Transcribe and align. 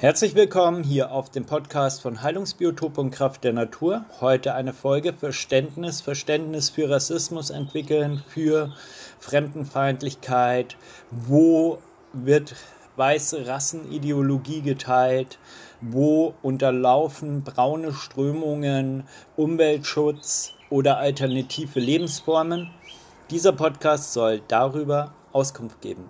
Herzlich 0.00 0.34
willkommen 0.34 0.82
hier 0.82 1.12
auf 1.12 1.28
dem 1.28 1.44
Podcast 1.44 2.00
von 2.00 2.22
Heilungsbiotop 2.22 2.96
und 2.96 3.10
Kraft 3.10 3.44
der 3.44 3.52
Natur. 3.52 4.06
Heute 4.22 4.54
eine 4.54 4.72
Folge 4.72 5.12
Verständnis, 5.12 6.00
Verständnis 6.00 6.70
für 6.70 6.88
Rassismus 6.88 7.50
entwickeln, 7.50 8.22
für 8.26 8.72
Fremdenfeindlichkeit. 9.18 10.78
Wo 11.10 11.80
wird 12.14 12.54
weiße 12.96 13.46
Rassenideologie 13.46 14.62
geteilt? 14.62 15.38
Wo 15.82 16.32
unterlaufen 16.40 17.42
braune 17.42 17.92
Strömungen 17.92 19.06
Umweltschutz 19.36 20.54
oder 20.70 20.96
alternative 20.96 21.78
Lebensformen? 21.78 22.70
Dieser 23.30 23.52
Podcast 23.52 24.14
soll 24.14 24.40
darüber 24.48 25.12
Auskunft 25.32 25.82
geben. 25.82 26.08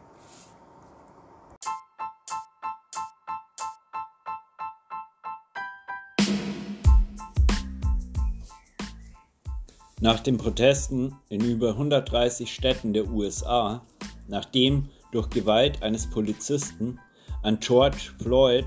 Nach 10.02 10.20
den 10.20 10.38
Protesten 10.38 11.14
in 11.28 11.44
über 11.44 11.72
130 11.72 12.50
Städten 12.50 12.94
der 12.94 13.10
USA, 13.10 13.82
nachdem 14.28 14.88
durch 15.12 15.28
Gewalt 15.28 15.82
eines 15.82 16.08
Polizisten 16.08 16.98
an 17.42 17.58
George 17.60 18.12
Floyd 18.18 18.64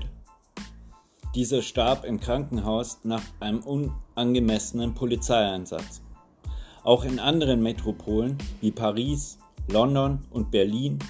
dieser 1.34 1.60
starb 1.60 2.04
im 2.04 2.20
Krankenhaus 2.20 3.00
nach 3.02 3.22
einem 3.40 3.64
unangemessenen 3.64 4.94
Polizeieinsatz. 4.94 6.02
Auch 6.84 7.04
in 7.04 7.18
anderen 7.18 7.64
Metropolen 7.64 8.38
wie 8.60 8.70
Paris, 8.70 9.38
London 9.68 10.20
und 10.30 10.52
Berlin 10.52 11.00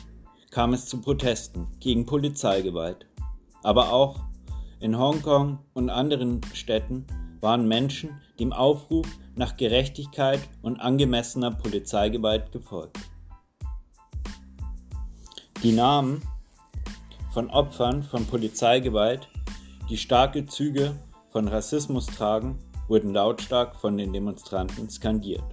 kam 0.50 0.72
es 0.72 0.86
zu 0.86 1.02
Protesten 1.02 1.66
gegen 1.80 2.06
Polizeigewalt. 2.06 3.06
Aber 3.62 3.92
auch 3.92 4.20
in 4.80 4.97
Hongkong 4.97 5.59
und 5.75 5.91
anderen 5.91 6.41
Städten 6.55 7.05
waren 7.42 7.69
Menschen 7.69 8.19
dem 8.41 8.55
Aufruf 8.55 9.06
nach 9.37 9.57
Gerechtigkeit 9.57 10.41
und 10.63 10.81
angemessener 10.81 11.51
Polizeigewalt 11.51 12.53
gefolgt. 12.53 12.99
Die 15.63 15.73
Namen 15.73 16.23
von 17.33 17.51
Opfern 17.51 18.03
von 18.03 18.27
Polizeigewalt, 18.27 19.29
die 19.89 19.97
starke 19.97 20.47
Züge 20.47 20.95
von 21.31 21.49
Rassismus 21.49 22.07
tragen, 22.07 22.59
wurden 22.87 23.12
lautstark 23.12 23.75
von 23.77 23.97
den 23.97 24.12
Demonstranten 24.12 24.89
skandiert. 24.91 25.45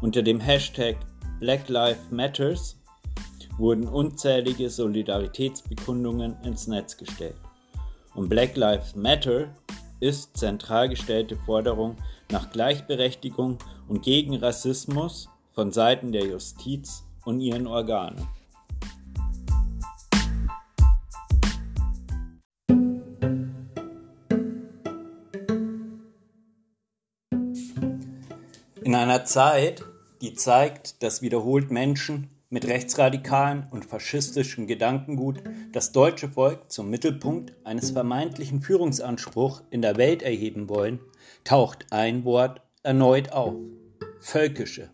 Unter 0.00 0.22
dem 0.22 0.40
Hashtag 0.40 0.96
Black 1.38 1.68
Lives 1.68 2.10
Matters 2.10 2.76
wurden 3.56 3.86
unzählige 3.86 4.68
Solidaritätsbekundungen 4.70 6.36
ins 6.42 6.66
Netz 6.66 6.96
gestellt. 6.96 7.36
Und 8.14 8.28
Black 8.28 8.56
Lives 8.56 8.96
Matter 8.96 9.48
ist 10.00 10.36
zentral 10.36 10.88
gestellte 10.88 11.36
Forderung 11.36 11.96
nach 12.30 12.50
Gleichberechtigung 12.50 13.58
und 13.88 14.02
gegen 14.02 14.36
Rassismus 14.36 15.28
von 15.52 15.72
Seiten 15.72 16.12
der 16.12 16.26
Justiz 16.26 17.04
und 17.24 17.40
ihren 17.40 17.66
Organen. 17.66 18.26
In 28.82 28.94
einer 28.94 29.24
Zeit, 29.24 29.84
die 30.20 30.34
zeigt, 30.34 31.02
dass 31.02 31.22
wiederholt 31.22 31.70
Menschen 31.70 32.28
mit 32.50 32.66
rechtsradikalen 32.66 33.66
und 33.70 33.84
faschistischen 33.84 34.66
Gedankengut 34.66 35.42
das 35.72 35.92
deutsche 35.92 36.28
Volk 36.28 36.70
zum 36.70 36.90
Mittelpunkt 36.90 37.54
eines 37.64 37.92
vermeintlichen 37.92 38.60
Führungsanspruchs 38.60 39.62
in 39.70 39.82
der 39.82 39.96
Welt 39.96 40.22
erheben 40.22 40.68
wollen, 40.68 40.98
taucht 41.44 41.86
ein 41.90 42.24
Wort 42.24 42.60
erneut 42.82 43.32
auf. 43.32 43.54
Völkische. 44.18 44.90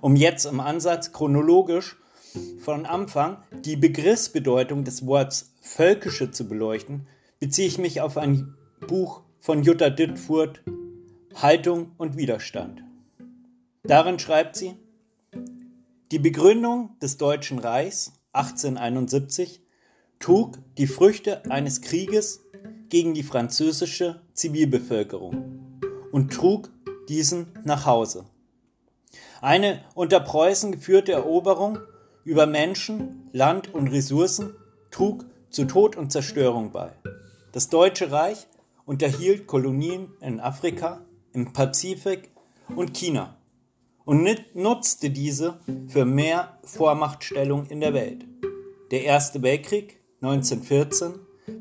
Um 0.00 0.16
jetzt 0.16 0.44
im 0.44 0.60
Ansatz 0.60 1.12
chronologisch 1.12 1.96
von 2.58 2.86
Anfang 2.86 3.38
die 3.64 3.76
Begriffsbedeutung 3.76 4.84
des 4.84 5.06
Wortes 5.06 5.54
Völkische 5.60 6.30
zu 6.30 6.48
beleuchten, 6.48 7.06
beziehe 7.40 7.68
ich 7.68 7.78
mich 7.78 8.00
auf 8.00 8.16
ein 8.16 8.54
Buch 8.86 9.22
von 9.38 9.62
Jutta 9.62 9.90
Dittfurt, 9.90 10.62
Haltung 11.34 11.92
und 11.98 12.16
Widerstand. 12.16 12.82
Darin 13.84 14.18
schreibt 14.18 14.56
sie, 14.56 14.74
die 16.10 16.18
Begründung 16.18 16.98
des 17.02 17.18
Deutschen 17.18 17.58
Reichs 17.58 18.14
1871 18.32 19.60
trug 20.18 20.58
die 20.78 20.86
Früchte 20.86 21.44
eines 21.50 21.82
Krieges 21.82 22.46
gegen 22.88 23.12
die 23.12 23.22
französische 23.22 24.22
Zivilbevölkerung 24.32 25.80
und 26.10 26.32
trug 26.32 26.70
diesen 27.10 27.48
nach 27.64 27.84
Hause. 27.84 28.24
Eine 29.42 29.84
unter 29.94 30.20
Preußen 30.20 30.72
geführte 30.72 31.12
Eroberung 31.12 31.78
über 32.24 32.46
Menschen, 32.46 33.28
Land 33.32 33.74
und 33.74 33.88
Ressourcen 33.88 34.54
trug 34.90 35.26
zu 35.50 35.66
Tod 35.66 35.96
und 35.96 36.10
Zerstörung 36.10 36.72
bei. 36.72 36.92
Das 37.52 37.68
Deutsche 37.68 38.10
Reich 38.10 38.46
unterhielt 38.86 39.46
Kolonien 39.46 40.10
in 40.20 40.40
Afrika, 40.40 41.02
im 41.34 41.52
Pazifik 41.52 42.30
und 42.74 42.94
China 42.94 43.37
und 44.08 44.26
nutzte 44.54 45.10
diese 45.10 45.58
für 45.88 46.06
mehr 46.06 46.56
Vormachtstellung 46.62 47.66
in 47.66 47.80
der 47.80 47.92
Welt. 47.92 48.24
Der 48.90 49.04
Erste 49.04 49.42
Weltkrieg 49.42 50.00
1914 50.22 51.12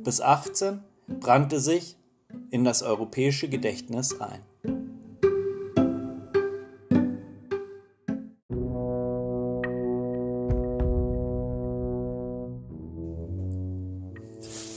bis 0.01 0.21
18 0.21 0.79
brannte 1.19 1.59
sich 1.59 1.97
in 2.49 2.63
das 2.63 2.83
europäische 2.83 3.49
Gedächtnis 3.49 4.15
ein. 4.21 4.39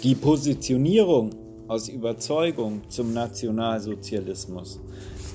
Die 0.03 0.17
Positionierung 0.17 1.31
aus 1.69 1.89
Überzeugung 1.89 2.83
zum 2.89 3.13
Nationalsozialismus 3.13 4.81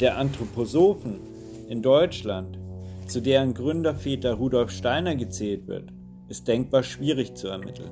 der 0.01 0.17
Anthroposophen 0.17 1.34
in 1.67 1.81
Deutschland, 1.81 2.59
zu 3.07 3.21
deren 3.21 3.53
Gründerväter 3.53 4.33
Rudolf 4.33 4.71
Steiner 4.71 5.15
gezählt 5.15 5.67
wird, 5.67 5.91
ist 6.27 6.47
denkbar 6.47 6.83
schwierig 6.83 7.35
zu 7.35 7.47
ermitteln. 7.47 7.91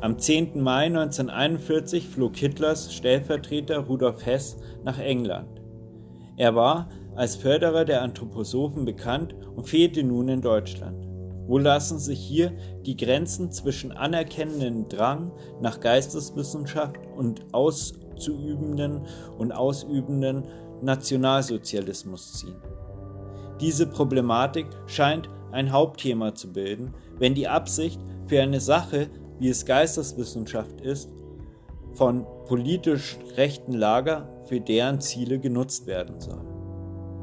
Am 0.00 0.18
10. 0.18 0.60
Mai 0.60 0.86
1941 0.86 2.08
flog 2.08 2.36
Hitlers 2.36 2.92
Stellvertreter 2.92 3.78
Rudolf 3.78 4.26
Hess 4.26 4.56
nach 4.84 4.98
England. 4.98 5.60
Er 6.36 6.54
war 6.54 6.90
als 7.14 7.36
Förderer 7.36 7.86
der 7.86 8.02
Anthroposophen 8.02 8.84
bekannt 8.84 9.34
und 9.54 9.66
fehlte 9.66 10.02
nun 10.02 10.28
in 10.28 10.42
Deutschland. 10.42 11.06
Wo 11.46 11.58
lassen 11.58 11.98
sich 11.98 12.20
hier 12.20 12.52
die 12.84 12.96
Grenzen 12.96 13.50
zwischen 13.52 13.92
anerkennenden 13.92 14.88
Drang 14.88 15.32
nach 15.62 15.80
Geisteswissenschaft 15.80 16.98
und 17.16 17.46
auszuübenden 17.52 19.06
und 19.38 19.52
ausübenden 19.52 20.44
Nationalsozialismus 20.82 22.34
ziehen? 22.34 22.56
Diese 23.60 23.86
Problematik 23.86 24.66
scheint 24.86 25.28
ein 25.52 25.72
Hauptthema 25.72 26.34
zu 26.34 26.52
bilden, 26.52 26.92
wenn 27.18 27.34
die 27.34 27.48
Absicht 27.48 28.00
für 28.26 28.42
eine 28.42 28.60
Sache, 28.60 29.08
wie 29.38 29.48
es 29.48 29.64
Geisteswissenschaft 29.64 30.80
ist, 30.80 31.10
von 31.94 32.26
politisch 32.46 33.16
rechten 33.36 33.72
Lager 33.72 34.28
für 34.44 34.60
deren 34.60 35.00
Ziele 35.00 35.38
genutzt 35.38 35.86
werden 35.86 36.20
soll. 36.20 36.40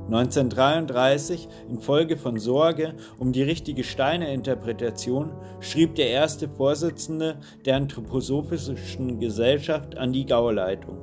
1933, 0.08 1.48
infolge 1.70 2.18
von 2.18 2.38
Sorge 2.38 2.96
um 3.20 3.32
die 3.32 3.44
richtige 3.44 3.84
Steine-Interpretation, 3.84 5.32
schrieb 5.62 5.96
der 5.96 6.10
erste 6.10 6.50
Vorsitzende 6.50 7.38
der 7.66 7.78
Anthroposophischen 7.78 9.20
Gesellschaft 9.20 9.98
an 9.98 10.12
die 10.12 10.26
Gauleitung. 10.26 10.98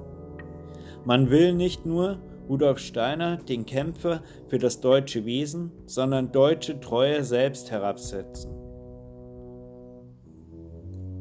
Man 1.05 1.31
will 1.31 1.55
nicht 1.55 1.87
nur, 1.87 2.19
Rudolf 2.51 2.81
Steiner 2.81 3.37
den 3.37 3.65
Kämpfer 3.65 4.23
für 4.49 4.59
das 4.59 4.81
deutsche 4.81 5.25
Wesen, 5.25 5.71
sondern 5.87 6.33
deutsche 6.33 6.81
Treue 6.81 7.23
selbst 7.23 7.71
herabsetzen. 7.71 8.51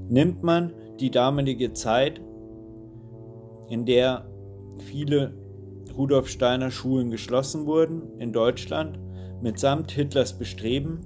Nimmt 0.10 0.42
man 0.42 0.74
die 1.00 1.12
damalige 1.12 1.72
Zeit, 1.74 2.20
in 3.70 3.86
der 3.86 4.28
viele 4.80 5.36
Rudolf 5.96 6.30
Steiner 6.30 6.72
Schulen 6.72 7.12
geschlossen 7.12 7.68
wurden 7.68 8.18
in 8.18 8.34
Deutschland, 8.34 8.98
mitsamt 9.40 9.92
Hitlers 9.92 10.34
Bestreben, 10.34 11.02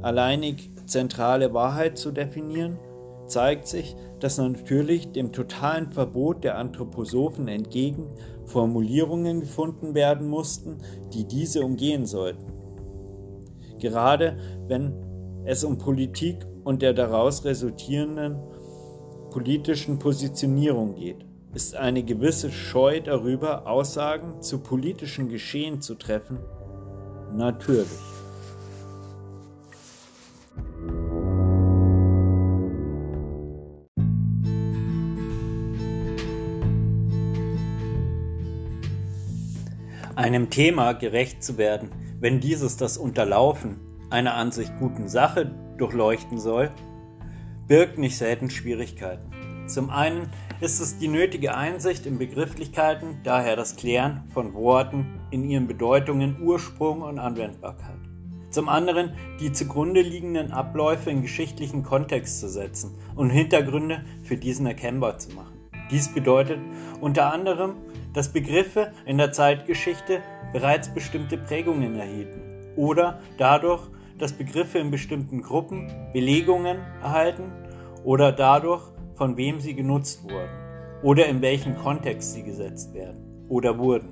alleinig 0.00 0.70
zentrale 0.86 1.52
Wahrheit 1.52 1.98
zu 1.98 2.12
definieren, 2.12 2.78
zeigt 3.26 3.66
sich, 3.66 3.94
dass 4.20 4.38
natürlich 4.38 5.12
dem 5.12 5.32
totalen 5.32 5.92
Verbot 5.92 6.44
der 6.44 6.56
Anthroposophen 6.56 7.48
entgegen 7.48 8.06
Formulierungen 8.46 9.40
gefunden 9.40 9.94
werden 9.94 10.28
mussten, 10.28 10.78
die 11.12 11.26
diese 11.26 11.62
umgehen 11.64 12.06
sollten. 12.06 12.52
Gerade 13.78 14.38
wenn 14.68 14.92
es 15.44 15.64
um 15.64 15.78
Politik 15.78 16.46
und 16.64 16.82
der 16.82 16.94
daraus 16.94 17.44
resultierenden 17.44 18.38
politischen 19.30 19.98
Positionierung 19.98 20.94
geht, 20.94 21.26
ist 21.54 21.76
eine 21.76 22.02
gewisse 22.02 22.50
Scheu 22.50 23.00
darüber, 23.00 23.66
Aussagen 23.66 24.42
zu 24.42 24.58
politischen 24.58 25.28
Geschehen 25.28 25.80
zu 25.80 25.94
treffen, 25.94 26.38
natürlich. 27.34 28.15
Einem 40.16 40.48
Thema 40.48 40.94
gerecht 40.94 41.44
zu 41.44 41.58
werden, 41.58 41.90
wenn 42.20 42.40
dieses 42.40 42.78
das 42.78 42.96
Unterlaufen 42.96 43.76
einer 44.08 44.32
an 44.32 44.50
sich 44.50 44.74
guten 44.78 45.08
Sache 45.08 45.54
durchleuchten 45.76 46.38
soll, 46.38 46.70
birgt 47.68 47.98
nicht 47.98 48.16
selten 48.16 48.48
Schwierigkeiten. 48.48 49.30
Zum 49.66 49.90
einen 49.90 50.30
ist 50.62 50.80
es 50.80 50.96
die 50.96 51.08
nötige 51.08 51.54
Einsicht 51.54 52.06
in 52.06 52.16
Begrifflichkeiten, 52.16 53.18
daher 53.24 53.56
das 53.56 53.76
Klären 53.76 54.24
von 54.32 54.54
Worten 54.54 55.20
in 55.30 55.44
ihren 55.44 55.66
Bedeutungen, 55.66 56.40
Ursprung 56.40 57.02
und 57.02 57.18
Anwendbarkeit. 57.18 57.98
Zum 58.48 58.70
anderen 58.70 59.12
die 59.38 59.52
zugrunde 59.52 60.00
liegenden 60.00 60.50
Abläufe 60.50 61.10
in 61.10 61.20
geschichtlichen 61.20 61.82
Kontext 61.82 62.40
zu 62.40 62.48
setzen 62.48 62.94
und 63.16 63.28
Hintergründe 63.28 64.02
für 64.22 64.38
diesen 64.38 64.64
erkennbar 64.64 65.18
zu 65.18 65.34
machen. 65.34 65.56
Dies 65.90 66.08
bedeutet 66.08 66.58
unter 67.02 67.32
anderem, 67.32 67.74
dass 68.16 68.30
Begriffe 68.30 68.92
in 69.04 69.18
der 69.18 69.30
Zeitgeschichte 69.30 70.22
bereits 70.54 70.88
bestimmte 70.88 71.36
Prägungen 71.36 71.96
erhielten 71.96 72.40
oder 72.74 73.20
dadurch, 73.36 73.82
dass 74.18 74.32
Begriffe 74.32 74.78
in 74.78 74.90
bestimmten 74.90 75.42
Gruppen 75.42 75.92
Belegungen 76.14 76.78
erhalten 77.02 77.52
oder 78.04 78.32
dadurch, 78.32 78.82
von 79.16 79.36
wem 79.36 79.60
sie 79.60 79.74
genutzt 79.74 80.24
wurden 80.24 80.48
oder 81.02 81.26
in 81.26 81.42
welchem 81.42 81.76
Kontext 81.76 82.32
sie 82.32 82.42
gesetzt 82.42 82.94
werden 82.94 83.46
oder 83.50 83.76
wurden. 83.76 84.08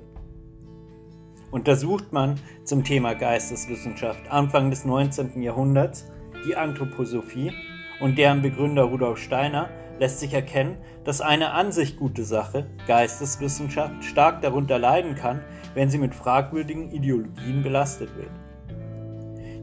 Untersucht 1.49 2.13
man 2.13 2.39
zum 2.63 2.83
Thema 2.83 3.15
Geisteswissenschaft 3.15 4.29
Anfang 4.29 4.69
des 4.69 4.85
19. 4.85 5.41
Jahrhunderts 5.41 6.05
die 6.47 6.55
Anthroposophie 6.55 7.51
und 7.99 8.19
deren 8.19 8.43
Begründer 8.43 8.83
Rudolf 8.83 9.17
Steiner, 9.17 9.69
lässt 9.99 10.19
sich 10.19 10.33
erkennen, 10.33 10.77
dass 11.03 11.21
eine 11.21 11.51
an 11.51 11.71
sich 11.71 11.97
gute 11.97 12.23
Sache, 12.23 12.65
Geisteswissenschaft, 12.87 14.03
stark 14.03 14.41
darunter 14.41 14.79
leiden 14.79 15.15
kann, 15.15 15.41
wenn 15.73 15.89
sie 15.89 15.97
mit 15.97 16.15
fragwürdigen 16.15 16.91
Ideologien 16.91 17.63
belastet 17.63 18.09
wird. 18.15 18.29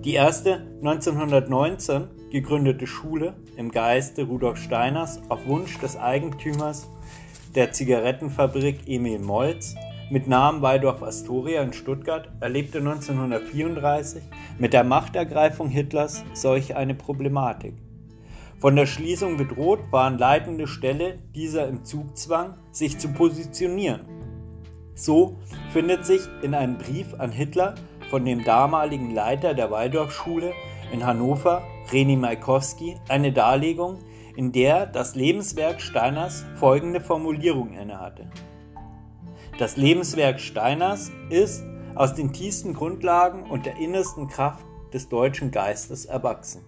Die 0.05 0.14
erste 0.14 0.67
1919 0.81 2.08
gegründete 2.31 2.87
Schule 2.87 3.34
im 3.56 3.70
Geiste 3.70 4.25
Rudolf 4.25 4.58
Steiners 4.58 5.20
auf 5.29 5.46
Wunsch 5.46 5.79
des 5.79 5.96
Eigentümers 5.96 6.88
der 7.55 7.73
Zigarettenfabrik 7.73 8.81
Emil 8.87 9.19
Molz 9.19 9.75
mit 10.11 10.26
Namen 10.26 10.61
Waldorf 10.61 11.02
Astoria 11.02 11.62
in 11.62 11.73
Stuttgart 11.73 12.28
erlebte 12.40 12.78
1934 12.78 14.23
mit 14.58 14.73
der 14.73 14.85
Machtergreifung 14.85 15.69
Hitlers 15.69 16.25
solch 16.35 16.75
eine 16.76 16.94
Problematik. 16.94 17.75
Von 18.62 18.76
der 18.76 18.87
Schließung 18.87 19.38
bedroht 19.38 19.81
waren 19.91 20.19
leitende 20.19 20.69
Stelle 20.69 21.19
dieser 21.35 21.67
im 21.67 21.85
Zugzwang, 21.85 22.55
sich 22.70 22.97
zu 22.97 23.09
positionieren. 23.09 24.03
So 24.94 25.41
findet 25.73 26.06
sich 26.06 26.20
in 26.43 26.55
einem 26.55 26.79
Brief 26.79 27.12
an 27.19 27.32
Hitler 27.32 27.75
von 28.09 28.25
dem 28.25 28.44
damaligen 28.44 29.12
Leiter 29.12 29.55
der 29.55 29.73
Waldorfschule 29.73 30.53
in 30.93 31.05
Hannover, 31.05 31.64
Reni 31.91 32.14
Maikowski, 32.14 32.94
eine 33.09 33.32
Darlegung, 33.32 33.99
in 34.37 34.53
der 34.53 34.87
das 34.87 35.17
Lebenswerk 35.17 35.81
Steiners 35.81 36.44
folgende 36.55 37.00
Formulierung 37.00 37.73
innehatte. 37.73 38.31
Das 39.59 39.76
Lebenswerk 39.76 40.38
Steiners 40.38 41.11
ist 41.31 41.64
aus 41.97 42.14
den 42.14 42.32
tiefsten 42.32 42.75
Grundlagen 42.75 43.43
und 43.43 43.67
der 43.67 43.79
innersten 43.79 44.29
Kraft 44.29 44.64
des 44.94 45.09
deutschen 45.09 45.50
Geistes 45.50 46.05
erwachsen. 46.05 46.62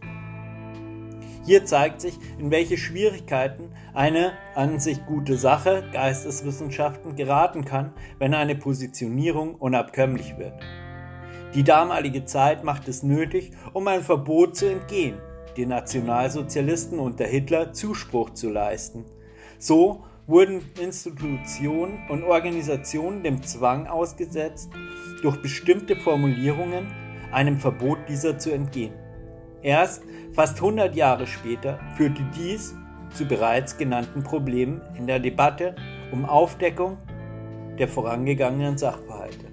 Hier 1.45 1.67
zeigt 1.67 2.01
sich, 2.01 2.19
in 2.39 2.51
welche 2.51 2.79
Schwierigkeiten 2.79 3.71
eine 3.93 4.33
an 4.55 4.81
sich 4.81 5.05
gute 5.05 5.37
Sache 5.37 5.85
Geisteswissenschaften 5.93 7.17
geraten 7.17 7.67
kann, 7.67 7.93
wenn 8.19 8.33
eine 8.33 8.55
Positionierung 8.55 9.55
unabkömmlich 9.57 10.39
wird. 10.39 10.55
Die 11.55 11.63
damalige 11.63 12.25
Zeit 12.25 12.65
macht 12.65 12.89
es 12.89 13.03
nötig, 13.03 13.53
um 13.75 13.87
ein 13.89 14.03
Verbot 14.03 14.57
zu 14.57 14.71
entgehen, 14.71 15.19
den 15.57 15.69
Nationalsozialisten 15.69 16.99
unter 16.99 17.27
Hitler 17.27 17.73
Zuspruch 17.73 18.31
zu 18.31 18.51
leisten. 18.51 19.05
So 19.59 20.03
wurden 20.27 20.63
Institutionen 20.81 21.99
und 22.09 22.25
Organisationen 22.25 23.23
dem 23.23 23.43
Zwang 23.43 23.87
ausgesetzt, 23.87 24.71
durch 25.23 25.41
bestimmte 25.43 25.97
Formulierungen 25.97 26.87
einem 27.31 27.59
Verbot 27.59 27.99
dieser 28.09 28.39
zu 28.39 28.51
entgehen. 28.51 28.95
Erst 29.63 30.03
fast 30.35 30.57
100 30.57 30.95
Jahre 30.97 31.27
später 31.27 31.79
führte 31.97 32.23
dies 32.37 32.75
zu 33.15 33.25
bereits 33.25 33.79
genannten 33.79 34.25
Problemen 34.25 34.83
in 34.99 35.07
der 35.07 35.21
Debatte 35.21 35.77
um 36.11 36.25
Aufdeckung 36.25 36.99
der 37.79 37.89
vorangegangenen 37.89 38.77
Sachverhalte. 38.77 39.45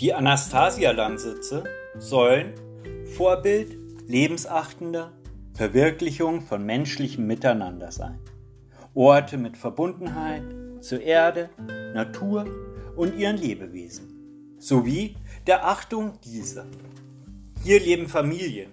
Die 0.00 0.14
Anastasia-Landsitze 0.14 1.64
sollen 1.96 2.52
Vorbild 3.16 3.76
lebensachtender 4.06 5.12
Verwirklichung 5.58 6.42
von 6.42 6.64
menschlichem 6.64 7.26
Miteinander 7.26 7.90
sein. 7.90 8.20
Orte 8.94 9.36
mit 9.36 9.56
Verbundenheit 9.56 10.44
zur 10.80 11.00
Erde, 11.00 11.50
Natur 11.94 12.46
und 12.94 13.18
ihren 13.18 13.36
Lebewesen, 13.36 14.54
sowie 14.60 15.16
der 15.48 15.66
Achtung 15.66 16.12
dieser. 16.24 16.64
Hier 17.64 17.80
leben 17.80 18.06
Familien, 18.06 18.70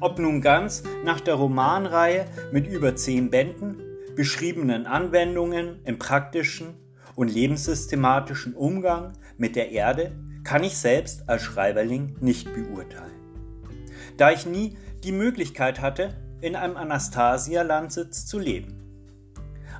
ob 0.00 0.18
nun 0.18 0.40
ganz 0.40 0.82
nach 1.04 1.20
der 1.20 1.34
Romanreihe 1.34 2.24
mit 2.52 2.66
über 2.66 2.96
zehn 2.96 3.28
Bänden, 3.28 3.76
beschriebenen 4.16 4.86
Anwendungen 4.86 5.80
im 5.84 5.98
praktischen 5.98 6.68
und 7.16 7.28
lebenssystematischen 7.28 8.54
Umgang 8.54 9.12
mit 9.36 9.56
der 9.56 9.72
Erde 9.72 10.12
kann 10.42 10.64
ich 10.64 10.78
selbst 10.78 11.28
als 11.28 11.42
Schreiberling 11.42 12.16
nicht 12.22 12.50
beurteilen. 12.54 13.12
Da 14.16 14.30
ich 14.32 14.46
nie 14.46 14.76
die 15.04 15.12
Möglichkeit 15.12 15.80
hatte, 15.80 16.14
in 16.40 16.56
einem 16.56 16.76
Anastasia-Landsitz 16.76 18.26
zu 18.26 18.38
leben. 18.38 18.78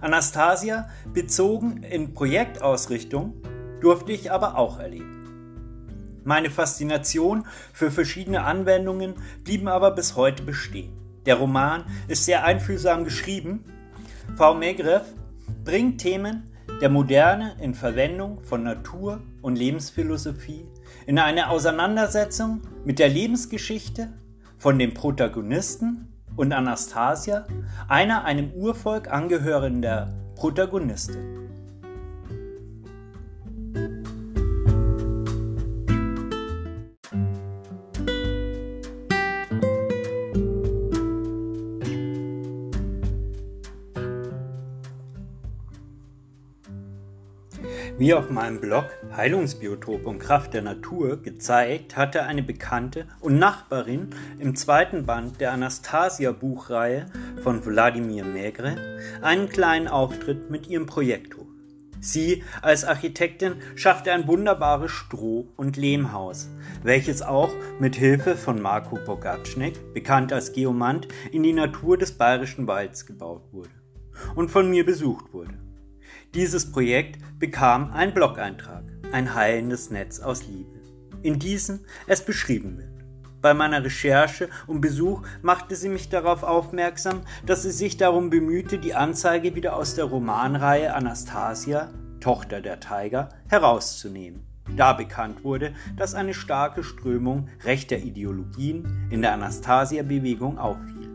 Anastasia 0.00 0.88
bezogen 1.12 1.82
in 1.82 2.14
Projektausrichtung 2.14 3.34
durfte 3.80 4.12
ich 4.12 4.30
aber 4.30 4.56
auch 4.56 4.78
erleben. 4.78 6.20
Meine 6.24 6.50
Faszination 6.50 7.46
für 7.72 7.90
verschiedene 7.90 8.44
Anwendungen 8.44 9.14
blieben 9.44 9.68
aber 9.68 9.92
bis 9.92 10.14
heute 10.14 10.42
bestehen. 10.42 10.92
Der 11.26 11.36
Roman 11.36 11.84
ist 12.06 12.24
sehr 12.24 12.44
einfühlsam 12.44 13.04
geschrieben. 13.04 13.64
V. 14.36 14.54
Megrev 14.54 15.04
bringt 15.64 16.00
Themen 16.00 16.50
der 16.80 16.90
Moderne 16.90 17.56
in 17.60 17.74
Verwendung 17.74 18.40
von 18.42 18.62
Natur 18.62 19.20
und 19.42 19.56
Lebensphilosophie 19.56 20.66
in 21.06 21.18
eine 21.18 21.50
Auseinandersetzung 21.50 22.62
mit 22.84 22.98
der 22.98 23.08
Lebensgeschichte 23.08 24.12
von 24.58 24.78
dem 24.78 24.92
Protagonisten 24.94 26.12
und 26.36 26.52
Anastasia, 26.52 27.46
einer 27.88 28.24
einem 28.24 28.52
Urvolk 28.52 29.10
angehörender 29.10 30.12
Protagonistin. 30.34 31.47
Wie 47.98 48.14
auf 48.14 48.30
meinem 48.30 48.60
Blog 48.60 48.84
Heilungsbiotop 49.16 50.06
und 50.06 50.20
Kraft 50.20 50.54
der 50.54 50.62
Natur 50.62 51.20
gezeigt, 51.20 51.96
hatte 51.96 52.22
eine 52.22 52.44
Bekannte 52.44 53.08
und 53.18 53.40
Nachbarin 53.40 54.10
im 54.38 54.54
zweiten 54.54 55.04
Band 55.04 55.40
der 55.40 55.50
Anastasia-Buchreihe 55.50 57.06
von 57.42 57.66
Wladimir 57.66 58.24
Megre 58.24 58.76
einen 59.20 59.48
kleinen 59.48 59.88
Auftritt 59.88 60.48
mit 60.48 60.68
ihrem 60.68 60.86
Projektor. 60.86 61.44
Sie 61.98 62.44
als 62.62 62.84
Architektin 62.84 63.56
schaffte 63.74 64.12
ein 64.12 64.28
wunderbares 64.28 64.92
Stroh- 64.92 65.48
und 65.56 65.76
Lehmhaus, 65.76 66.48
welches 66.84 67.20
auch 67.20 67.50
mit 67.80 67.96
Hilfe 67.96 68.36
von 68.36 68.62
Marco 68.62 68.96
Bogatschnik, 69.04 69.92
bekannt 69.92 70.32
als 70.32 70.52
Geomant, 70.52 71.08
in 71.32 71.42
die 71.42 71.52
Natur 71.52 71.98
des 71.98 72.12
bayerischen 72.12 72.68
Walds 72.68 73.06
gebaut 73.06 73.42
wurde. 73.50 73.70
und 74.34 74.50
von 74.50 74.70
mir 74.70 74.84
besucht 74.84 75.32
wurde. 75.32 75.54
Dieses 76.34 76.70
Projekt 76.70 77.18
bekam 77.38 77.90
einen 77.92 78.12
Blog-Eintrag, 78.12 78.84
ein 79.12 79.34
heilendes 79.34 79.90
Netz 79.90 80.20
aus 80.20 80.46
Liebe, 80.46 80.78
in 81.22 81.38
diesem 81.38 81.80
es 82.06 82.22
beschrieben 82.22 82.76
wird. 82.76 82.88
Bei 83.40 83.54
meiner 83.54 83.82
Recherche 83.82 84.50
und 84.66 84.82
Besuch 84.82 85.22
machte 85.40 85.74
sie 85.74 85.88
mich 85.88 86.10
darauf 86.10 86.42
aufmerksam, 86.42 87.22
dass 87.46 87.62
sie 87.62 87.70
sich 87.70 87.96
darum 87.96 88.28
bemühte, 88.28 88.76
die 88.76 88.94
Anzeige 88.94 89.54
wieder 89.54 89.74
aus 89.74 89.94
der 89.94 90.04
Romanreihe 90.04 90.92
Anastasia, 90.92 91.88
Tochter 92.20 92.60
der 92.60 92.78
Tiger, 92.78 93.30
herauszunehmen. 93.48 94.42
Da 94.76 94.92
bekannt 94.92 95.44
wurde, 95.44 95.72
dass 95.96 96.14
eine 96.14 96.34
starke 96.34 96.84
Strömung 96.84 97.48
rechter 97.64 97.96
Ideologien 97.96 99.08
in 99.08 99.22
der 99.22 99.32
Anastasia-Bewegung 99.32 100.58
auffiel. 100.58 101.08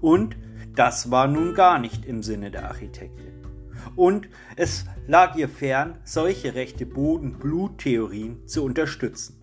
Und 0.00 0.36
das 0.74 1.12
war 1.12 1.28
nun 1.28 1.54
gar 1.54 1.78
nicht 1.78 2.04
im 2.04 2.24
Sinne 2.24 2.50
der 2.50 2.66
Architektin. 2.66 3.37
Und 3.96 4.28
es 4.56 4.84
lag 5.06 5.36
ihr 5.36 5.48
fern, 5.48 5.98
solche 6.04 6.54
rechte 6.54 6.86
Boden-Blut-Theorien 6.86 8.46
zu 8.46 8.64
unterstützen. 8.64 9.40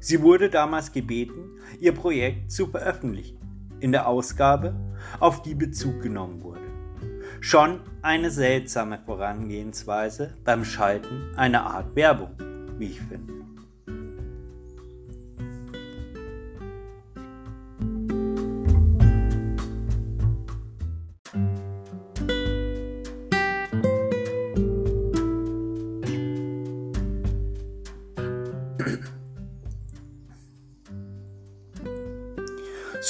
Sie 0.00 0.22
wurde 0.22 0.50
damals 0.50 0.92
gebeten, 0.92 1.60
ihr 1.80 1.92
Projekt 1.92 2.50
zu 2.50 2.66
veröffentlichen, 2.66 3.38
in 3.80 3.92
der 3.92 4.08
Ausgabe, 4.08 4.74
auf 5.20 5.42
die 5.42 5.54
Bezug 5.54 6.02
genommen 6.02 6.42
wurde. 6.42 6.60
Schon 7.40 7.80
eine 8.02 8.30
seltsame 8.30 8.98
Vorangehensweise 9.04 10.34
beim 10.44 10.64
Schalten 10.64 11.34
einer 11.36 11.66
Art 11.66 11.94
Werbung, 11.94 12.36
wie 12.78 12.86
ich 12.86 13.00
finde. 13.00 13.41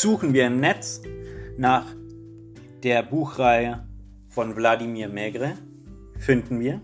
Suchen 0.03 0.35
wir 0.35 0.49
im 0.49 0.59
Netz 0.59 1.01
nach 1.57 1.87
der 2.83 3.05
Buchreihe 3.05 3.87
von 4.29 4.57
Wladimir 4.57 5.09
Megre, 5.09 5.53
finden 6.19 6.59
wir. 6.59 6.81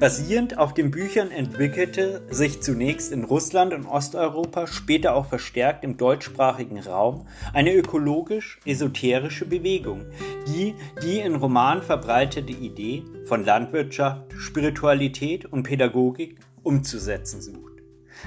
Basierend 0.00 0.56
auf 0.56 0.72
den 0.72 0.90
Büchern 0.90 1.30
entwickelte 1.30 2.22
sich 2.30 2.62
zunächst 2.62 3.12
in 3.12 3.22
Russland 3.22 3.74
und 3.74 3.84
Osteuropa, 3.84 4.66
später 4.66 5.14
auch 5.14 5.26
verstärkt 5.26 5.84
im 5.84 5.98
deutschsprachigen 5.98 6.80
Raum, 6.80 7.26
eine 7.52 7.74
ökologisch-esoterische 7.74 9.44
Bewegung, 9.44 10.06
die 10.46 10.74
die 11.02 11.18
in 11.18 11.34
Roman 11.34 11.82
verbreitete 11.82 12.54
Idee 12.54 13.02
von 13.26 13.44
Landwirtschaft, 13.44 14.32
Spiritualität 14.38 15.44
und 15.44 15.64
Pädagogik 15.64 16.38
umzusetzen 16.62 17.42
sucht. 17.42 17.82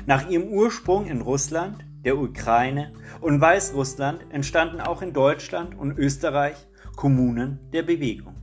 Nach 0.05 0.29
ihrem 0.29 0.49
Ursprung 0.49 1.07
in 1.07 1.21
Russland 1.21 1.83
der 2.03 2.17
Ukraine 2.17 2.93
und 3.19 3.39
Weißrussland 3.39 4.25
entstanden 4.31 4.81
auch 4.81 5.01
in 5.01 5.13
Deutschland 5.13 5.77
und 5.77 5.97
Österreich 5.97 6.55
Kommunen 6.95 7.59
der 7.71 7.83
Bewegung. 7.83 8.35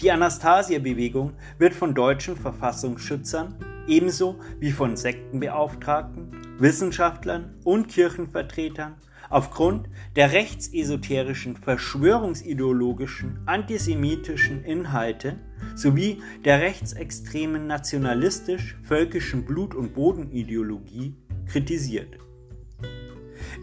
Die 0.00 0.10
Anastasia-Bewegung 0.10 1.32
wird 1.58 1.74
von 1.74 1.94
deutschen 1.94 2.36
Verfassungsschützern 2.36 3.56
ebenso 3.86 4.38
wie 4.58 4.72
von 4.72 4.96
Sektenbeauftragten, 4.96 6.32
Wissenschaftlern 6.58 7.54
und 7.64 7.88
Kirchenvertretern 7.88 8.96
aufgrund 9.28 9.88
der 10.14 10.32
rechtsesoterischen, 10.32 11.56
verschwörungsideologischen, 11.56 13.40
antisemitischen 13.46 14.64
Inhalte 14.64 15.38
sowie 15.74 16.22
der 16.44 16.60
rechtsextremen 16.60 17.66
nationalistisch-völkischen 17.66 19.44
Blut- 19.44 19.74
und 19.74 19.94
Bodenideologie 19.94 21.16
kritisiert. 21.46 22.18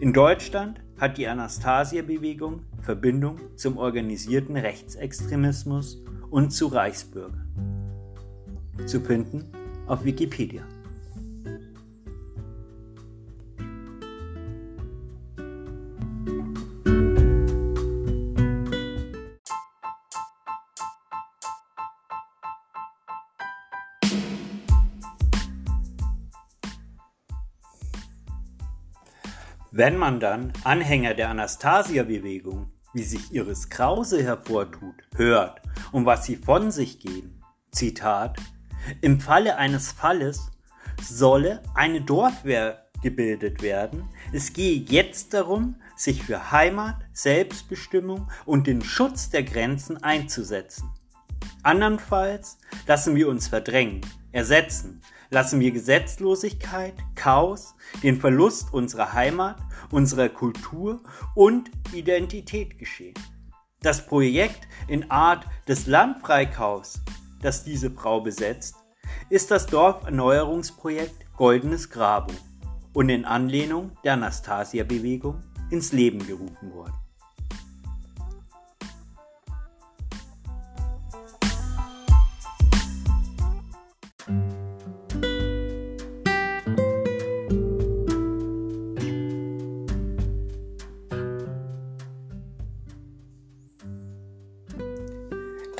In 0.04 0.12
Deutschland 0.12 0.82
hat 1.00 1.18
die 1.18 1.26
Anastasia-Bewegung 1.30 2.64
Verbindung 2.82 3.40
zum 3.56 3.78
organisierten 3.78 4.58
Rechtsextremismus 4.58 6.04
und 6.30 6.52
zu 6.52 6.68
Reichsbürgern. 6.68 7.48
Zu 8.86 9.00
finden 9.00 9.50
auf 9.88 10.04
Wikipedia. 10.04 10.64
Wenn 29.76 29.98
man 29.98 30.20
dann 30.20 30.54
Anhänger 30.64 31.16
der 31.16 31.30
Anastasia-Bewegung, 31.30 32.72
wie 32.94 33.02
sich 33.02 33.34
Iris 33.34 33.72
Krause 33.72 34.22
hervortut, 34.22 34.94
hört 35.16 35.64
und 35.92 36.06
was 36.06 36.26
sie 36.26 36.36
von 36.36 36.70
sich 36.70 37.00
geben, 37.00 37.42
Zitat, 37.72 38.38
im 39.02 39.20
Falle 39.20 39.58
eines 39.58 39.92
Falles 39.92 40.52
solle 41.02 41.64
eine 41.74 42.02
Dorfwehr 42.02 42.86
gebildet 43.02 43.64
werden. 43.64 44.08
Es 44.32 44.54
gehe 44.54 44.78
jetzt 44.78 45.34
darum, 45.34 45.78
sich 45.96 46.22
für 46.22 46.52
Heimat, 46.52 46.98
Selbstbestimmung 47.12 48.30
und 48.46 48.68
den 48.68 48.84
Schutz 48.84 49.32
der 49.32 49.42
Grenzen 49.42 50.04
einzusetzen. 50.04 50.88
Andernfalls 51.64 52.60
lassen 52.86 53.16
wir 53.16 53.28
uns 53.28 53.48
verdrängen, 53.48 54.02
ersetzen, 54.34 55.02
lassen 55.34 55.60
wir 55.60 55.72
Gesetzlosigkeit, 55.72 56.94
Chaos, 57.16 57.76
den 58.04 58.20
Verlust 58.20 58.72
unserer 58.72 59.14
Heimat, 59.14 59.58
unserer 59.92 60.30
Kultur 60.30 61.02
und 61.36 61.72
Identität 61.92 62.78
geschehen. 62.78 63.16
Das 63.82 64.06
Projekt 64.06 64.68
in 64.88 65.10
Art 65.10 65.46
des 65.68 65.88
Landfreikaufs, 65.88 67.02
das 67.42 67.64
diese 67.64 67.90
Frau 67.90 68.22
besetzt, 68.22 68.76
ist 69.30 69.52
das 69.52 69.66
Dorferneuerungsprojekt 69.66 71.26
Goldenes 71.36 71.90
Grabo 71.90 72.34
und 72.94 73.10
in 73.10 73.26
Anlehnung 73.26 73.92
der 74.04 74.14
Anastasia-Bewegung 74.14 75.42
ins 75.72 75.92
Leben 75.92 76.26
gerufen 76.26 76.72
worden. 76.74 77.03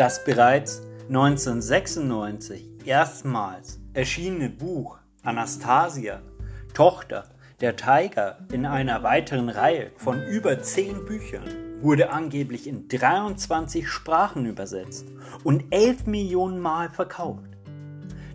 Das 0.04 0.22
bereits 0.26 0.82
1996 1.08 2.70
erstmals 2.84 3.80
erschienene 3.94 4.50
Buch 4.50 4.98
Anastasia, 5.24 6.22
Tochter 6.74 7.30
der 7.62 7.78
Tiger 7.78 8.40
in 8.52 8.66
einer 8.66 9.02
weiteren 9.04 9.48
Reihe 9.48 9.92
von 9.96 10.22
über 10.22 10.62
zehn 10.62 11.06
Büchern 11.06 11.46
wurde 11.80 12.12
angeblich 12.12 12.68
in 12.68 12.90
23 12.90 13.88
Sprachen 13.88 14.46
übersetzt 14.46 15.06
und 15.46 15.64
11 15.70 16.06
Millionen 16.06 16.60
Mal 16.60 16.90
verkauft. 16.90 17.48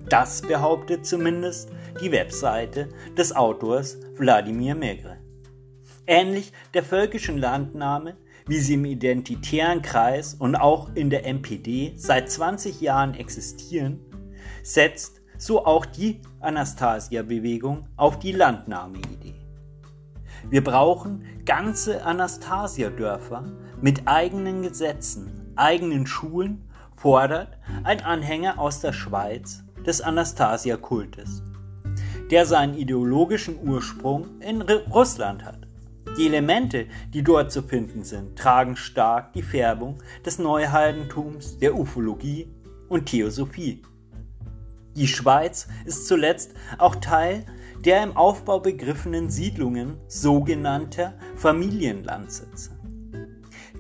Das 0.09 0.41
behauptet 0.41 1.05
zumindest 1.05 1.69
die 2.01 2.11
Webseite 2.11 2.89
des 3.15 3.37
Autors 3.37 3.99
Wladimir 4.17 4.75
Megre. 4.75 5.19
Ähnlich 6.07 6.51
der 6.73 6.83
völkischen 6.83 7.37
Landname 7.37 8.17
wie 8.49 8.59
sie 8.59 8.75
im 8.75 8.87
identitären 8.87 9.83
Kreis 9.83 10.35
und 10.35 10.57
auch 10.57 10.91
in 10.95 11.11
der 11.11 11.27
MPD 11.27 11.93
seit 11.97 12.31
20 12.31 12.81
Jahren 12.81 13.15
existieren, 13.15 14.01
setzt 14.63 15.21
so 15.37 15.65
auch 15.65 15.87
die 15.87 16.21
Anastasia-Bewegung 16.41 17.87
auf 17.97 18.19
die 18.19 18.33
Landnahmeidee. 18.33 19.35
Wir 20.51 20.65
brauchen 20.65 21.25
ganze 21.45 22.05
Anastasia-Dörfer 22.05 23.45
mit 23.81 24.03
eigenen 24.07 24.63
Gesetzen, 24.63 25.53
eigenen 25.57 26.07
Schulen, 26.07 26.65
fordert 26.97 27.59
ein 27.85 28.01
Anhänger 28.01 28.59
aus 28.59 28.81
der 28.81 28.93
Schweiz 28.93 29.63
des 29.87 30.01
Anastasia-Kultes, 30.01 31.43
der 32.31 32.47
seinen 32.47 32.75
ideologischen 32.75 33.57
Ursprung 33.63 34.41
in 34.41 34.63
Russland 34.63 35.45
hat. 35.45 35.58
Die 36.19 36.27
Elemente, 36.27 36.87
die 37.15 37.23
dort 37.23 37.53
zu 37.53 37.63
finden 37.63 38.03
sind, 38.03 38.37
tragen 38.37 38.75
stark 38.75 39.33
die 39.35 39.43
Färbung 39.43 40.03
des 40.27 40.41
Neuheidentums, 40.41 41.59
der 41.59 41.79
Ufologie 41.79 42.53
und 42.89 43.07
Theosophie. 43.07 43.83
Die 44.97 45.07
Schweiz 45.07 45.69
ist 45.85 46.09
zuletzt 46.09 46.55
auch 46.79 46.97
Teil 46.97 47.45
der 47.85 48.03
im 48.03 48.17
Aufbau 48.17 48.59
begriffenen 48.59 49.31
Siedlungen 49.31 49.97
sogenannter 50.09 51.15
Familienlandsitze. 51.37 52.73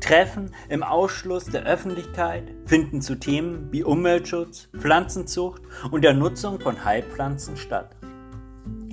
Treffen 0.00 0.54
im 0.68 0.84
Ausschluss 0.84 1.46
der 1.46 1.64
Öffentlichkeit 1.64 2.44
finden 2.66 3.02
zu 3.02 3.16
Themen 3.16 3.66
wie 3.72 3.82
Umweltschutz, 3.82 4.68
Pflanzenzucht 4.78 5.62
und 5.90 6.04
der 6.04 6.14
Nutzung 6.14 6.60
von 6.60 6.84
Heilpflanzen 6.84 7.56
statt. 7.56 7.97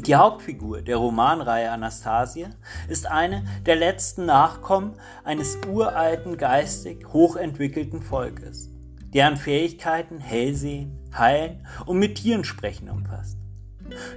Die 0.05 0.15
Hauptfigur 0.15 0.83
der 0.83 0.97
Romanreihe 0.97 1.71
Anastasia 1.71 2.51
ist 2.87 3.09
eine 3.09 3.43
der 3.65 3.75
letzten 3.75 4.27
Nachkommen 4.27 4.93
eines 5.23 5.57
uralten 5.67 6.37
geistig 6.37 7.07
hochentwickelten 7.11 8.03
Volkes, 8.03 8.69
deren 9.15 9.35
Fähigkeiten 9.35 10.19
Hellsehen, 10.19 10.99
Heilen 11.17 11.65
und 11.87 11.97
mit 11.97 12.19
Tieren 12.19 12.43
sprechen 12.43 12.87
umfasst. 12.87 13.39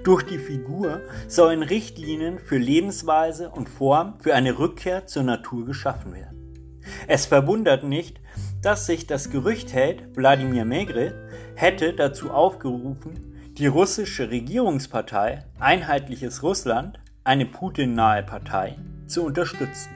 Durch 0.04 0.24
die 0.24 0.36
Figur 0.36 1.00
sollen 1.26 1.62
Richtlinien 1.62 2.38
für 2.38 2.58
Lebensweise 2.58 3.48
und 3.48 3.70
Form 3.70 4.20
für 4.20 4.34
eine 4.34 4.58
Rückkehr 4.58 5.06
zur 5.06 5.22
Natur 5.22 5.64
geschaffen 5.64 6.12
werden. 6.12 6.82
Es 7.06 7.24
verwundert 7.24 7.84
nicht, 7.84 8.20
dass 8.60 8.84
sich 8.84 9.06
das 9.06 9.30
Gerücht 9.30 9.72
hält, 9.72 10.16
Wladimir 10.16 10.66
Megre 10.66 11.14
hätte 11.54 11.94
dazu 11.94 12.30
aufgerufen, 12.30 13.27
die 13.58 13.66
russische 13.66 14.30
Regierungspartei 14.30 15.44
Einheitliches 15.58 16.44
Russland, 16.44 17.00
eine 17.24 17.44
Putin-nahe 17.44 18.22
Partei, 18.22 18.76
zu 19.08 19.24
unterstützen. 19.24 19.90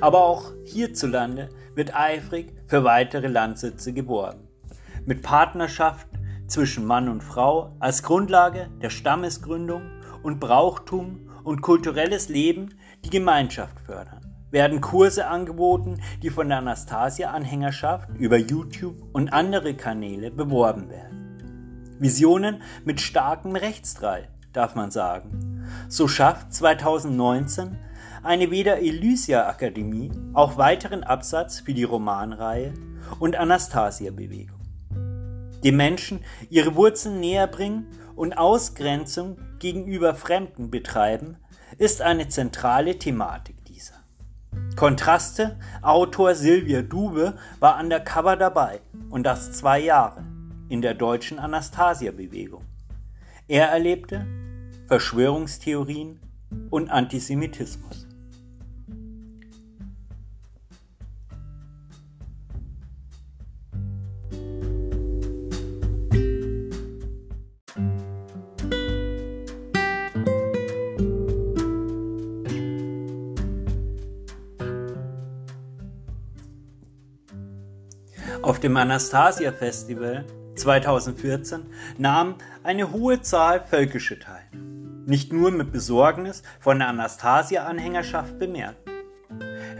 Aber 0.00 0.24
auch 0.24 0.52
hierzulande 0.64 1.48
wird 1.74 1.96
eifrig 1.96 2.52
für 2.68 2.84
weitere 2.84 3.26
Landsitze 3.26 3.92
geworben. 3.92 4.46
Mit 5.06 5.22
Partnerschaften 5.22 6.46
zwischen 6.46 6.86
Mann 6.86 7.08
und 7.08 7.20
Frau 7.20 7.74
als 7.80 8.04
Grundlage 8.04 8.68
der 8.80 8.90
Stammesgründung 8.90 9.82
und 10.22 10.38
Brauchtum 10.38 11.28
und 11.42 11.62
kulturelles 11.62 12.28
Leben 12.28 12.78
die 13.04 13.10
Gemeinschaft 13.10 13.80
fördern. 13.80 14.20
Werden 14.52 14.80
Kurse 14.80 15.26
angeboten, 15.26 16.00
die 16.22 16.30
von 16.30 16.48
der 16.48 16.58
Anastasia-Anhängerschaft 16.58 18.08
über 18.20 18.36
YouTube 18.36 19.02
und 19.12 19.32
andere 19.32 19.74
Kanäle 19.74 20.30
beworben 20.30 20.88
werden. 20.88 21.13
Visionen 21.98 22.62
mit 22.84 23.00
starkem 23.00 23.56
Rechtsdrall, 23.56 24.28
darf 24.52 24.74
man 24.74 24.90
sagen. 24.90 25.66
So 25.88 26.08
schafft 26.08 26.52
2019 26.52 27.78
eine 28.22 28.50
Veda 28.50 28.74
Elysia 28.74 29.48
Akademie 29.48 30.10
auch 30.32 30.56
weiteren 30.56 31.04
Absatz 31.04 31.60
für 31.60 31.74
die 31.74 31.84
Romanreihe 31.84 32.74
und 33.18 33.36
Anastasia-Bewegung 33.36 34.64
dem 35.64 35.76
Menschen 35.76 36.20
ihre 36.50 36.76
Wurzeln 36.76 37.20
näher 37.20 37.46
bringen 37.46 37.86
und 38.14 38.36
Ausgrenzung 38.36 39.38
gegenüber 39.58 40.14
Fremden 40.14 40.70
betreiben, 40.70 41.38
ist 41.78 42.02
eine 42.02 42.28
zentrale 42.28 42.98
Thematik 42.98 43.64
dieser. 43.64 43.94
Kontraste, 44.76 45.58
Autor 45.82 46.34
Silvia 46.34 46.82
Dube 46.82 47.34
war 47.58 47.80
undercover 47.80 48.36
dabei 48.36 48.80
und 49.10 49.24
das 49.24 49.52
zwei 49.52 49.80
Jahre 49.80 50.24
in 50.68 50.82
der 50.82 50.94
deutschen 50.94 51.38
Anastasia-Bewegung. 51.38 52.64
Er 53.48 53.68
erlebte 53.68 54.26
Verschwörungstheorien 54.86 56.18
und 56.70 56.90
Antisemitismus. 56.90 58.06
Auf 78.42 78.60
dem 78.60 78.76
Anastasia 78.76 79.52
Festival 79.52 80.26
2014 80.54 81.62
nahm 81.98 82.36
eine 82.62 82.92
hohe 82.92 83.20
Zahl 83.22 83.64
Völkische 83.64 84.18
teil. 84.18 84.44
Nicht 85.06 85.32
nur 85.32 85.50
mit 85.50 85.72
Besorgnis 85.72 86.42
von 86.60 86.78
der 86.78 86.88
Anastasia-Anhängerschaft 86.88 88.38
bemerkt. 88.38 88.88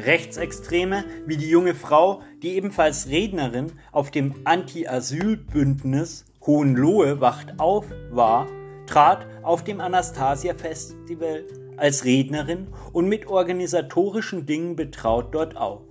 Rechtsextreme 0.05 1.05
wie 1.27 1.37
die 1.37 1.49
junge 1.49 1.75
Frau, 1.75 2.23
die 2.43 2.57
ebenfalls 2.57 3.09
Rednerin 3.09 3.73
auf 3.93 4.11
dem 4.11 4.35
Anti-Asyl-Bündnis 4.45 6.25
Hohenlohe 6.47 7.21
Wacht 7.21 7.59
auf 7.59 7.87
war, 8.11 8.47
trat 8.87 9.27
auf 9.43 9.65
dem 9.65 9.81
Anastasia 9.81 10.55
Festival 10.55 11.45
als 11.77 12.05
Rednerin 12.05 12.69
und 12.93 13.09
mit 13.09 13.27
organisatorischen 13.27 14.47
Dingen 14.47 14.77
betraut 14.77 15.35
dort 15.35 15.57
auf. 15.57 15.83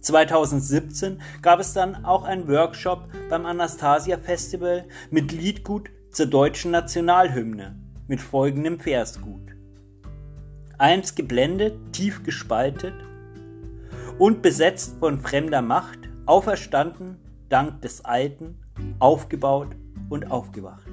2017 0.00 1.20
gab 1.42 1.60
es 1.60 1.72
dann 1.72 2.04
auch 2.04 2.24
einen 2.24 2.48
Workshop 2.48 3.08
beim 3.28 3.46
Anastasia 3.46 4.18
Festival 4.18 4.86
mit 5.10 5.32
Liedgut 5.32 5.90
zur 6.10 6.26
deutschen 6.26 6.70
Nationalhymne 6.70 7.76
mit 8.08 8.20
folgendem 8.20 8.80
Versgut. 8.80 9.54
Eins 10.78 11.14
geblendet, 11.14 11.74
tief 11.92 12.22
gespaltet 12.22 12.94
und 14.18 14.42
besetzt 14.42 14.96
von 14.98 15.20
fremder 15.20 15.62
Macht, 15.62 15.98
auferstanden, 16.26 17.18
dank 17.48 17.82
des 17.82 18.04
Alten, 18.04 18.58
aufgebaut 18.98 19.76
und 20.08 20.30
aufgewacht. 20.30 20.88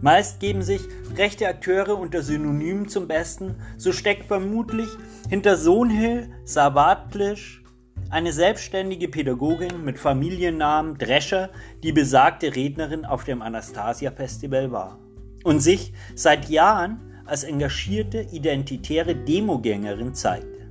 Meist 0.00 0.40
geben 0.40 0.62
sich 0.62 0.80
rechte 1.16 1.46
Akteure 1.46 1.96
unter 1.96 2.22
Synonymen 2.22 2.88
zum 2.88 3.06
Besten, 3.06 3.54
so 3.76 3.92
steckt 3.92 4.24
vermutlich 4.26 4.88
hinter 5.32 5.56
Sohnhill 5.56 6.28
Savatlisch 6.44 7.62
eine 8.10 8.34
selbstständige 8.34 9.08
Pädagogin 9.08 9.82
mit 9.82 9.98
Familiennamen 9.98 10.98
Drescher, 10.98 11.48
die 11.82 11.92
besagte 11.92 12.54
Rednerin 12.54 13.06
auf 13.06 13.24
dem 13.24 13.40
Anastasia 13.40 14.10
Festival 14.10 14.72
war 14.72 14.98
und 15.42 15.60
sich 15.60 15.94
seit 16.14 16.50
Jahren 16.50 17.00
als 17.24 17.44
engagierte 17.44 18.26
identitäre 18.30 19.14
Demogängerin 19.14 20.12
zeigte. 20.12 20.68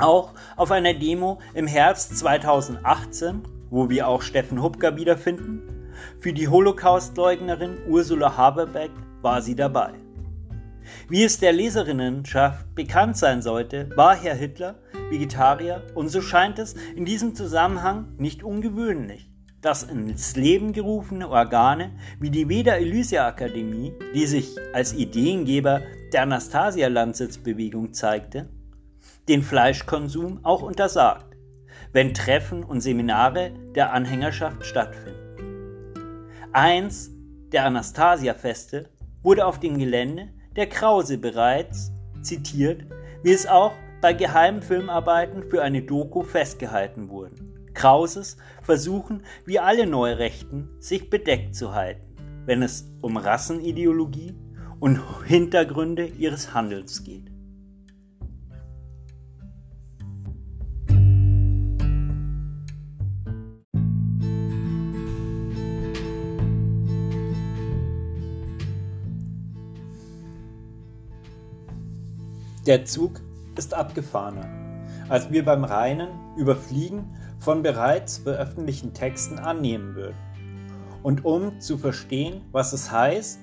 Auch 0.00 0.34
auf 0.56 0.72
einer 0.72 0.94
Demo 0.94 1.38
im 1.54 1.68
Herbst 1.68 2.18
2018, 2.18 3.42
wo 3.70 3.88
wir 3.88 4.08
auch 4.08 4.22
Steffen 4.22 4.64
Hupker 4.64 4.96
wiederfinden, 4.96 5.62
für 6.18 6.32
die 6.32 6.48
Holocaustleugnerin 6.48 7.76
Ursula 7.86 8.36
Haberbeck 8.36 8.90
war 9.22 9.40
sie 9.40 9.54
dabei. 9.54 10.03
Wie 11.08 11.24
es 11.24 11.38
der 11.38 11.52
Leserinnenschaft 11.52 12.74
bekannt 12.74 13.16
sein 13.16 13.42
sollte, 13.42 13.90
war 13.96 14.16
Herr 14.16 14.34
Hitler 14.34 14.76
Vegetarier 15.10 15.82
und 15.94 16.08
so 16.08 16.20
scheint 16.20 16.58
es 16.58 16.74
in 16.96 17.04
diesem 17.04 17.34
Zusammenhang 17.34 18.14
nicht 18.18 18.42
ungewöhnlich, 18.42 19.30
dass 19.60 19.82
ins 19.82 20.36
Leben 20.36 20.72
gerufene 20.72 21.28
Organe 21.28 21.92
wie 22.20 22.30
die 22.30 22.48
Veda 22.48 22.74
Elysia 22.74 23.26
Akademie, 23.26 23.92
die 24.14 24.26
sich 24.26 24.56
als 24.72 24.92
Ideengeber 24.92 25.82
der 26.12 26.22
Anastasia 26.22 26.88
Landsitzbewegung 26.88 27.92
zeigte, 27.92 28.48
den 29.28 29.42
Fleischkonsum 29.42 30.40
auch 30.44 30.62
untersagt, 30.62 31.36
wenn 31.92 32.14
Treffen 32.14 32.64
und 32.64 32.80
Seminare 32.80 33.52
der 33.74 33.92
Anhängerschaft 33.92 34.64
stattfinden. 34.64 35.14
Eins 36.52 37.10
der 37.52 37.66
Anastasia-Feste 37.66 38.90
wurde 39.22 39.46
auf 39.46 39.60
dem 39.60 39.78
Gelände 39.78 40.28
der 40.56 40.68
Krause 40.68 41.18
bereits 41.18 41.92
zitiert, 42.22 42.84
wie 43.22 43.32
es 43.32 43.46
auch 43.46 43.72
bei 44.00 44.12
geheimen 44.12 44.62
Filmarbeiten 44.62 45.44
für 45.50 45.62
eine 45.62 45.82
Doku 45.82 46.22
festgehalten 46.22 47.08
wurden. 47.08 47.70
Krauses 47.74 48.36
versuchen, 48.62 49.24
wie 49.44 49.58
alle 49.58 49.86
Neurechten, 49.86 50.68
sich 50.78 51.10
bedeckt 51.10 51.54
zu 51.54 51.74
halten, 51.74 52.14
wenn 52.46 52.62
es 52.62 52.86
um 53.00 53.16
Rassenideologie 53.16 54.34
und 54.78 55.00
Hintergründe 55.26 56.06
ihres 56.06 56.54
Handelns 56.54 57.02
geht. 57.02 57.33
Der 72.66 72.86
Zug 72.86 73.20
ist 73.58 73.74
abgefahrener, 73.74 74.48
als 75.10 75.30
wir 75.30 75.44
beim 75.44 75.64
reinen 75.64 76.08
Überfliegen 76.38 77.14
von 77.38 77.62
bereits 77.62 78.16
veröffentlichten 78.16 78.94
Texten 78.94 79.38
annehmen 79.38 79.94
würden. 79.94 80.16
Und 81.02 81.26
um 81.26 81.60
zu 81.60 81.76
verstehen, 81.76 82.40
was 82.52 82.72
es 82.72 82.90
heißt, 82.90 83.38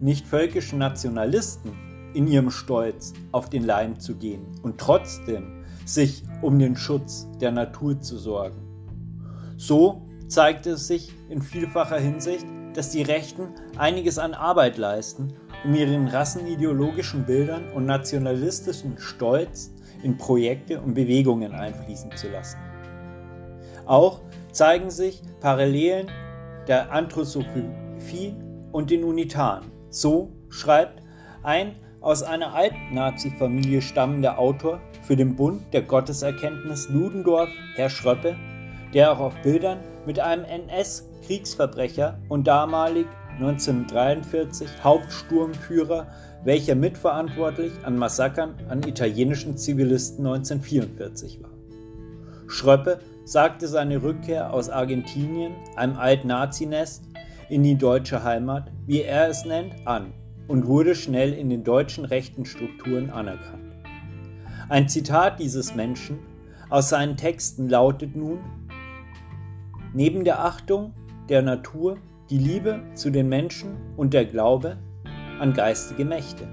nicht 0.00 0.26
völkischen 0.26 0.80
Nationalisten 0.80 2.10
in 2.12 2.26
ihrem 2.26 2.50
Stolz 2.50 3.12
auf 3.30 3.48
den 3.50 3.62
Leim 3.62 4.00
zu 4.00 4.16
gehen 4.16 4.44
und 4.62 4.78
trotzdem 4.78 5.62
sich 5.84 6.24
um 6.42 6.58
den 6.58 6.74
Schutz 6.74 7.28
der 7.40 7.52
Natur 7.52 8.00
zu 8.00 8.18
sorgen. 8.18 8.58
So 9.56 10.02
zeigte 10.26 10.70
es 10.70 10.88
sich 10.88 11.14
in 11.28 11.40
vielfacher 11.40 12.00
Hinsicht, 12.00 12.46
dass 12.74 12.90
die 12.90 13.02
Rechten 13.02 13.50
einiges 13.78 14.18
an 14.18 14.34
Arbeit 14.34 14.76
leisten, 14.76 15.34
um 15.66 15.74
ihren 15.74 16.06
rassenideologischen 16.06 17.24
Bildern 17.24 17.68
und 17.72 17.86
nationalistischen 17.86 18.98
Stolz 18.98 19.72
in 20.04 20.16
Projekte 20.16 20.80
und 20.80 20.94
Bewegungen 20.94 21.52
einfließen 21.52 22.12
zu 22.12 22.28
lassen. 22.28 22.58
Auch 23.84 24.20
zeigen 24.52 24.90
sich 24.90 25.22
Parallelen 25.40 26.06
der 26.68 26.92
Anthroposophie 26.92 28.34
und 28.70 28.90
den 28.90 29.02
Unitaren. 29.02 29.64
So 29.90 30.30
schreibt 30.50 31.02
ein 31.42 31.74
aus 32.00 32.22
einer 32.22 32.54
Alt-Nazi-Familie 32.54 33.82
stammender 33.82 34.38
Autor 34.38 34.80
für 35.02 35.16
den 35.16 35.34
Bund 35.34 35.62
der 35.72 35.82
Gotteserkenntnis 35.82 36.88
Ludendorff, 36.90 37.48
Herr 37.74 37.90
Schröppe, 37.90 38.36
der 38.94 39.10
auch 39.12 39.18
auf 39.18 39.34
Bildern 39.42 39.78
mit 40.06 40.20
einem 40.20 40.44
NS-Kriegsverbrecher 40.44 42.20
und 42.28 42.46
damalig 42.46 43.06
1943 43.36 44.68
Hauptsturmführer, 44.82 46.06
welcher 46.44 46.74
mitverantwortlich 46.74 47.72
an 47.84 47.96
Massakern 47.96 48.54
an 48.68 48.82
italienischen 48.82 49.56
Zivilisten 49.56 50.26
1944 50.26 51.42
war. 51.42 51.50
Schröppe 52.48 53.00
sagte 53.24 53.66
seine 53.66 54.02
Rückkehr 54.02 54.52
aus 54.52 54.70
Argentinien, 54.70 55.52
einem 55.74 55.96
Alt-Nazi-Nest, 55.96 57.04
in 57.48 57.62
die 57.62 57.76
deutsche 57.76 58.22
Heimat, 58.24 58.70
wie 58.86 59.02
er 59.02 59.28
es 59.28 59.44
nennt, 59.44 59.86
an 59.86 60.12
und 60.48 60.66
wurde 60.66 60.94
schnell 60.94 61.32
in 61.32 61.50
den 61.50 61.64
deutschen 61.64 62.04
rechten 62.04 62.44
Strukturen 62.44 63.10
anerkannt. 63.10 63.74
Ein 64.68 64.88
Zitat 64.88 65.38
dieses 65.38 65.74
Menschen 65.74 66.18
aus 66.70 66.88
seinen 66.88 67.16
Texten 67.16 67.68
lautet 67.68 68.16
nun 68.16 68.38
Neben 69.92 70.24
der 70.24 70.44
Achtung 70.44 70.92
der 71.28 71.42
Natur 71.42 71.98
die 72.30 72.38
Liebe 72.38 72.82
zu 72.94 73.10
den 73.10 73.28
Menschen 73.28 73.76
und 73.96 74.12
der 74.12 74.24
Glaube 74.24 74.78
an 75.38 75.52
geistige 75.52 76.04
Mächte. 76.04 76.48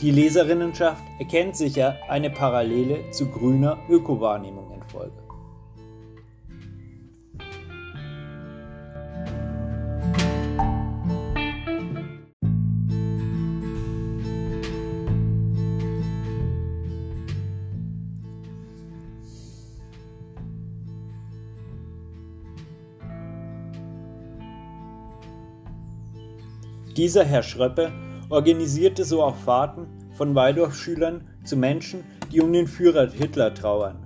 Die 0.00 0.10
Leserinnenschaft 0.10 1.02
erkennt 1.18 1.56
sicher 1.56 1.96
eine 2.08 2.30
Parallele 2.30 3.10
zu 3.10 3.26
grüner 3.26 3.78
Ökowahrnehmung 3.88 4.72
in 4.72 4.82
Folge. 4.88 5.25
Dieser 26.96 27.24
Herr 27.24 27.42
Schröppe 27.42 27.92
organisierte 28.30 29.04
so 29.04 29.22
auch 29.22 29.36
Fahrten 29.36 29.86
von 30.16 30.34
Waldorfschülern 30.34 31.28
zu 31.44 31.54
Menschen, 31.54 32.02
die 32.32 32.40
um 32.40 32.50
den 32.54 32.66
Führer 32.66 33.10
Hitler 33.10 33.52
trauern. 33.52 33.98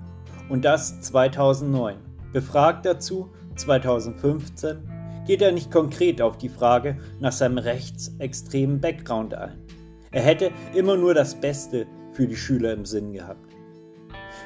Und 0.48 0.64
das 0.64 1.00
2009. 1.02 1.98
Befragt 2.32 2.84
dazu 2.84 3.30
2015 3.54 4.78
geht 5.24 5.40
er 5.40 5.52
nicht 5.52 5.70
konkret 5.70 6.20
auf 6.20 6.36
die 6.36 6.48
Frage 6.48 6.98
nach 7.20 7.30
seinem 7.30 7.58
rechtsextremen 7.58 8.80
Background 8.80 9.34
ein. 9.34 9.56
Er 10.10 10.22
hätte 10.22 10.50
immer 10.74 10.96
nur 10.96 11.14
das 11.14 11.36
Beste 11.36 11.86
für 12.12 12.26
die 12.26 12.34
Schüler 12.34 12.72
im 12.72 12.84
Sinn 12.84 13.12
gehabt. 13.12 13.54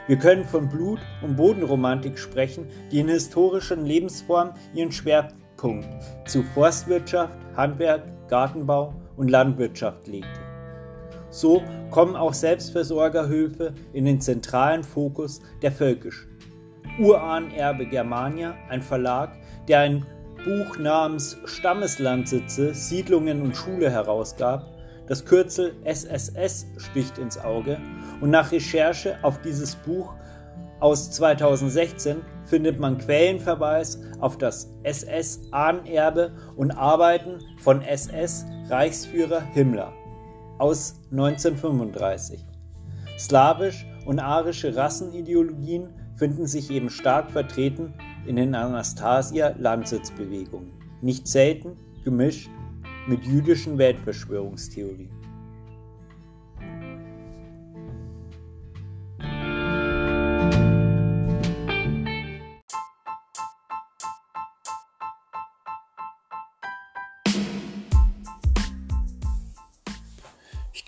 Wir 0.07 0.19
können 0.19 0.45
von 0.45 0.69
Blut- 0.69 1.01
und 1.23 1.37
Bodenromantik 1.37 2.19
sprechen, 2.19 2.67
die 2.93 2.99
in 2.99 3.09
historischen 3.09 3.87
Lebensformen 3.87 4.53
ihren 4.75 4.93
Schwerpunkt 4.93 5.89
zu 6.27 6.43
Forstwirtschaft, 6.43 7.39
Handwerk, 7.57 8.03
Gartenbau 8.29 8.95
und 9.17 9.31
Landwirtschaft 9.31 10.07
legte. 10.07 10.41
So 11.31 11.63
kommen 11.91 12.15
auch 12.15 12.33
Selbstversorgerhöfe 12.33 13.75
in 13.93 14.05
den 14.05 14.21
zentralen 14.21 14.85
Fokus 14.85 15.41
der 15.63 15.73
Völkisch. 15.73 16.29
Urahnerbe 17.01 17.87
Germania, 17.87 18.55
ein 18.69 18.83
Verlag, 18.83 19.31
der 19.67 19.81
ein 19.81 20.07
Buch 20.45 20.79
namens 20.79 21.37
Stammeslandsitze, 21.45 22.73
Siedlungen 22.73 23.43
und 23.43 23.57
Schule 23.57 23.91
herausgab, 23.91 24.75
das 25.07 25.25
Kürzel 25.25 25.75
SSS 25.85 26.67
sticht 26.77 27.19
ins 27.19 27.39
Auge 27.39 27.79
und 28.21 28.31
nach 28.31 28.53
Recherche 28.53 29.17
auf 29.23 29.41
dieses 29.41 29.75
Buch 29.75 30.15
aus 30.81 31.11
2016 31.11 32.23
findet 32.47 32.81
man 32.81 32.99
Quellenverweis 32.99 34.01
auf 34.21 34.39
das 34.39 34.73
SS-Ahnenerbe 34.83 36.33
und 36.57 36.71
Arbeiten 36.73 37.39
von 37.59 37.83
SS-Reichsführer 37.83 39.41
Himmler 39.41 39.93
aus 40.59 41.01
1935. 41.11 42.45
Slawisch 43.19 43.87
und 44.07 44.19
arische 44.19 44.75
Rassenideologien 44.77 45.91
finden 46.17 46.47
sich 46.47 46.71
eben 46.71 46.89
stark 46.91 47.31
vertreten 47.31 47.95
in 48.27 48.37
den 48.37 48.55
Anastasia-Landsitzbewegungen, 48.55 50.73
nicht 51.03 51.27
selten 51.27 51.77
gemischt 52.05 52.51
mit 53.07 53.25
jüdischen 53.25 53.79
Weltverschwörungstheorien. 53.79 55.14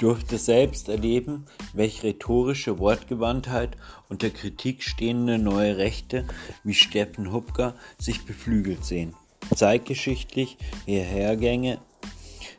Durfte 0.06 0.38
selbst 0.38 0.88
erleben, 0.88 1.46
welche 1.72 2.04
rhetorische 2.04 2.78
Wortgewandtheit 2.78 3.76
unter 4.08 4.30
Kritik 4.30 4.84
stehende 4.84 5.36
neue 5.36 5.78
Rechte 5.78 6.24
wie 6.62 6.74
Steffen 6.74 7.32
Hupker 7.32 7.74
sich 7.98 8.24
beflügelt 8.24 8.84
sehen. 8.84 9.16
Zeitgeschichtlich 9.52 10.58
Hergänge 10.86 11.78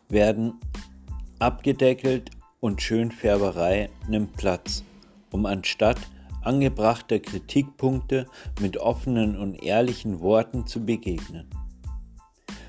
werden 0.09 0.55
abgedeckelt 1.39 2.31
und 2.59 2.81
Schönfärberei 2.81 3.91
nimmt 4.09 4.35
Platz, 4.35 4.83
um 5.31 5.45
anstatt 5.45 5.99
angebrachter 6.41 7.19
Kritikpunkte 7.19 8.27
mit 8.59 8.75
offenen 8.75 9.37
und 9.37 9.63
ehrlichen 9.63 10.19
Worten 10.19 10.67
zu 10.67 10.83
begegnen. 10.83 11.47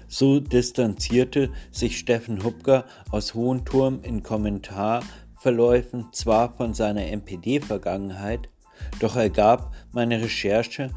So 0.08 0.40
distanzierte 0.40 1.50
sich 1.70 1.98
Steffen 1.98 2.42
Hupker 2.42 2.86
aus 3.10 3.34
Hohenturm 3.34 4.00
in 4.02 4.22
Kommentarverläufen 4.22 6.06
zwar 6.12 6.56
von 6.56 6.72
seiner 6.72 7.06
NPD-Vergangenheit, 7.06 8.48
doch 9.00 9.16
ergab 9.16 9.74
meine 9.92 10.22
Recherche, 10.22 10.90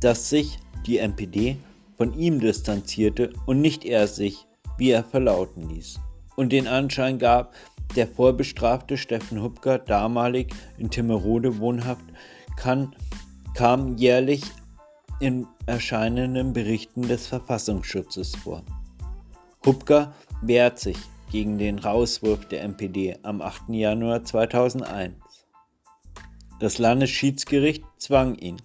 dass 0.00 0.28
sich 0.28 0.58
die 0.86 0.98
NPD 0.98 1.56
von 1.96 2.16
ihm 2.18 2.40
distanzierte 2.40 3.32
und 3.46 3.60
nicht 3.60 3.84
er 3.84 4.06
sich, 4.06 4.46
wie 4.78 4.90
er 4.90 5.04
verlauten 5.04 5.68
ließ. 5.68 6.00
Und 6.36 6.52
den 6.52 6.68
Anschein 6.68 7.18
gab, 7.18 7.54
der 7.96 8.06
vorbestrafte 8.06 8.96
Steffen 8.96 9.42
Hupker, 9.42 9.78
damalig 9.78 10.54
in 10.78 10.90
Timmerode 10.90 11.58
wohnhaft, 11.58 12.04
kann, 12.56 12.94
kam 13.54 13.96
jährlich 13.96 14.42
in 15.22 15.46
erscheinenden 15.66 16.52
Berichten 16.52 17.02
des 17.02 17.28
Verfassungsschutzes 17.28 18.34
vor. 18.34 18.64
Hupka 19.64 20.12
wehrt 20.42 20.80
sich 20.80 20.96
gegen 21.30 21.58
den 21.58 21.78
Rauswurf 21.78 22.48
der 22.48 22.62
NPD 22.62 23.16
am 23.22 23.40
8. 23.40 23.68
Januar 23.68 24.24
2001. 24.24 25.14
Das 26.58 26.78
Landesschiedsgericht 26.78 27.84
zwang 27.98 28.34
ihn, 28.34 28.56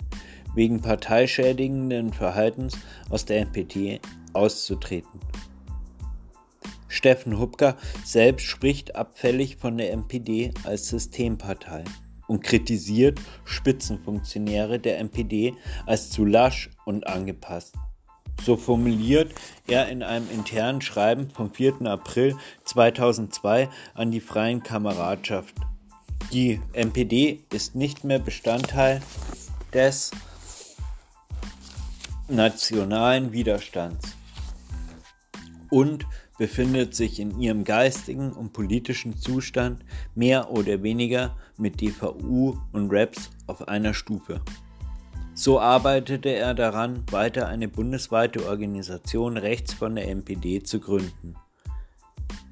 wegen 0.56 0.82
parteischädigenden 0.82 2.12
Verhaltens 2.12 2.76
aus 3.12 3.26
der 3.26 3.42
NPD 3.42 4.02
auszutreten. 4.34 5.20
Steffen 6.88 7.38
Hupka 7.38 7.78
selbst 8.04 8.48
spricht 8.48 8.96
abfällig 8.96 9.58
von 9.58 9.78
der 9.78 9.92
NPD 9.92 10.56
als 10.64 10.88
Systempartei 10.88 11.84
und 12.28 12.44
kritisiert 12.44 13.20
Spitzenfunktionäre 13.46 14.80
der 14.80 15.00
NPD 15.00 15.54
als 15.86 16.10
zu 16.10 16.26
lasch 16.26 16.70
und 16.86 17.08
angepasst. 17.08 17.76
So 18.44 18.56
formuliert 18.56 19.34
er 19.68 19.90
in 19.90 20.04
einem 20.04 20.30
internen 20.30 20.82
Schreiben 20.82 21.30
vom 21.32 21.52
4. 21.52 21.82
April 21.84 22.36
2002 22.66 23.70
an 23.94 24.12
die 24.12 24.20
Freien 24.22 24.62
Kameradschaft. 24.62 25.56
Die 26.32 26.62
NPD 26.74 27.44
ist 27.52 27.76
nicht 27.76 28.04
mehr 28.04 28.20
Bestandteil 28.20 29.02
des 29.74 30.12
nationalen 32.28 33.32
Widerstands 33.32 34.16
und 35.70 36.06
befindet 36.38 36.96
sich 36.96 37.20
in 37.20 37.40
ihrem 37.40 37.64
geistigen 37.64 38.32
und 38.32 38.54
politischen 38.54 39.18
Zustand 39.18 39.84
mehr 40.16 40.52
oder 40.52 40.84
weniger 40.84 41.36
mit 41.58 41.82
DVU 41.82 42.58
und 42.74 42.92
REPS 42.92 43.30
auf 43.48 43.68
einer 43.68 43.94
Stufe. 43.94 44.42
So 45.34 45.60
arbeitete 45.60 46.30
er 46.30 46.56
daran, 46.56 47.04
weiter 47.12 47.48
eine 47.48 47.68
bundesweite 47.68 48.48
Organisation 48.48 49.38
rechts 49.38 49.74
von 49.74 49.96
der 49.96 50.08
NPD 50.08 50.64
zu 50.64 50.80
gründen. 50.80 51.36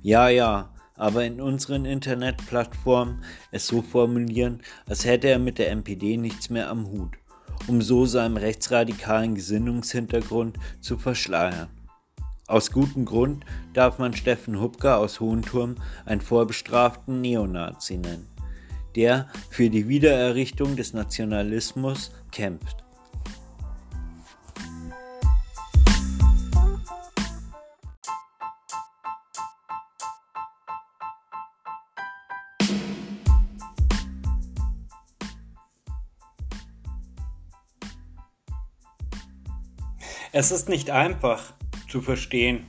Ja, 0.03 0.29
ja, 0.29 0.69
aber 0.97 1.25
in 1.25 1.41
unseren 1.41 1.85
Internetplattformen 1.85 3.23
es 3.51 3.67
so 3.67 3.81
formulieren, 3.81 4.61
als 4.87 5.03
hätte 5.03 5.29
er 5.29 5.39
mit 5.39 5.57
der 5.57 5.71
NPD 5.71 6.17
nichts 6.17 6.49
mehr 6.49 6.69
am 6.69 6.85
Hut, 6.87 7.17
um 7.67 7.81
so 7.81 8.05
seinen 8.05 8.37
rechtsradikalen 8.37 9.35
Gesinnungshintergrund 9.35 10.57
zu 10.79 10.97
verschleiern. 10.97 11.69
Aus 12.47 12.71
gutem 12.71 13.05
Grund 13.05 13.43
darf 13.73 13.97
man 13.97 14.13
Steffen 14.13 14.61
Hupka 14.61 14.97
aus 14.97 15.19
Hohenturm 15.19 15.75
einen 16.05 16.21
vorbestraften 16.21 17.19
Neonazi 17.21 17.97
nennen, 17.97 18.27
der 18.95 19.27
für 19.49 19.69
die 19.69 19.87
Wiedererrichtung 19.87 20.75
des 20.75 20.93
Nationalismus 20.93 22.11
kämpft. 22.31 22.85
Es 40.37 40.51
ist 40.51 40.67
nicht 40.67 40.89
einfach 40.89 41.53
zu 41.89 42.01
verstehen, 42.01 42.65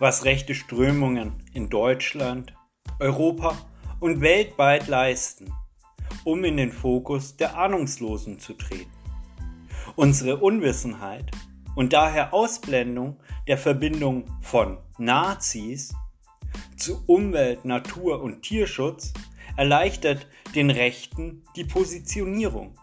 was 0.00 0.24
rechte 0.24 0.56
Strömungen 0.56 1.34
in 1.52 1.68
Deutschland, 1.68 2.52
Europa 2.98 3.56
und 4.00 4.20
weltweit 4.20 4.88
leisten, 4.88 5.52
um 6.24 6.44
in 6.44 6.56
den 6.56 6.72
Fokus 6.72 7.36
der 7.36 7.56
Ahnungslosen 7.56 8.38
zu 8.38 8.54
treten. 8.54 8.90
Unsere 9.96 10.38
Unwissenheit 10.38 11.30
und 11.76 11.92
daher 11.92 12.34
Ausblendung 12.34 13.20
der 13.46 13.58
Verbindung 13.58 14.24
von 14.40 14.78
Nazis 14.98 15.94
zu 16.76 17.02
Umwelt, 17.06 17.64
Natur 17.64 18.22
und 18.22 18.42
Tierschutz 18.42 19.12
erleichtert 19.56 20.26
den 20.54 20.70
Rechten 20.70 21.44
die 21.54 21.64
Positionierung 21.64 22.74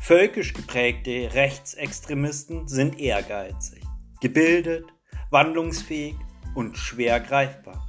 Völkisch 0.00 0.54
geprägte 0.54 1.34
Rechtsextremisten 1.34 2.66
sind 2.66 2.98
ehrgeizig, 2.98 3.82
gebildet, 4.22 4.86
wandlungsfähig 5.30 6.14
und 6.54 6.78
schwer 6.78 7.20
greifbar. 7.20 7.87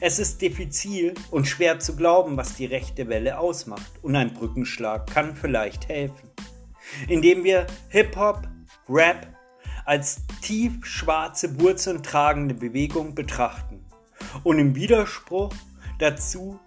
Es 0.00 0.18
ist 0.18 0.40
diffizil 0.40 1.14
und 1.30 1.46
schwer 1.46 1.78
zu 1.78 1.96
glauben, 1.96 2.36
was 2.36 2.54
die 2.54 2.66
rechte 2.66 3.08
Welle 3.08 3.38
ausmacht, 3.38 3.92
und 4.02 4.16
ein 4.16 4.32
Brückenschlag 4.32 5.06
kann 5.06 5.36
vielleicht 5.36 5.88
helfen. 5.88 6.30
Indem 7.08 7.44
wir 7.44 7.66
Hip-Hop, 7.88 8.48
Rap 8.88 9.26
als 9.84 10.22
tief 10.42 10.84
schwarze 10.84 11.60
Wurzeln 11.60 12.02
tragende 12.02 12.54
Bewegung 12.54 13.14
betrachten 13.14 13.84
und 14.42 14.58
im 14.58 14.74
Widerspruch 14.74 15.52
dazu 15.98 16.58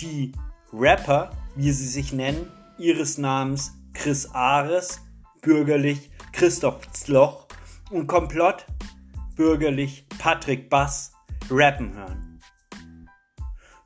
die 0.00 0.32
Rapper, 0.72 1.30
wie 1.54 1.70
sie 1.70 1.86
sich 1.86 2.12
nennen, 2.12 2.50
ihres 2.78 3.18
Namens 3.18 3.72
Chris 3.92 4.26
Ares, 4.32 5.00
bürgerlich 5.42 6.10
Christoph 6.32 6.90
Zloch 6.92 7.46
und 7.90 8.06
Komplott, 8.06 8.66
bürgerlich 9.36 10.06
Patrick 10.18 10.70
Bass, 10.70 11.12
rappen 11.50 11.94
hören. 11.94 12.31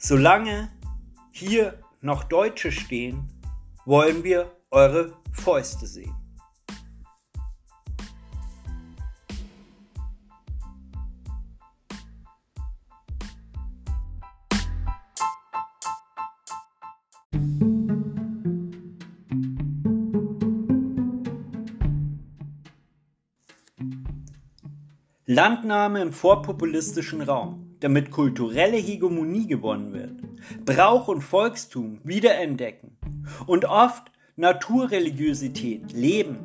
Solange 0.09 0.69
hier 1.33 1.81
noch 2.01 2.23
Deutsche 2.23 2.71
stehen, 2.71 3.27
wollen 3.87 4.23
wir 4.23 4.53
eure 4.71 5.15
Fäuste 5.33 5.85
sehen. 5.85 6.15
Landnahme 25.25 26.01
im 26.01 26.13
vorpopulistischen 26.13 27.23
Raum, 27.23 27.66
damit 27.81 28.11
kulturelle 28.11 28.77
Hegemonie 28.77 29.47
gewonnen 29.47 29.93
wird, 29.93 30.23
Brauch 30.65 31.09
und 31.09 31.23
Volkstum 31.23 32.01
wiederentdecken 32.05 32.97
und 33.47 33.65
oft 33.65 34.11
Naturreligiosität 34.37 35.93
leben. 35.93 36.39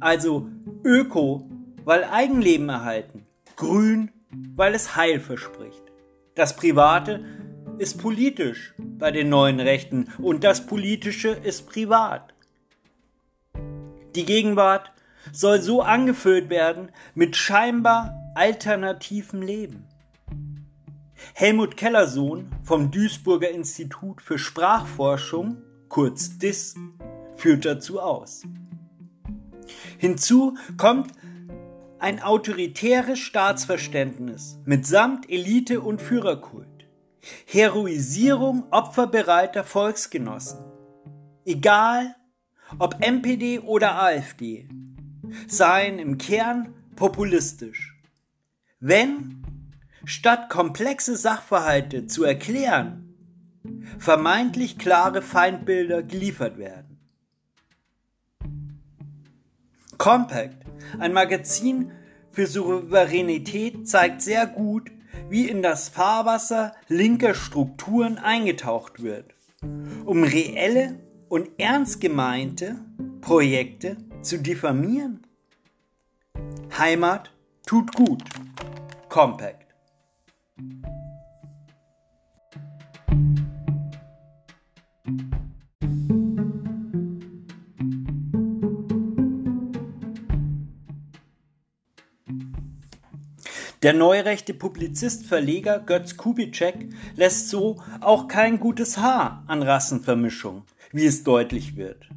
Also 0.00 0.48
Öko, 0.84 1.48
weil 1.84 2.04
Eigenleben 2.04 2.68
erhalten, 2.68 3.26
Grün, 3.56 4.10
weil 4.56 4.74
es 4.74 4.96
Heil 4.96 5.20
verspricht. 5.20 5.82
Das 6.34 6.56
Private 6.56 7.24
ist 7.78 8.00
politisch 8.00 8.74
bei 8.78 9.10
den 9.10 9.28
neuen 9.28 9.60
Rechten 9.60 10.08
und 10.18 10.44
das 10.44 10.66
Politische 10.66 11.28
ist 11.28 11.68
privat. 11.68 12.34
Die 14.14 14.24
Gegenwart 14.24 14.92
soll 15.32 15.60
so 15.60 15.82
angefüllt 15.82 16.50
werden 16.50 16.90
mit 17.14 17.36
scheinbar 17.36 18.14
alternativem 18.34 19.42
Leben. 19.42 19.86
Helmut 21.36 21.76
Kellersohn 21.76 22.48
vom 22.62 22.92
Duisburger 22.92 23.50
Institut 23.50 24.22
für 24.22 24.38
Sprachforschung, 24.38 25.56
kurz 25.88 26.38
DIS, 26.38 26.76
führt 27.34 27.64
dazu 27.64 27.98
aus. 27.98 28.44
Hinzu 29.98 30.56
kommt 30.76 31.10
ein 31.98 32.22
autoritäres 32.22 33.18
Staatsverständnis 33.18 34.60
mitsamt 34.64 35.28
Elite 35.28 35.80
und 35.80 36.00
Führerkult, 36.00 36.86
Heroisierung 37.46 38.68
opferbereiter 38.70 39.64
Volksgenossen, 39.64 40.60
egal 41.44 42.14
ob 42.78 43.04
MPD 43.04 43.58
oder 43.58 44.00
AfD, 44.00 44.68
seien 45.48 45.98
im 45.98 46.16
Kern 46.16 46.72
populistisch. 46.94 47.98
Wenn, 48.78 49.43
statt 50.04 50.48
komplexe 50.50 51.16
Sachverhalte 51.16 52.06
zu 52.06 52.24
erklären, 52.24 53.14
vermeintlich 53.98 54.78
klare 54.78 55.22
Feindbilder 55.22 56.02
geliefert 56.02 56.58
werden. 56.58 56.98
Compact, 59.98 60.64
ein 60.98 61.12
Magazin 61.12 61.92
für 62.30 62.46
Souveränität, 62.46 63.88
zeigt 63.88 64.22
sehr 64.22 64.46
gut, 64.46 64.90
wie 65.30 65.48
in 65.48 65.62
das 65.62 65.88
Fahrwasser 65.88 66.74
linker 66.88 67.34
Strukturen 67.34 68.18
eingetaucht 68.18 69.02
wird, 69.02 69.34
um 70.04 70.24
reelle 70.24 71.00
und 71.28 71.48
ernst 71.58 72.00
gemeinte 72.00 72.76
Projekte 73.20 73.96
zu 74.20 74.38
diffamieren? 74.38 75.26
Heimat 76.76 77.32
tut 77.66 77.94
gut. 77.94 78.22
Compact. 79.08 79.63
Der 93.84 93.92
neurechte 93.92 94.54
Publizist 94.54 95.26
Verleger 95.26 95.78
Götz 95.78 96.16
Kubitschek 96.16 96.88
lässt 97.14 97.48
so 97.48 97.80
auch 98.00 98.26
kein 98.26 98.58
gutes 98.58 98.98
Haar 98.98 99.44
an 99.46 99.62
Rassenvermischung, 99.62 100.64
wie 100.90 101.06
es 101.06 101.22
deutlich 101.22 101.76
wird 101.76 102.08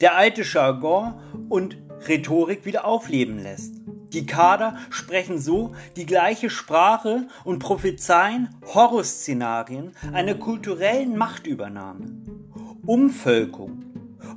der 0.00 0.16
alte 0.16 0.42
Jargon 0.42 1.14
und 1.48 1.76
Rhetorik 2.08 2.64
wieder 2.64 2.84
aufleben 2.84 3.38
lässt. 3.38 3.74
Die 4.12 4.26
Kader 4.26 4.76
sprechen 4.90 5.40
so 5.40 5.74
die 5.96 6.06
gleiche 6.06 6.50
Sprache 6.50 7.26
und 7.44 7.58
prophezeien 7.58 8.50
Horrorszenarien 8.74 9.92
einer 10.12 10.34
kulturellen 10.34 11.16
Machtübernahme. 11.16 12.06
Umvölkung 12.86 13.84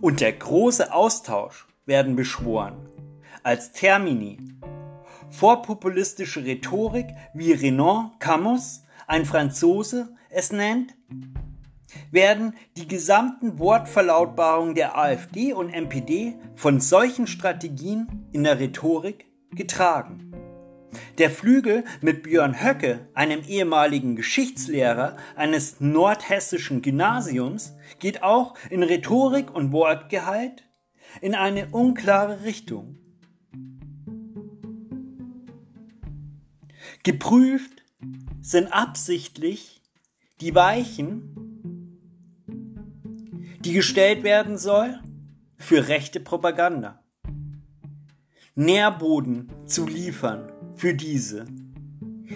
und 0.02 0.22
der 0.22 0.34
große 0.34 0.94
Austausch 0.94 1.68
werden 1.86 2.16
beschworen 2.16 2.78
als 3.44 3.72
Termini. 3.72 4.38
Vorpopulistische 5.30 6.44
Rhetorik, 6.44 7.08
wie 7.34 7.52
Renan 7.52 8.12
Camus, 8.20 8.84
ein 9.08 9.26
Franzose, 9.26 10.16
es 10.30 10.52
nennt, 10.52 10.96
werden 12.12 12.54
die 12.76 12.88
gesamten 12.88 13.60
Wortverlautbarungen 13.60 14.76
der 14.76 14.98
AfD 14.98 15.54
und 15.54 15.70
NPD 15.70 16.36
von 16.56 16.80
solchen 16.80 17.28
Strategien 17.28 18.28
in 18.32 18.44
der 18.44 18.60
Rhetorik 18.60 19.26
getragen. 19.52 20.32
Der 21.18 21.30
Flügel 21.30 21.84
mit 22.02 22.24
Björn 22.24 22.64
Höcke, 22.64 23.08
einem 23.14 23.42
ehemaligen 23.48 24.16
Geschichtslehrer 24.16 25.18
eines 25.36 25.80
nordhessischen 25.80 26.82
Gymnasiums, 26.82 27.76
geht 28.00 28.24
auch 28.24 28.56
in 28.70 28.84
Rhetorik 28.84 29.54
und 29.54 29.72
Wortgehalt 29.72 30.64
in 31.22 31.36
eine 31.36 31.68
unklare 31.72 32.44
Richtung. 32.44 32.98
Geprüft 37.08 37.86
sind 38.42 38.74
absichtlich 38.74 39.82
die 40.42 40.54
Weichen, 40.54 41.96
die 43.62 43.72
gestellt 43.72 44.24
werden 44.24 44.58
soll 44.58 45.00
für 45.56 45.88
rechte 45.88 46.20
Propaganda. 46.20 47.02
Nährboden 48.56 49.50
zu 49.66 49.88
liefern 49.88 50.52
für 50.76 50.94
diese. 50.94 51.46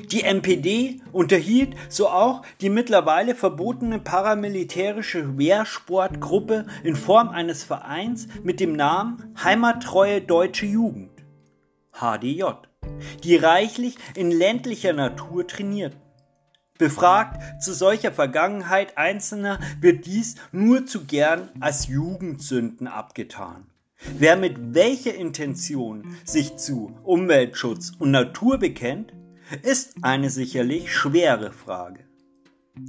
Die 0.10 0.23
NPD 0.23 1.01
unterhielt 1.12 1.75
so 1.89 2.07
auch 2.07 2.41
die 2.62 2.69
mittlerweile 2.69 3.36
verbotene 3.36 3.99
paramilitärische 3.99 5.38
Wehrsportgruppe 5.38 6.65
in 6.86 6.95
Form 6.95 7.27
eines 7.27 7.65
Vereins 7.65 8.29
mit 8.41 8.62
dem 8.62 8.77
Namen 8.77 9.36
Heimattreue 9.43 10.21
Deutsche 10.21 10.65
Jugend 10.65 11.12
HDJ, 11.91 12.70
die 13.23 13.35
reichlich 13.35 13.95
in 14.15 14.31
ländlicher 14.31 14.93
Natur 14.93 15.47
trainierten. 15.47 15.99
Befragt 16.77 17.61
zu 17.61 17.73
solcher 17.73 18.11
Vergangenheit 18.11 18.97
Einzelner 18.97 19.59
wird 19.79 20.07
dies 20.07 20.35
nur 20.51 20.87
zu 20.87 21.05
gern 21.05 21.49
als 21.59 21.87
Jugendsünden 21.87 22.87
abgetan. 22.87 23.67
Wer 24.17 24.35
mit 24.35 24.73
welcher 24.73 25.13
Intention 25.13 26.17
sich 26.25 26.57
zu 26.57 26.97
Umweltschutz 27.03 27.91
und 27.99 28.09
Natur 28.09 28.57
bekennt, 28.57 29.13
ist 29.61 29.95
eine 30.01 30.31
sicherlich 30.31 30.91
schwere 30.91 31.51
Frage. 31.51 32.05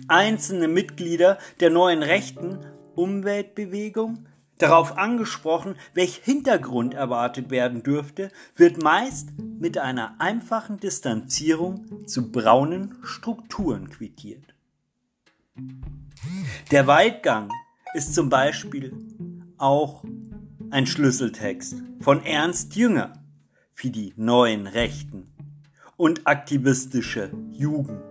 Einzelne 0.09 0.69
Mitglieder 0.69 1.37
der 1.61 1.69
neuen 1.69 2.03
rechten 2.03 2.61
Umweltbewegung 2.95 4.27
darauf 4.63 4.97
angesprochen, 4.97 5.75
welch 5.93 6.21
Hintergrund 6.23 6.95
erwartet 6.95 7.51
werden 7.51 7.83
dürfte, 7.83 8.31
wird 8.55 8.83
meist 8.83 9.31
mit 9.39 9.77
einer 9.77 10.21
einfachen 10.21 10.79
Distanzierung 10.79 12.07
zu 12.07 12.31
braunen 12.31 12.97
Strukturen 13.03 13.91
quittiert. 13.91 14.55
Der 16.71 16.87
Waldgang 16.87 17.51
ist 17.95 18.15
zum 18.15 18.29
Beispiel 18.29 18.95
auch 19.59 20.05
ein 20.71 20.87
Schlüsseltext 20.87 21.75
von 22.01 22.25
Ernst 22.25 22.77
Jünger 22.77 23.13
für 23.75 23.91
die 23.91 24.15
neuen 24.17 24.67
Rechten 24.67 25.33
und 25.97 26.27
aktivistische 26.27 27.33
Jugend 27.51 28.03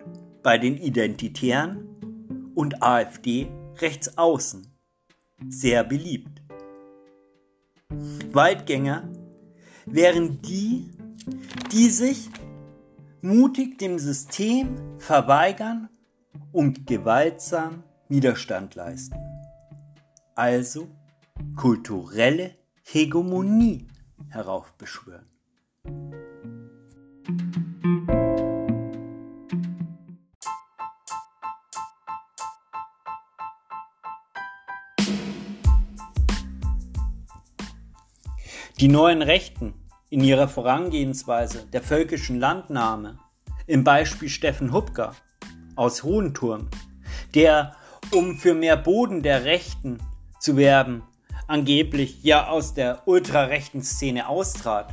bei 0.44 0.58
den 0.58 0.78
Identitären 0.78 2.52
und 2.54 2.84
AfD 2.84 3.48
rechts 3.80 4.18
außen 4.18 4.68
sehr 5.50 5.84
beliebt. 5.84 6.41
Waldgänger 8.34 9.10
wären 9.86 10.42
die, 10.42 10.90
die 11.72 11.90
sich 11.90 12.30
mutig 13.22 13.78
dem 13.78 14.00
System 14.00 15.00
verweigern 15.00 15.90
und 16.52 16.88
gewaltsam 16.88 17.84
Widerstand 18.08 18.76
leisten. 18.76 19.16
Also 20.36 20.88
kulturelle 21.56 22.56
Hegemonie 22.84 23.88
heraufbeschwören. 24.30 25.28
Die 38.82 38.88
neuen 38.88 39.22
Rechten 39.22 39.76
in 40.10 40.24
ihrer 40.24 40.48
Vorangehensweise 40.48 41.68
der 41.72 41.84
völkischen 41.84 42.40
Landnahme, 42.40 43.20
im 43.68 43.84
Beispiel 43.84 44.28
Steffen 44.28 44.74
Hupker 44.74 45.16
aus 45.76 46.02
Hohenturm, 46.02 46.68
der, 47.36 47.76
um 48.12 48.38
für 48.38 48.56
mehr 48.56 48.78
Boden 48.78 49.22
der 49.22 49.46
Rechten 49.46 50.00
zu 50.40 50.58
werben, 50.58 51.04
angeblich 51.46 52.24
ja 52.24 52.48
aus 52.48 52.74
der 52.74 53.08
ultrarechten 53.08 53.84
Szene 53.84 54.28
austrat, 54.28 54.92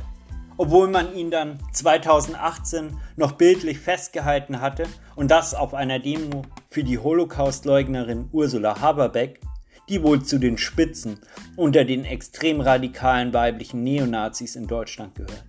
obwohl 0.57 0.87
man 0.87 1.15
ihn 1.15 1.31
dann 1.31 1.57
2018 1.71 2.95
noch 3.15 3.31
bildlich 3.31 3.79
festgehalten 3.79 4.61
hatte 4.61 4.83
und 5.15 5.31
das 5.31 5.55
auf 5.55 5.73
einer 5.73 5.97
Demo 5.97 6.43
für 6.69 6.83
die 6.83 6.99
Holocaustleugnerin 6.99 8.29
Ursula 8.33 8.79
Haberbeck, 8.79 9.41
die 9.89 10.03
wohl 10.03 10.23
zu 10.23 10.37
den 10.37 10.57
Spitzen 10.57 11.19
unter 11.55 11.83
den 11.83 12.05
extrem 12.05 12.61
radikalen 12.61 13.33
weiblichen 13.33 13.83
Neonazis 13.83 14.55
in 14.55 14.67
Deutschland 14.67 15.15
gehört. 15.15 15.45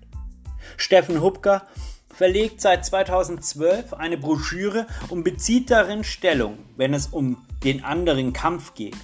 Steffen 0.76 1.20
Hupker 1.20 1.66
verlegt 2.08 2.60
seit 2.60 2.84
2012 2.84 3.94
eine 3.94 4.18
Broschüre 4.18 4.86
und 5.08 5.24
bezieht 5.24 5.70
darin 5.70 6.04
Stellung, 6.04 6.58
wenn 6.76 6.94
es 6.94 7.06
um 7.06 7.38
den 7.64 7.84
anderen 7.84 8.32
Kampf 8.32 8.74
geht. 8.74 8.96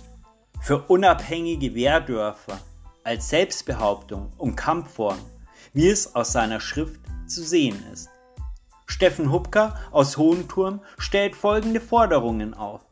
Für 0.60 0.82
unabhängige 0.82 1.74
Wehrdörfer 1.74 2.58
als 3.04 3.28
Selbstbehauptung 3.28 4.32
und 4.36 4.56
Kampfform, 4.56 5.18
wie 5.72 5.88
es 5.88 6.14
aus 6.14 6.32
seiner 6.32 6.60
Schrift 6.60 7.00
zu 7.26 7.42
sehen 7.42 7.80
ist. 7.92 8.08
Steffen 8.86 9.30
Hupker 9.30 9.78
aus 9.90 10.16
Hohenturm 10.16 10.80
stellt 10.98 11.36
folgende 11.36 11.80
Forderungen 11.80 12.54
auf. 12.54 12.86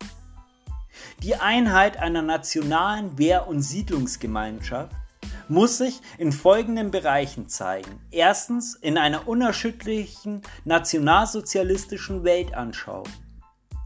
Die 1.22 1.36
Einheit 1.36 1.98
einer 1.98 2.22
nationalen 2.22 3.16
Wehr- 3.18 3.46
und 3.46 3.62
Siedlungsgemeinschaft 3.62 4.94
muss 5.48 5.78
sich 5.78 6.00
in 6.18 6.32
folgenden 6.32 6.90
Bereichen 6.90 7.48
zeigen. 7.48 8.00
Erstens 8.10 8.74
in 8.74 8.98
einer 8.98 9.28
unerschütterlichen 9.28 10.42
nationalsozialistischen 10.64 12.24
Weltanschauung. 12.24 13.08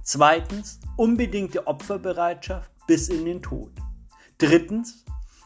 Zweitens 0.03 0.81
unbedingte 0.97 1.67
Opferbereitschaft 1.67 2.71
bis 2.87 3.09
in 3.09 3.25
den 3.25 3.43
Tod. 3.43 3.73
Drittens 4.39 5.05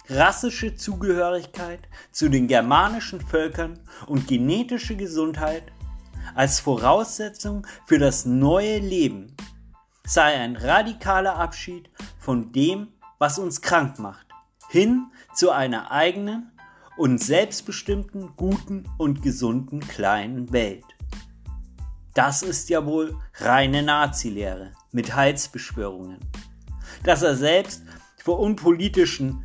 rassische 0.09 0.77
Zugehörigkeit 0.77 1.81
zu 2.11 2.29
den 2.29 2.47
germanischen 2.47 3.21
Völkern 3.21 3.81
und 4.07 4.29
genetische 4.29 4.97
Gesundheit 4.97 5.65
als 6.35 6.61
Voraussetzung 6.61 7.67
für 7.87 7.99
das 7.99 8.25
neue 8.25 8.79
Leben 8.79 9.35
sei 10.07 10.35
ein 10.41 10.57
radikaler 10.57 11.37
Abschied 11.37 11.91
von 12.19 12.53
dem, 12.53 12.89
was 13.19 13.39
uns 13.39 13.63
krank 13.63 13.99
macht, 13.99 14.27
hin 14.69 15.11
zu 15.35 15.51
einer 15.51 15.91
eigenen 15.91 16.53
und 16.97 17.19
selbstbestimmten, 17.19 18.37
guten 18.37 18.85
und 18.99 19.23
gesunden 19.23 19.81
kleinen 19.81 20.53
Welt. 20.53 20.85
Das 22.15 22.43
ist 22.43 22.69
ja 22.69 22.85
wohl 22.85 23.17
reine 23.35 23.83
Nazilehre 23.83 24.73
mit 24.91 25.15
Heilsbeschwörungen. 25.17 26.19
Dass 27.05 27.23
er 27.23 27.37
selbst 27.37 27.83
vor 28.23 28.39
unpolitischen 28.39 29.45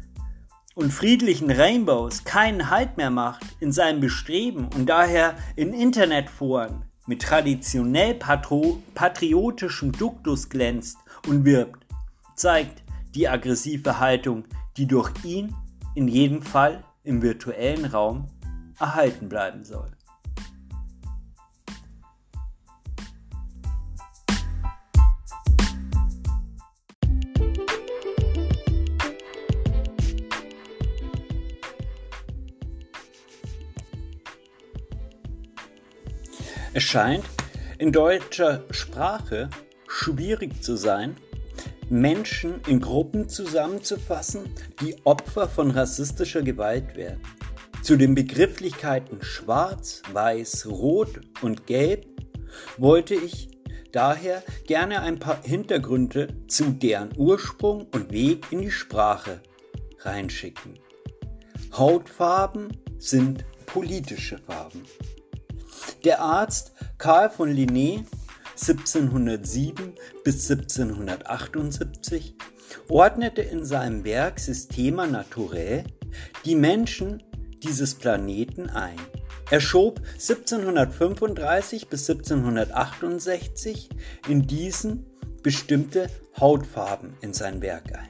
und 0.75 0.91
friedlichen 0.91 1.49
Rainbows 1.49 2.23
keinen 2.23 2.69
Halt 2.69 2.97
mehr 2.97 3.09
macht 3.09 3.45
in 3.59 3.71
seinem 3.71 4.01
Bestreben 4.01 4.67
und 4.75 4.87
daher 4.87 5.35
in 5.55 5.73
Internetforen 5.73 6.86
mit 7.07 7.21
traditionell 7.21 8.13
patriotischem 8.13 9.91
Duktus 9.93 10.49
glänzt 10.49 10.97
und 11.27 11.45
wirbt, 11.45 11.85
zeigt 12.35 12.83
die 13.15 13.27
aggressive 13.27 13.99
Haltung, 13.99 14.43
die 14.75 14.85
durch 14.85 15.11
ihn 15.23 15.55
in 15.95 16.07
jedem 16.07 16.41
Fall 16.43 16.83
im 17.03 17.21
virtuellen 17.21 17.85
Raum 17.85 18.27
erhalten 18.79 19.29
bleiben 19.29 19.63
soll. 19.63 19.96
Es 36.77 36.83
scheint 36.83 37.25
in 37.79 37.91
deutscher 37.91 38.63
Sprache 38.69 39.49
schwierig 39.87 40.61
zu 40.61 40.75
sein, 40.75 41.15
Menschen 41.89 42.61
in 42.67 42.81
Gruppen 42.81 43.27
zusammenzufassen, 43.29 44.53
die 44.79 44.95
Opfer 45.03 45.49
von 45.49 45.71
rassistischer 45.71 46.43
Gewalt 46.43 46.95
werden. 46.95 47.23
Zu 47.81 47.97
den 47.97 48.13
Begrifflichkeiten 48.13 49.23
Schwarz, 49.23 50.03
Weiß, 50.13 50.67
Rot 50.67 51.19
und 51.41 51.65
Gelb 51.65 52.05
wollte 52.77 53.15
ich 53.15 53.49
daher 53.91 54.43
gerne 54.67 55.01
ein 55.01 55.17
paar 55.17 55.41
Hintergründe 55.41 56.27
zu 56.47 56.65
deren 56.65 57.09
Ursprung 57.17 57.87
und 57.91 58.11
Weg 58.11 58.51
in 58.51 58.61
die 58.61 58.69
Sprache 58.69 59.41
reinschicken. 60.01 60.77
Hautfarben 61.75 62.67
sind 62.99 63.45
politische 63.65 64.37
Farben. 64.37 64.83
Der 66.03 66.21
Arzt 66.21 66.73
Karl 66.97 67.29
von 67.29 67.51
Linné 67.51 68.03
1707 68.53 69.93
bis 70.23 70.49
1778 70.49 72.35
ordnete 72.89 73.43
in 73.43 73.63
seinem 73.63 74.03
Werk 74.03 74.39
Systema 74.39 75.05
Naturae 75.05 75.83
die 76.43 76.55
Menschen 76.55 77.21
dieses 77.61 77.93
Planeten 77.93 78.69
ein. 78.69 78.95
Er 79.51 79.61
schob 79.61 80.01
1735 80.13 81.87
bis 81.87 82.09
1768 82.09 83.89
in 84.27 84.47
diesen 84.47 85.05
bestimmte 85.43 86.09
Hautfarben 86.39 87.15
in 87.21 87.31
sein 87.31 87.61
Werk 87.61 87.95
ein. 87.95 88.09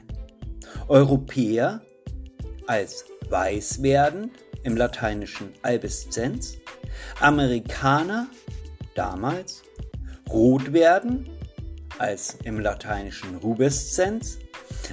Europäer 0.88 1.82
als 2.66 3.04
weiß 3.28 3.82
werdend 3.82 4.32
im 4.62 4.76
lateinischen 4.76 5.52
Albeszenz, 5.62 6.56
Amerikaner 7.20 8.28
damals 8.98 9.62
rot 10.28 10.72
werden 10.72 11.30
als 11.98 12.36
im 12.42 12.58
lateinischen 12.58 13.36
Rubeszenz, 13.36 14.38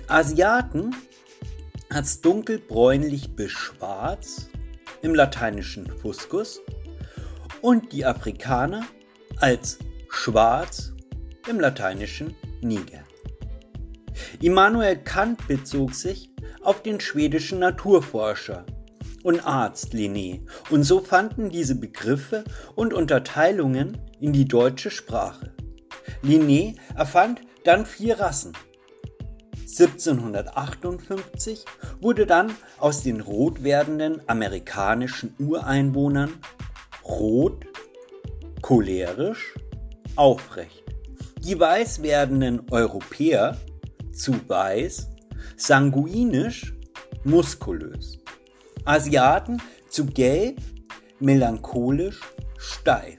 Asiaten 0.07 0.95
als 1.89 2.21
dunkelbräunlich 2.21 3.35
bis 3.35 3.51
schwarz 3.51 4.47
im 5.01 5.15
lateinischen 5.15 5.87
Fuscus 5.97 6.61
und 7.61 7.91
die 7.91 8.05
Afrikaner 8.05 8.85
als 9.37 9.79
schwarz 10.09 10.93
im 11.49 11.59
lateinischen 11.59 12.35
Niger. 12.61 13.03
Immanuel 14.39 14.97
Kant 14.97 15.47
bezog 15.47 15.95
sich 15.95 16.29
auf 16.61 16.83
den 16.83 16.99
schwedischen 16.99 17.59
Naturforscher 17.59 18.65
und 19.25 19.45
Arzt 19.45 19.93
Linné 19.93 20.41
und 20.69 20.83
so 20.83 21.01
fanden 21.01 21.49
diese 21.49 21.75
Begriffe 21.75 22.43
und 22.75 22.93
Unterteilungen 22.93 23.97
in 24.19 24.33
die 24.33 24.47
deutsche 24.47 24.91
Sprache. 24.91 25.51
Linné 26.23 26.75
erfand 26.95 27.41
dann 27.63 27.87
vier 27.87 28.19
Rassen. 28.19 28.53
1758 29.61 31.65
wurde 31.99 32.27
dann 32.27 32.51
aus 32.77 33.01
den 33.01 33.19
rot 33.19 33.63
werdenden 33.63 34.21
amerikanischen 34.27 35.33
Ureinwohnern 35.39 36.31
rot, 37.03 37.65
cholerisch, 38.61 39.55
aufrecht. 40.15 40.83
Die 41.39 41.59
weiß 41.59 42.03
werdenden 42.03 42.69
Europäer 42.69 43.57
zu 44.13 44.33
weiß, 44.47 45.09
sanguinisch, 45.57 46.75
muskulös. 47.23 48.19
Asiaten 48.85 49.61
zu 49.89 50.05
gelb, 50.05 50.59
melancholisch, 51.19 52.21
steif. 52.57 53.17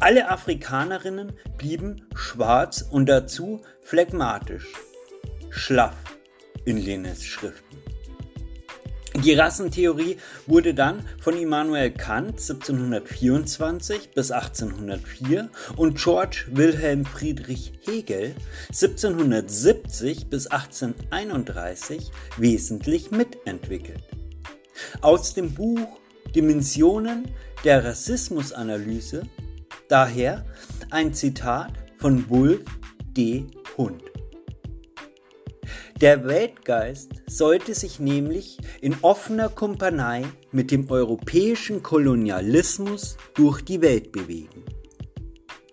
Alle 0.00 0.30
Afrikanerinnen 0.30 1.32
blieben 1.58 2.08
schwarz 2.14 2.82
und 2.90 3.06
dazu 3.06 3.60
phlegmatisch, 3.82 4.68
schlaff 5.50 5.96
in 6.64 6.78
Linnes 6.78 7.22
Schriften. 7.22 7.76
Die 9.22 9.34
Rassentheorie 9.34 10.16
wurde 10.46 10.72
dann 10.72 11.04
von 11.20 11.36
Immanuel 11.36 11.90
Kant 11.90 12.38
1724 12.38 14.12
bis 14.12 14.30
1804 14.30 15.50
und 15.76 15.98
George 15.98 16.46
Wilhelm 16.52 17.04
Friedrich 17.04 17.72
Hegel 17.84 18.34
1770 18.68 20.30
bis 20.30 20.46
1831 20.46 22.10
wesentlich 22.38 23.10
mitentwickelt. 23.10 24.19
Aus 25.00 25.34
dem 25.34 25.54
Buch 25.54 26.00
Dimensionen 26.34 27.28
der 27.64 27.84
Rassismusanalyse 27.84 29.22
daher 29.88 30.44
ein 30.90 31.12
Zitat 31.12 31.72
von 31.98 32.28
Wulf 32.30 32.64
D. 33.16 33.46
Hund. 33.76 34.02
Der 36.00 36.24
Weltgeist 36.24 37.10
sollte 37.26 37.74
sich 37.74 38.00
nämlich 38.00 38.56
in 38.80 38.96
offener 39.02 39.50
Kumpanei 39.50 40.24
mit 40.50 40.70
dem 40.70 40.90
europäischen 40.90 41.82
Kolonialismus 41.82 43.18
durch 43.34 43.60
die 43.62 43.82
Welt 43.82 44.10
bewegen. 44.10 44.64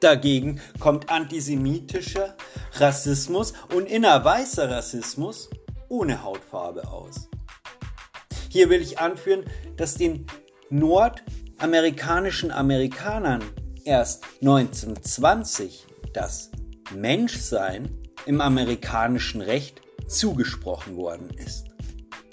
Dagegen 0.01 0.59
kommt 0.79 1.09
antisemitischer 1.09 2.35
Rassismus 2.73 3.53
und 3.73 3.87
innerweißer 3.87 4.69
Rassismus 4.69 5.49
ohne 5.87 6.21
Hautfarbe 6.23 6.87
aus. 6.89 7.29
Hier 8.57 8.71
will 8.71 8.81
ich 8.81 8.97
anführen, 8.97 9.43
dass 9.75 9.93
den 9.93 10.25
nordamerikanischen 10.71 12.49
Amerikanern 12.49 13.43
erst 13.83 14.23
1920 14.41 15.85
das 16.11 16.49
Menschsein 16.91 17.87
im 18.25 18.41
amerikanischen 18.41 19.41
Recht 19.41 19.81
zugesprochen 20.07 20.95
worden 20.95 21.29
ist. 21.37 21.65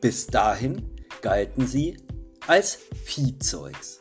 Bis 0.00 0.26
dahin 0.26 0.96
galten 1.20 1.66
sie 1.66 1.98
als 2.46 2.78
Viehzeugs. 3.04 4.00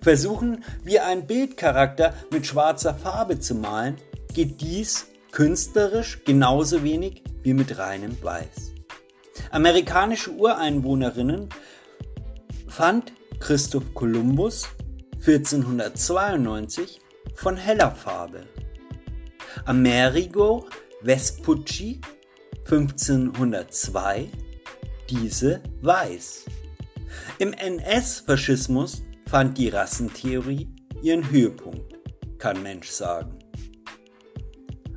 Versuchen 0.00 0.64
wir 0.84 1.04
einen 1.04 1.26
Bildcharakter 1.26 2.14
mit 2.30 2.46
schwarzer 2.46 2.94
Farbe 2.94 3.38
zu 3.38 3.54
malen, 3.54 3.98
geht 4.32 4.62
dies 4.62 5.08
künstlerisch 5.32 6.24
genauso 6.24 6.82
wenig 6.82 7.24
wie 7.42 7.52
mit 7.52 7.76
reinem 7.76 8.16
Weiß. 8.22 8.77
Amerikanische 9.50 10.30
Ureinwohnerinnen 10.32 11.48
fand 12.68 13.12
Christoph 13.40 13.94
Kolumbus 13.94 14.68
1492 15.16 17.00
von 17.34 17.56
heller 17.56 17.90
Farbe. 17.90 18.44
Amerigo 19.64 20.66
Vespucci 21.02 22.00
1502 22.64 24.30
diese 25.08 25.62
weiß. 25.82 26.44
Im 27.38 27.52
NS-Faschismus 27.52 29.02
fand 29.26 29.56
die 29.56 29.68
Rassentheorie 29.68 30.68
ihren 31.02 31.30
Höhepunkt, 31.30 31.94
kann 32.38 32.62
Mensch 32.62 32.88
sagen. 32.90 33.38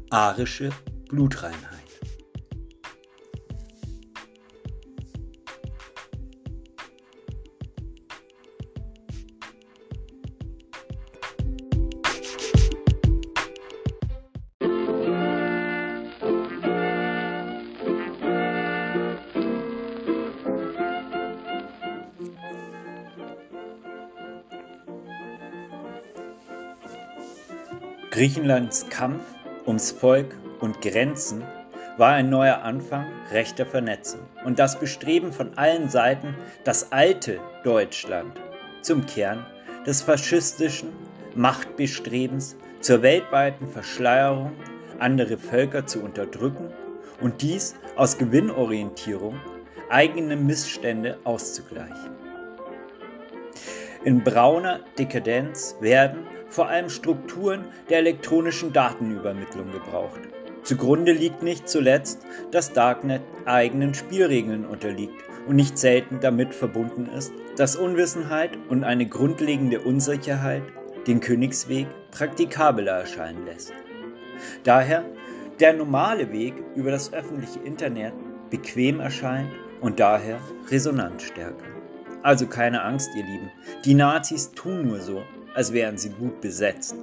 Arische 0.10 0.72
Blutreinheit. 1.10 1.71
Griechenlands 28.22 28.88
Kampf 28.88 29.24
ums 29.66 29.90
Volk 29.90 30.38
und 30.60 30.80
Grenzen 30.80 31.42
war 31.98 32.12
ein 32.14 32.30
neuer 32.30 32.62
Anfang 32.62 33.08
rechter 33.32 33.66
Vernetzung 33.66 34.20
und 34.46 34.60
das 34.60 34.78
Bestreben 34.78 35.34
von 35.34 35.58
allen 35.58 35.90
Seiten, 35.90 36.36
das 36.64 36.92
alte 36.92 37.40
Deutschland 37.64 38.40
zum 38.84 39.08
Kern 39.08 39.44
des 39.88 40.04
faschistischen 40.04 40.90
Machtbestrebens 41.34 42.58
zur 42.80 43.02
weltweiten 43.02 43.68
Verschleierung, 43.68 44.52
andere 45.00 45.40
Völker 45.40 45.88
zu 45.88 46.04
unterdrücken 46.04 46.70
und 47.22 47.42
dies 47.42 47.74
aus 47.96 48.20
Gewinnorientierung 48.20 49.34
eigene 49.90 50.36
Missstände 50.36 51.18
auszugleichen. 51.24 52.21
In 54.04 54.24
brauner 54.24 54.80
Dekadenz 54.98 55.76
werden 55.80 56.26
vor 56.50 56.68
allem 56.68 56.90
Strukturen 56.90 57.66
der 57.88 58.00
elektronischen 58.00 58.74
Datenübermittlung 58.74 59.72
gebraucht. 59.72 60.22
Zugrunde 60.64 61.12
liegt 61.12 61.44
nicht 61.44 61.70
zuletzt, 61.70 62.26
dass 62.50 62.74
Darknet 62.74 63.22
eigenen 63.46 63.94
Spielregeln 63.94 64.66
unterliegt 64.66 65.24
und 65.48 65.56
nicht 65.56 65.78
selten 65.78 66.20
damit 66.20 66.56
verbunden 66.56 67.10
ist, 67.16 67.32
dass 67.58 67.76
Unwissenheit 67.76 68.58
und 68.70 68.84
eine 68.84 69.06
grundlegende 69.06 69.80
Unsicherheit 69.80 70.64
den 71.06 71.20
Königsweg 71.20 71.86
praktikabler 72.10 73.02
erscheinen 73.02 73.46
lässt. 73.46 73.72
Daher 74.64 75.06
der 75.60 75.74
normale 75.74 76.32
Weg 76.32 76.56
über 76.76 76.90
das 76.90 77.14
öffentliche 77.14 77.60
Internet 77.60 78.14
bequem 78.50 79.00
erscheint 79.00 79.52
und 79.80 80.00
daher 80.00 80.40
resonanzstärker. 80.70 81.81
Also 82.24 82.46
keine 82.48 82.84
Angst, 82.84 83.10
ihr 83.16 83.24
Lieben. 83.24 83.52
Die 83.84 83.94
Nazis 83.94 84.52
tun 84.52 84.88
nur 84.88 85.00
so, 85.00 85.24
als 85.56 85.74
wären 85.74 85.98
sie 85.98 86.10
gut 86.10 86.40
besetzt. 86.42 86.96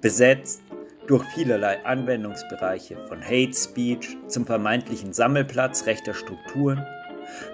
Besetzt 0.00 0.62
durch 1.06 1.24
vielerlei 1.34 1.84
Anwendungsbereiche 1.84 2.96
von 3.08 3.22
Hate 3.22 3.54
Speech 3.54 4.16
zum 4.26 4.46
vermeintlichen 4.46 5.12
Sammelplatz 5.12 5.86
rechter 5.86 6.14
Strukturen, 6.14 6.84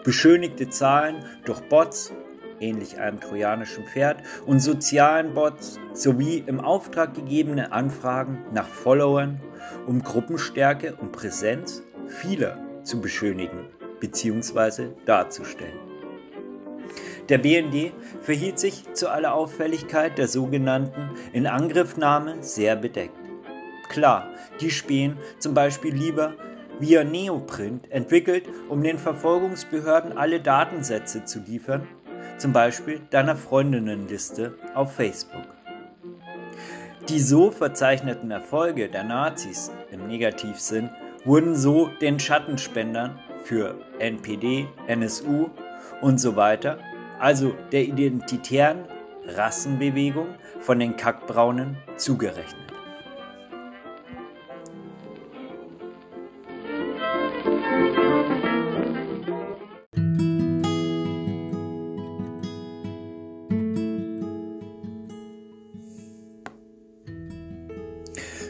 beschönigte 0.04 0.68
Zahlen 0.68 1.24
durch 1.44 1.60
Bots, 1.68 2.12
ähnlich 2.60 2.98
einem 2.98 3.20
trojanischen 3.20 3.84
Pferd, 3.86 4.22
und 4.46 4.60
sozialen 4.60 5.34
Bots 5.34 5.78
sowie 5.94 6.44
im 6.46 6.60
Auftrag 6.60 7.14
gegebene 7.14 7.72
Anfragen 7.72 8.44
nach 8.52 8.68
Followern, 8.68 9.40
um 9.86 10.02
Gruppenstärke 10.02 10.94
und 10.96 11.12
Präsenz 11.12 11.82
vieler 12.06 12.58
zu 12.82 13.00
beschönigen 13.00 13.66
bzw. 14.00 14.88
darzustellen. 15.06 15.89
Der 17.30 17.38
BND 17.38 17.92
verhielt 18.22 18.58
sich 18.58 18.92
zu 18.92 19.08
aller 19.08 19.34
Auffälligkeit 19.34 20.18
der 20.18 20.26
sogenannten 20.26 21.10
Inangriffnahme 21.32 22.42
sehr 22.42 22.74
bedeckt. 22.74 23.14
Klar, 23.88 24.28
die 24.60 24.70
spähen 24.70 25.16
zum 25.38 25.54
Beispiel 25.54 25.94
lieber 25.94 26.34
via 26.80 27.04
Neoprint 27.04 27.88
entwickelt, 27.92 28.48
um 28.68 28.82
den 28.82 28.98
Verfolgungsbehörden 28.98 30.18
alle 30.18 30.40
Datensätze 30.40 31.24
zu 31.24 31.38
liefern, 31.46 31.86
zum 32.36 32.52
Beispiel 32.52 33.00
deiner 33.10 33.36
Freundinnenliste 33.36 34.54
auf 34.74 34.96
Facebook. 34.96 35.46
Die 37.08 37.20
so 37.20 37.52
verzeichneten 37.52 38.32
Erfolge 38.32 38.88
der 38.88 39.04
Nazis 39.04 39.70
im 39.92 40.08
Negativsinn 40.08 40.90
wurden 41.24 41.54
so 41.54 41.90
den 42.00 42.18
Schattenspendern 42.18 43.20
für 43.44 43.76
NPD, 44.00 44.66
NSU 44.88 45.50
und 46.00 46.18
so 46.18 46.34
weiter, 46.34 46.78
also 47.20 47.54
der 47.70 47.84
identitären 47.84 48.84
Rassenbewegung 49.26 50.28
von 50.60 50.78
den 50.78 50.96
Kackbraunen 50.96 51.76
zugerechnet. 51.96 52.56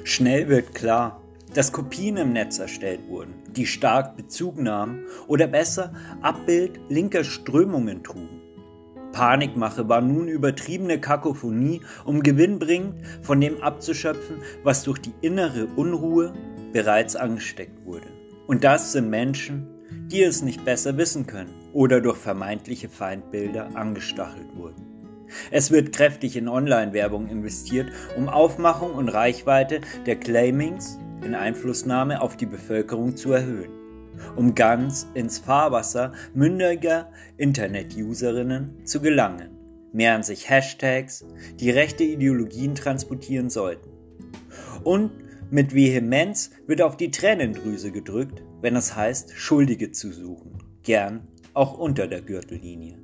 Schnell 0.04 0.48
wird 0.48 0.74
klar, 0.74 1.22
dass 1.54 1.72
Kopien 1.72 2.16
im 2.16 2.32
Netz 2.32 2.58
erstellt 2.58 3.00
wurden, 3.08 3.34
die 3.56 3.66
stark 3.66 4.16
Bezug 4.16 4.58
nahmen 4.58 5.06
oder 5.28 5.46
besser 5.46 5.92
Abbild 6.20 6.80
linker 6.88 7.24
Strömungen 7.24 8.02
trugen. 8.02 8.39
Panikmache 9.12 9.88
war 9.88 10.00
nun 10.00 10.28
übertriebene 10.28 11.00
Kakophonie, 11.00 11.80
um 12.04 12.22
gewinnbringend 12.22 12.94
von 13.22 13.40
dem 13.40 13.62
abzuschöpfen, 13.62 14.36
was 14.62 14.82
durch 14.82 14.98
die 14.98 15.14
innere 15.20 15.66
Unruhe 15.76 16.32
bereits 16.72 17.16
angesteckt 17.16 17.84
wurde. 17.84 18.06
Und 18.46 18.64
das 18.64 18.92
sind 18.92 19.10
Menschen, 19.10 19.66
die 20.10 20.22
es 20.22 20.42
nicht 20.42 20.64
besser 20.64 20.96
wissen 20.96 21.26
können 21.26 21.54
oder 21.72 22.00
durch 22.00 22.16
vermeintliche 22.16 22.88
Feindbilder 22.88 23.76
angestachelt 23.76 24.56
wurden. 24.56 24.86
Es 25.50 25.70
wird 25.70 25.92
kräftig 25.92 26.36
in 26.36 26.48
Online-Werbung 26.48 27.28
investiert, 27.28 27.92
um 28.16 28.28
Aufmachung 28.28 28.92
und 28.92 29.08
Reichweite 29.08 29.80
der 30.06 30.16
Claimings 30.16 30.98
in 31.24 31.34
Einflussnahme 31.34 32.20
auf 32.20 32.36
die 32.36 32.46
Bevölkerung 32.46 33.16
zu 33.16 33.32
erhöhen, 33.32 33.70
um 34.36 34.54
ganz 34.54 35.08
ins 35.14 35.38
Fahrwasser 35.38 36.12
mündiger 36.34 37.10
Internet-Userinnen 37.36 38.84
zu 38.84 39.00
gelangen, 39.00 39.50
mehren 39.92 40.22
sich 40.22 40.48
Hashtags, 40.48 41.24
die 41.58 41.70
rechte 41.70 42.04
Ideologien 42.04 42.74
transportieren 42.74 43.50
sollten. 43.50 43.90
Und 44.84 45.10
mit 45.50 45.74
Vehemenz 45.74 46.50
wird 46.66 46.80
auf 46.80 46.96
die 46.96 47.10
Tränendrüse 47.10 47.90
gedrückt, 47.90 48.42
wenn 48.60 48.76
es 48.76 48.94
heißt, 48.94 49.32
Schuldige 49.34 49.90
zu 49.90 50.12
suchen, 50.12 50.58
gern 50.82 51.26
auch 51.54 51.76
unter 51.76 52.06
der 52.06 52.20
Gürtellinie. 52.20 52.98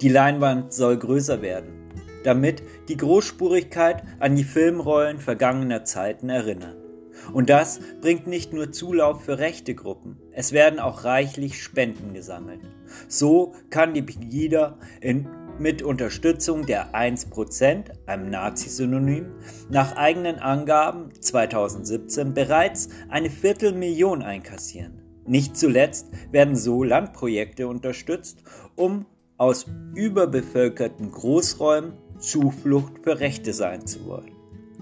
Die 0.00 0.08
Leinwand 0.08 0.72
soll 0.72 0.96
größer 0.96 1.42
werden, 1.42 1.90
damit 2.24 2.62
die 2.88 2.96
Großspurigkeit 2.96 4.02
an 4.18 4.36
die 4.36 4.44
Filmrollen 4.44 5.18
vergangener 5.18 5.84
Zeiten 5.84 6.28
erinnert. 6.28 6.85
Und 7.32 7.50
das 7.50 7.80
bringt 8.00 8.26
nicht 8.26 8.52
nur 8.52 8.72
Zulauf 8.72 9.24
für 9.24 9.38
rechte 9.38 9.74
Gruppen, 9.74 10.18
es 10.32 10.52
werden 10.52 10.78
auch 10.78 11.04
reichlich 11.04 11.62
Spenden 11.62 12.14
gesammelt. 12.14 12.60
So 13.08 13.54
kann 13.70 13.94
die 13.94 14.02
Pegida 14.02 14.78
in, 15.00 15.26
mit 15.58 15.82
Unterstützung 15.82 16.66
der 16.66 16.94
1%, 16.94 18.06
einem 18.06 18.30
Nazi-Synonym, 18.30 19.32
nach 19.70 19.96
eigenen 19.96 20.38
Angaben 20.38 21.10
2017 21.20 22.34
bereits 22.34 22.88
eine 23.08 23.30
Viertelmillion 23.30 24.22
einkassieren. 24.22 25.02
Nicht 25.26 25.56
zuletzt 25.56 26.08
werden 26.30 26.54
so 26.54 26.84
Landprojekte 26.84 27.66
unterstützt, 27.66 28.44
um 28.76 29.06
aus 29.38 29.66
überbevölkerten 29.94 31.10
Großräumen 31.10 31.94
Zuflucht 32.18 33.00
für 33.02 33.20
Rechte 33.20 33.52
sein 33.52 33.86
zu 33.86 34.06
wollen. 34.06 34.35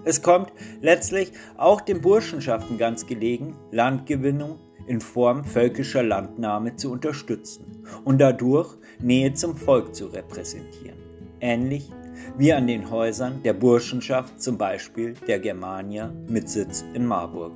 Es 0.05 0.23
kommt 0.23 0.53
letztlich 0.81 1.33
auch 1.57 1.81
den 1.81 2.01
Burschenschaften 2.01 2.79
ganz 2.79 3.07
gelegen, 3.07 3.57
Landgewinnung 3.71 4.59
in 4.87 5.01
Form 5.01 5.45
völkischer 5.45 6.03
Landnahme 6.03 6.77
zu 6.77 6.93
unterstützen 6.93 7.87
und 8.05 8.19
dadurch 8.19 8.77
Nähe 9.01 9.33
zum 9.33 9.57
Volk 9.57 9.95
zu 9.95 10.07
repräsentieren. 10.07 10.99
Ähnlich 11.41 11.91
wie 12.39 12.53
an 12.53 12.67
den 12.67 12.91
Häusern 12.91 13.43
der 13.43 13.55
Burschenschaft, 13.55 14.41
zum 14.41 14.59
Beispiel 14.59 15.15
der 15.27 15.41
Germania 15.41 16.13
mit 16.29 16.49
Sitz 16.49 16.85
in 16.95 17.07
Marburg. 17.07 17.53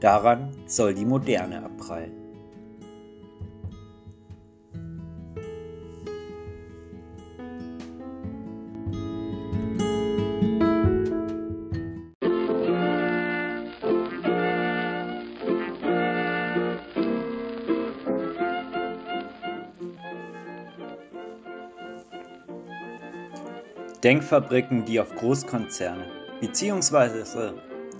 Daran 0.00 0.50
soll 0.66 0.94
die 0.94 1.04
Moderne 1.04 1.64
abprallen. 1.64 2.21
Denkfabriken, 24.04 24.84
die 24.84 24.98
auf 24.98 25.14
Großkonzerne 25.14 26.04
bzw. 26.40 27.52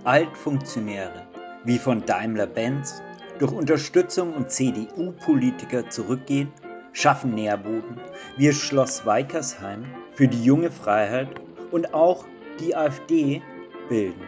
Altfunktionäre 0.05 1.27
wie 1.65 1.79
von 1.79 2.05
Daimler-Benz 2.05 3.01
durch 3.39 3.53
Unterstützung 3.53 4.35
und 4.35 4.51
CDU-Politiker 4.51 5.89
zurückgehen, 5.91 6.53
schaffen 6.93 7.35
Nährboden 7.35 8.01
wie 8.37 8.53
Schloss 8.53 9.07
Weikersheim 9.07 9.85
für 10.15 10.27
die 10.27 10.43
junge 10.43 10.73
Freiheit 10.73 11.29
und 11.71 11.95
auch 11.95 12.25
die 12.59 12.75
AfD 12.75 13.41
bilden, 13.89 14.21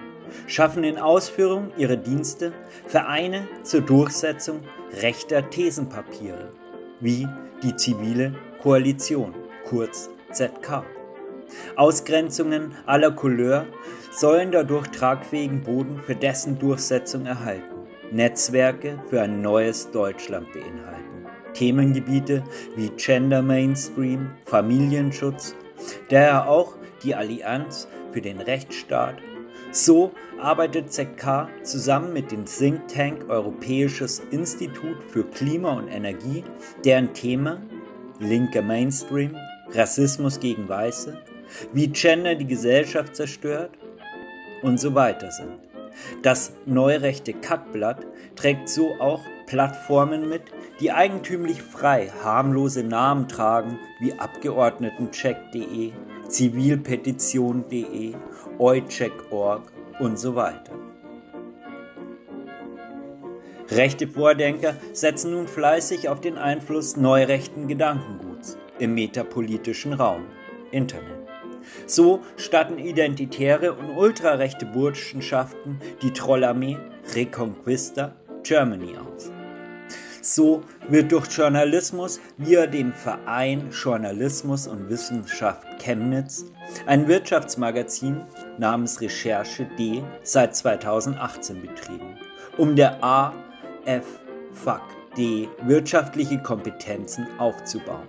schaffen 0.46 0.84
in 0.84 0.96
Ausführung 0.96 1.72
ihrer 1.76 1.96
Dienste 1.96 2.52
Vereine 2.86 3.48
zur 3.64 3.80
Durchsetzung 3.80 4.60
rechter 5.02 5.50
Thesenpapiere, 5.50 6.52
wie 7.00 7.26
die 7.64 7.74
zivile 7.74 8.32
Koalition, 8.62 9.34
kurz 9.68 10.08
ZK. 10.30 10.93
Ausgrenzungen 11.76 12.74
aller 12.86 13.11
Couleur 13.11 13.66
sollen 14.11 14.53
dadurch 14.53 14.86
tragfähigen 14.88 15.62
Boden 15.62 16.01
für 16.07 16.14
dessen 16.14 16.59
Durchsetzung 16.59 17.26
erhalten, 17.26 17.74
Netzwerke 18.12 18.99
für 19.09 19.22
ein 19.22 19.42
neues 19.42 19.90
Deutschland 19.90 20.53
beinhalten, 20.53 21.26
Themengebiete 21.53 22.45
wie 22.76 22.90
Gender 22.90 23.42
Mainstream, 23.42 24.30
Familienschutz, 24.45 25.55
daher 26.11 26.49
auch 26.49 26.74
die 27.03 27.14
Allianz 27.14 27.88
für 28.12 28.20
den 28.20 28.40
Rechtsstaat. 28.40 29.16
So 29.72 30.12
arbeitet 30.40 30.92
ZK 30.92 31.49
zusammen 31.64 32.12
mit 32.12 32.30
dem 32.30 32.45
Think 32.45 32.86
Tank 32.86 33.28
Europäisches 33.28 34.22
Institut 34.30 35.03
für 35.09 35.24
Klima 35.24 35.72
und 35.72 35.88
Energie, 35.88 36.45
deren 36.84 37.12
Thema 37.12 37.61
linker 38.20 38.62
Mainstream, 38.62 39.36
Rassismus 39.72 40.38
gegen 40.38 40.68
Weiße 40.68 41.18
wie 41.72 41.88
Gender 41.88 42.34
die 42.34 42.47
Gesellschaft 42.47 43.16
zerstört 43.16 43.70
und 44.62 44.78
so 44.80 44.95
weiter 44.95 45.30
sind. 45.30 45.59
Das 46.22 46.53
neurechte 46.66 47.32
Kackblatt 47.32 48.07
trägt 48.36 48.68
so 48.68 48.95
auch 48.99 49.20
Plattformen 49.47 50.28
mit, 50.28 50.42
die 50.80 50.90
eigentümlich 50.90 51.62
frei 51.62 52.11
harmlose 52.22 52.82
Namen 52.82 53.28
tragen 53.28 53.78
wie 54.01 54.12
Abgeordnetencheck.de, 54.18 55.92
Zivilpetition.de, 56.28 58.14
eucheck.org 58.59 59.72
und 60.01 60.18
so 60.18 60.34
weiter. 60.34 60.72
Rechte 63.70 64.07
Vordenker 64.07 64.74
setzen 64.92 65.32
nun 65.32 65.49
fleißig 65.49 66.09
auf 66.09 66.20
den 66.20 66.36
Einfluss 66.36 66.97
neurechten 66.97 67.66
Gedankenguts 67.66 68.59
im 68.78 68.95
metapolitischen 68.95 69.95
Raum, 69.95 70.26
Internet. 70.70 71.23
So 71.86 72.22
statten 72.36 72.78
identitäre 72.78 73.72
und 73.72 73.96
ultrarechte 73.96 74.66
Burschenschaften 74.66 75.78
die 76.02 76.12
Trollarmee 76.12 76.78
Reconquista 77.14 78.14
Germany 78.42 78.96
aus. 78.96 79.30
So 80.24 80.62
wird 80.88 81.12
durch 81.12 81.26
Journalismus 81.26 82.18
via 82.38 82.66
dem 82.66 82.94
Verein 82.94 83.68
Journalismus 83.70 84.66
und 84.66 84.88
Wissenschaft 84.88 85.66
Chemnitz 85.78 86.46
ein 86.86 87.06
Wirtschaftsmagazin 87.06 88.22
namens 88.56 89.02
Recherche 89.02 89.66
D 89.78 90.02
seit 90.22 90.56
2018 90.56 91.60
betrieben, 91.60 92.16
um 92.56 92.74
der 92.74 93.04
AFVD 93.04 94.00
wirtschaftliche 95.66 96.38
Kompetenzen 96.38 97.26
aufzubauen. 97.38 98.08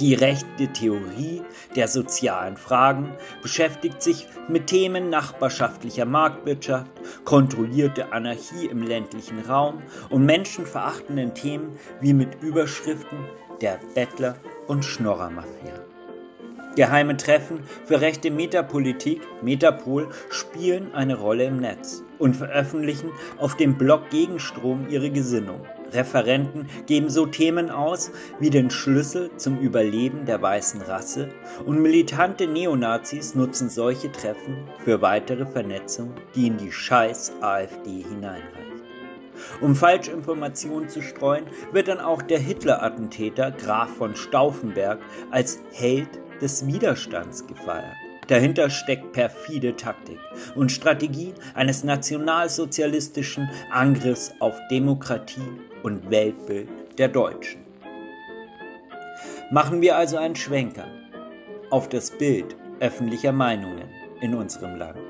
Die 0.00 0.14
rechte 0.14 0.68
Theorie 0.72 1.42
der 1.76 1.88
sozialen 1.88 2.56
Fragen 2.56 3.12
beschäftigt 3.42 4.02
sich 4.02 4.26
mit 4.48 4.66
Themen 4.66 5.10
nachbarschaftlicher 5.10 6.06
Marktwirtschaft, 6.06 6.90
kontrollierte 7.24 8.12
Anarchie 8.12 8.66
im 8.66 8.82
ländlichen 8.82 9.40
Raum 9.40 9.82
und 10.08 10.24
menschenverachtenden 10.24 11.34
Themen 11.34 11.78
wie 12.00 12.14
mit 12.14 12.42
Überschriften 12.42 13.18
der 13.60 13.78
Bettler- 13.94 14.36
und 14.66 14.84
Schnorrermafia. 14.84 15.84
Geheime 16.76 17.16
Treffen 17.16 17.60
für 17.84 18.00
rechte 18.00 18.32
Metapolitik, 18.32 19.20
Metapol, 19.42 20.08
spielen 20.30 20.92
eine 20.92 21.16
Rolle 21.16 21.44
im 21.44 21.58
Netz 21.58 22.02
und 22.18 22.34
veröffentlichen 22.34 23.10
auf 23.38 23.56
dem 23.56 23.78
Blog 23.78 24.10
Gegenstrom 24.10 24.88
ihre 24.88 25.10
Gesinnung. 25.10 25.60
Referenten 25.94 26.68
geben 26.86 27.10
so 27.10 27.26
Themen 27.26 27.70
aus 27.70 28.10
wie 28.40 28.50
den 28.50 28.70
Schlüssel 28.70 29.30
zum 29.36 29.58
Überleben 29.58 30.26
der 30.26 30.42
weißen 30.42 30.82
Rasse 30.82 31.28
und 31.64 31.80
militante 31.80 32.46
Neonazis 32.46 33.34
nutzen 33.34 33.68
solche 33.68 34.10
Treffen 34.12 34.68
für 34.84 35.00
weitere 35.00 35.46
Vernetzung, 35.46 36.12
die 36.34 36.48
in 36.48 36.56
die 36.56 36.72
scheiß 36.72 37.32
AfD 37.40 38.02
hineinreicht. 38.02 38.64
Um 39.60 39.74
Falschinformationen 39.74 40.88
zu 40.88 41.02
streuen, 41.02 41.44
wird 41.72 41.88
dann 41.88 42.00
auch 42.00 42.22
der 42.22 42.38
Hitler-Attentäter 42.38 43.50
Graf 43.50 43.90
von 43.96 44.14
Stauffenberg 44.14 45.00
als 45.30 45.60
Held 45.72 46.08
des 46.40 46.66
Widerstands 46.66 47.46
gefeiert. 47.46 47.96
Dahinter 48.28 48.70
steckt 48.70 49.12
perfide 49.12 49.76
Taktik 49.76 50.18
und 50.54 50.72
Strategie 50.72 51.34
eines 51.54 51.84
nationalsozialistischen 51.84 53.50
Angriffs 53.70 54.32
auf 54.40 54.58
Demokratie 54.70 55.42
und 55.84 56.10
Weltbild 56.10 56.68
der 56.98 57.08
Deutschen. 57.08 57.62
Machen 59.50 59.82
wir 59.82 59.96
also 59.96 60.16
einen 60.16 60.34
Schwenker 60.34 60.88
auf 61.70 61.88
das 61.88 62.10
Bild 62.10 62.56
öffentlicher 62.80 63.32
Meinungen 63.32 63.88
in 64.20 64.34
unserem 64.34 64.76
Land. 64.76 65.03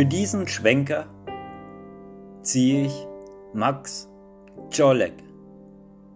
Für 0.00 0.06
diesen 0.06 0.48
Schwenker 0.48 1.04
ziehe 2.40 2.86
ich 2.86 3.06
Max 3.52 4.08
Czolek 4.70 5.12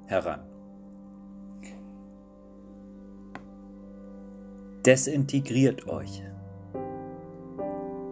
heran. 0.07 0.41
Desintegriert 4.87 5.87
euch. 5.87 6.23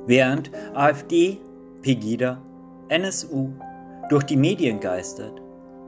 Während 0.04 0.50
AfD, 0.74 1.38
Pegida, 1.80 2.42
NSU 2.90 3.48
durch 4.10 4.24
die 4.24 4.36
Medien 4.36 4.78
geistert, 4.78 5.40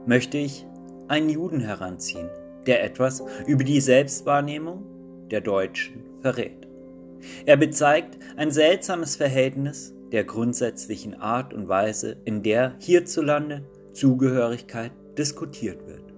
möchte 0.06 0.38
ich 0.38 0.66
einen 1.08 1.28
Juden 1.28 1.60
heranziehen, 1.60 2.30
der 2.66 2.82
etwas 2.82 3.22
über 3.46 3.64
die 3.64 3.82
Selbstwahrnehmung 3.82 4.82
der 5.30 5.42
Deutschen 5.42 6.02
verrät. 6.22 6.63
Er 7.46 7.56
bezeigt 7.56 8.18
ein 8.36 8.50
seltsames 8.50 9.16
Verhältnis 9.16 9.94
der 10.12 10.24
grundsätzlichen 10.24 11.14
Art 11.14 11.52
und 11.52 11.68
Weise, 11.68 12.16
in 12.24 12.42
der 12.42 12.74
hierzulande 12.78 13.64
Zugehörigkeit 13.92 14.92
diskutiert 15.18 15.86
wird. 15.86 16.12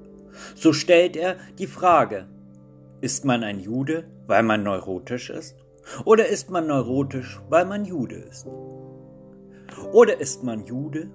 So 0.55 0.73
stellt 0.73 1.17
er 1.17 1.37
die 1.59 1.67
Frage, 1.67 2.27
ist 3.01 3.25
man 3.25 3.43
ein 3.43 3.61
Jude, 3.61 4.05
weil 4.27 4.43
man 4.43 4.63
neurotisch 4.63 5.31
ist? 5.31 5.57
Oder 6.05 6.27
ist 6.27 6.51
man 6.51 6.67
neurotisch, 6.67 7.41
weil 7.49 7.65
man 7.65 7.85
Jude 7.85 8.17
ist? 8.17 8.47
Oder 9.93 10.21
ist 10.21 10.43
man 10.43 10.65
Jude, 10.65 11.11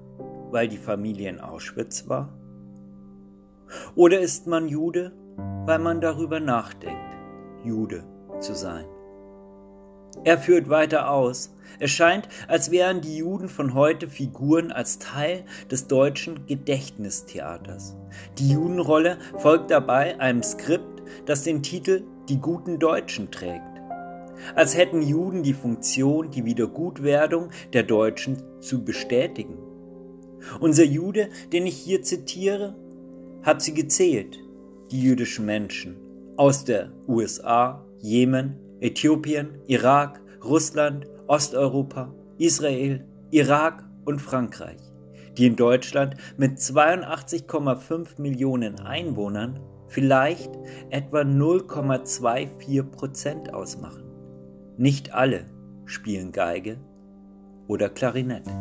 weil 0.51 0.67
die 0.67 0.77
Familie 0.77 1.29
in 1.29 1.39
Auschwitz 1.39 2.07
war? 2.07 2.29
Oder 3.95 4.19
ist 4.19 4.47
man 4.47 4.67
Jude, 4.67 5.11
weil 5.65 5.79
man 5.79 6.01
darüber 6.01 6.39
nachdenkt, 6.39 7.15
Jude 7.63 8.03
zu 8.39 8.55
sein? 8.55 8.85
Er 10.23 10.37
führt 10.37 10.69
weiter 10.69 11.09
aus. 11.09 11.55
Es 11.79 11.91
scheint, 11.91 12.27
als 12.47 12.69
wären 12.69 13.01
die 13.01 13.17
Juden 13.17 13.49
von 13.49 13.73
heute 13.73 14.07
Figuren 14.07 14.71
als 14.71 14.99
Teil 14.99 15.45
des 15.71 15.87
deutschen 15.87 16.45
Gedächtnistheaters. 16.45 17.95
Die 18.37 18.51
Judenrolle 18.51 19.17
folgt 19.37 19.71
dabei 19.71 20.19
einem 20.19 20.43
Skript, 20.43 21.01
das 21.25 21.43
den 21.43 21.63
Titel 21.63 22.03
Die 22.29 22.37
guten 22.37 22.77
Deutschen 22.77 23.31
trägt. 23.31 23.63
Als 24.55 24.77
hätten 24.77 25.01
Juden 25.01 25.43
die 25.43 25.53
Funktion, 25.53 26.31
die 26.31 26.45
Wiedergutwerdung 26.45 27.49
der 27.73 27.83
Deutschen 27.83 28.37
zu 28.59 28.83
bestätigen. 28.83 29.57
Unser 30.59 30.83
Jude, 30.83 31.29
den 31.51 31.65
ich 31.65 31.77
hier 31.77 32.01
zitiere, 32.01 32.75
hat 33.43 33.61
sie 33.61 33.73
gezählt, 33.73 34.39
die 34.91 35.01
jüdischen 35.01 35.45
Menschen 35.45 35.97
aus 36.37 36.65
der 36.65 36.91
USA, 37.07 37.85
Jemen, 37.99 38.57
Äthiopien, 38.81 39.59
Irak, 39.67 40.19
Russland, 40.43 41.07
Osteuropa, 41.27 42.13
Israel, 42.39 43.05
Irak 43.29 43.87
und 44.05 44.19
Frankreich, 44.19 44.81
die 45.37 45.45
in 45.45 45.55
Deutschland 45.55 46.15
mit 46.37 46.57
82,5 46.57 48.19
Millionen 48.19 48.79
Einwohnern 48.79 49.59
vielleicht 49.87 50.51
etwa 50.89 51.21
0,24 51.21 52.83
Prozent 52.83 53.53
ausmachen. 53.53 54.03
Nicht 54.77 55.13
alle 55.13 55.45
spielen 55.85 56.31
Geige 56.31 56.77
oder 57.67 57.87
Klarinette. 57.87 58.51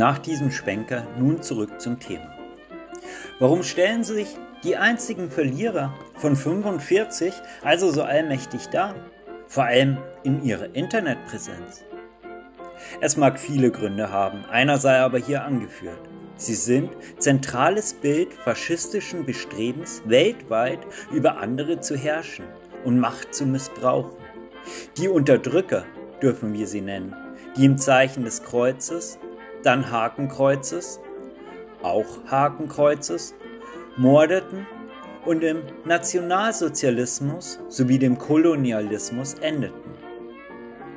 Nach 0.00 0.18
diesem 0.18 0.50
Schwenker 0.50 1.06
nun 1.18 1.42
zurück 1.42 1.78
zum 1.78 2.00
Thema. 2.00 2.34
Warum 3.38 3.62
stellen 3.62 4.02
sich 4.02 4.28
die 4.64 4.74
einzigen 4.78 5.30
Verlierer 5.30 5.92
von 6.14 6.36
45 6.36 7.34
also 7.62 7.90
so 7.90 8.02
allmächtig 8.02 8.68
dar? 8.68 8.94
Vor 9.46 9.64
allem 9.64 9.98
in 10.22 10.42
ihrer 10.42 10.74
Internetpräsenz. 10.74 11.84
Es 13.02 13.18
mag 13.18 13.38
viele 13.38 13.70
Gründe 13.70 14.10
haben, 14.10 14.46
einer 14.46 14.78
sei 14.78 15.00
aber 15.00 15.18
hier 15.18 15.44
angeführt. 15.44 16.00
Sie 16.36 16.54
sind 16.54 16.96
zentrales 17.18 17.92
Bild 17.92 18.32
faschistischen 18.32 19.26
Bestrebens, 19.26 20.00
weltweit 20.06 20.80
über 21.12 21.36
andere 21.36 21.80
zu 21.80 21.94
herrschen 21.94 22.46
und 22.86 22.98
Macht 22.98 23.34
zu 23.34 23.44
missbrauchen. 23.44 24.16
Die 24.96 25.08
Unterdrücker 25.08 25.84
dürfen 26.22 26.54
wir 26.54 26.66
sie 26.66 26.80
nennen, 26.80 27.14
die 27.54 27.66
im 27.66 27.76
Zeichen 27.76 28.24
des 28.24 28.42
Kreuzes 28.42 29.18
dann 29.62 29.90
Hakenkreuzes, 29.90 31.00
auch 31.82 32.06
Hakenkreuzes, 32.26 33.34
mordeten 33.96 34.66
und 35.26 35.42
im 35.42 35.62
Nationalsozialismus 35.84 37.58
sowie 37.68 37.98
dem 37.98 38.18
Kolonialismus 38.18 39.34
endeten. 39.34 39.94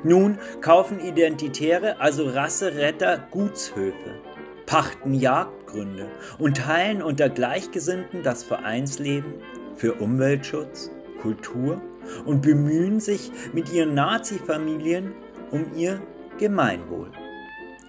Nun 0.02 0.38
kaufen 0.60 1.00
Identitäre, 1.00 1.98
also 1.98 2.28
Rasseretter, 2.28 3.26
Gutshöfe, 3.30 4.20
pachten 4.66 5.14
Jagdgründe 5.14 6.08
und 6.38 6.58
teilen 6.58 7.02
unter 7.02 7.28
Gleichgesinnten 7.28 8.22
das 8.22 8.44
Vereinsleben 8.44 9.34
für 9.76 9.94
Umweltschutz, 9.94 10.90
Kultur 11.22 11.80
und 12.26 12.42
bemühen 12.42 13.00
sich 13.00 13.32
mit 13.52 13.72
ihren 13.72 13.94
Nazi-Familien 13.94 15.14
um 15.50 15.74
ihr 15.74 16.00
Gemeinwohl. 16.38 17.10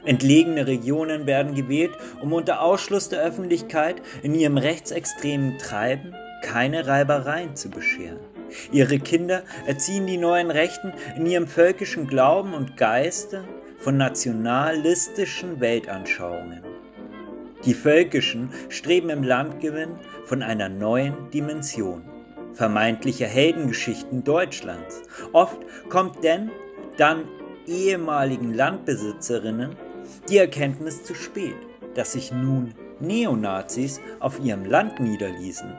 Entlegene 0.06 0.68
Regionen 0.68 1.26
werden 1.26 1.56
gewählt, 1.56 1.94
um 2.22 2.34
unter 2.34 2.62
Ausschluss 2.62 3.10
der 3.10 3.22
Öffentlichkeit 3.22 4.02
in 4.22 4.36
ihrem 4.36 4.58
rechtsextremen 4.58 5.58
Treiben 5.58 6.16
keine 6.44 6.86
Reibereien 6.86 7.56
zu 7.56 7.70
bescheren. 7.70 8.20
Ihre 8.72 9.00
Kinder 9.00 9.44
erziehen 9.66 10.06
die 10.06 10.18
neuen 10.18 10.52
Rechten 10.52 10.94
in 11.18 11.26
ihrem 11.26 11.48
völkischen 11.48 12.08
Glauben 12.08 12.54
und 12.54 12.78
Geiste 12.78 13.44
von 13.80 13.98
nationalistischen 13.98 15.60
Weltanschauungen. 15.60 16.62
Die 17.66 17.74
Völkischen 17.74 18.52
streben 18.70 19.10
im 19.10 19.24
Landgewinn 19.24 19.96
von 20.26 20.44
einer 20.44 20.70
neuen 20.70 21.32
Dimension, 21.32 22.04
vermeintlicher 22.54 23.26
Heldengeschichten 23.28 24.24
Deutschlands. 24.24 25.02
Oft 25.34 25.58
kommt 25.90 26.24
denn 26.24 26.52
dann 26.98 27.24
ehemaligen 27.66 28.54
Landbesitzerinnen 28.54 29.76
die 30.30 30.38
Erkenntnis 30.38 31.04
zu 31.04 31.16
spät, 31.16 31.56
dass 31.96 32.14
sich 32.14 32.32
nun 32.32 32.74
Neonazis 33.00 34.00
auf 34.20 34.40
ihrem 34.40 34.66
Land 34.66 35.00
niederließen. 35.00 35.74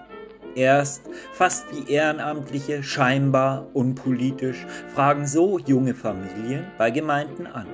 Erst 0.55 1.03
fast 1.33 1.67
wie 1.71 1.93
Ehrenamtliche, 1.93 2.83
scheinbar 2.83 3.67
unpolitisch, 3.75 4.67
fragen 4.95 5.27
so 5.27 5.59
junge 5.59 5.95
Familien 5.95 6.67
bei 6.79 6.91
Gemeinden 6.91 7.47
an, 7.47 7.67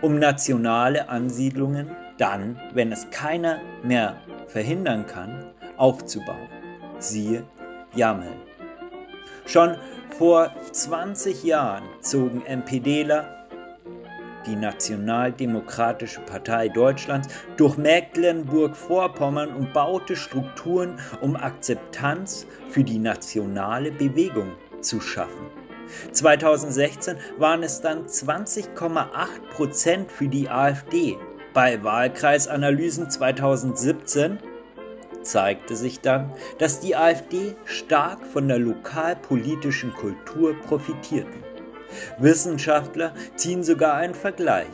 um 0.00 0.18
nationale 0.18 1.08
Ansiedlungen 1.08 1.90
dann, 2.16 2.58
wenn 2.72 2.92
es 2.92 3.10
keiner 3.10 3.60
mehr 3.82 4.16
verhindern 4.46 5.06
kann, 5.06 5.52
aufzubauen. 5.76 6.48
Siehe 6.98 7.44
Jammel. 7.94 8.32
Schon 9.46 9.76
vor 10.16 10.54
20 10.72 11.44
Jahren 11.44 11.84
zogen 12.00 12.42
MPDler 12.48 13.33
die 14.46 14.56
Nationaldemokratische 14.56 16.20
Partei 16.20 16.68
Deutschlands, 16.68 17.28
durch 17.56 17.76
Mecklenburg-Vorpommern 17.76 19.54
und 19.54 19.72
baute 19.72 20.16
Strukturen, 20.16 20.98
um 21.20 21.36
Akzeptanz 21.36 22.46
für 22.68 22.84
die 22.84 22.98
nationale 22.98 23.92
Bewegung 23.92 24.52
zu 24.80 25.00
schaffen. 25.00 25.50
2016 26.12 27.16
waren 27.38 27.62
es 27.62 27.80
dann 27.80 28.06
20,8 28.06 29.06
Prozent 29.52 30.10
für 30.10 30.28
die 30.28 30.48
AfD. 30.48 31.16
Bei 31.52 31.82
Wahlkreisanalysen 31.82 33.10
2017 33.10 34.38
zeigte 35.22 35.76
sich 35.76 36.00
dann, 36.00 36.32
dass 36.58 36.80
die 36.80 36.96
AfD 36.96 37.54
stark 37.64 38.24
von 38.26 38.48
der 38.48 38.58
lokalpolitischen 38.58 39.92
Kultur 39.94 40.54
profitierten. 40.66 41.53
Wissenschaftler 42.18 43.12
ziehen 43.36 43.62
sogar 43.62 43.94
einen 43.94 44.14
Vergleich 44.14 44.66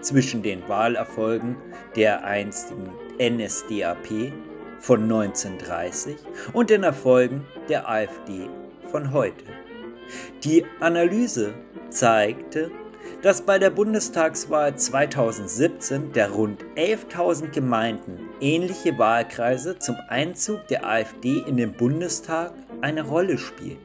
zwischen 0.00 0.42
den 0.42 0.66
Wahlerfolgen 0.68 1.56
der 1.96 2.24
einstigen 2.24 2.90
NSDAP 3.18 4.32
von 4.80 5.02
1930 5.02 6.16
und 6.52 6.70
den 6.70 6.82
Erfolgen 6.82 7.46
der 7.68 7.88
AfD 7.88 8.48
von 8.90 9.12
heute. 9.12 9.44
Die 10.42 10.64
Analyse 10.80 11.54
zeigte, 11.88 12.70
dass 13.22 13.42
bei 13.42 13.58
der 13.58 13.70
Bundestagswahl 13.70 14.76
2017 14.76 16.12
der 16.12 16.30
rund 16.30 16.62
11.000 16.76 17.50
Gemeinden 17.50 18.28
ähnliche 18.40 18.98
Wahlkreise 18.98 19.78
zum 19.78 19.96
Einzug 20.08 20.66
der 20.68 20.86
AfD 20.86 21.38
in 21.46 21.56
den 21.56 21.72
Bundestag 21.72 22.52
eine 22.82 23.02
Rolle 23.02 23.38
spielten. 23.38 23.83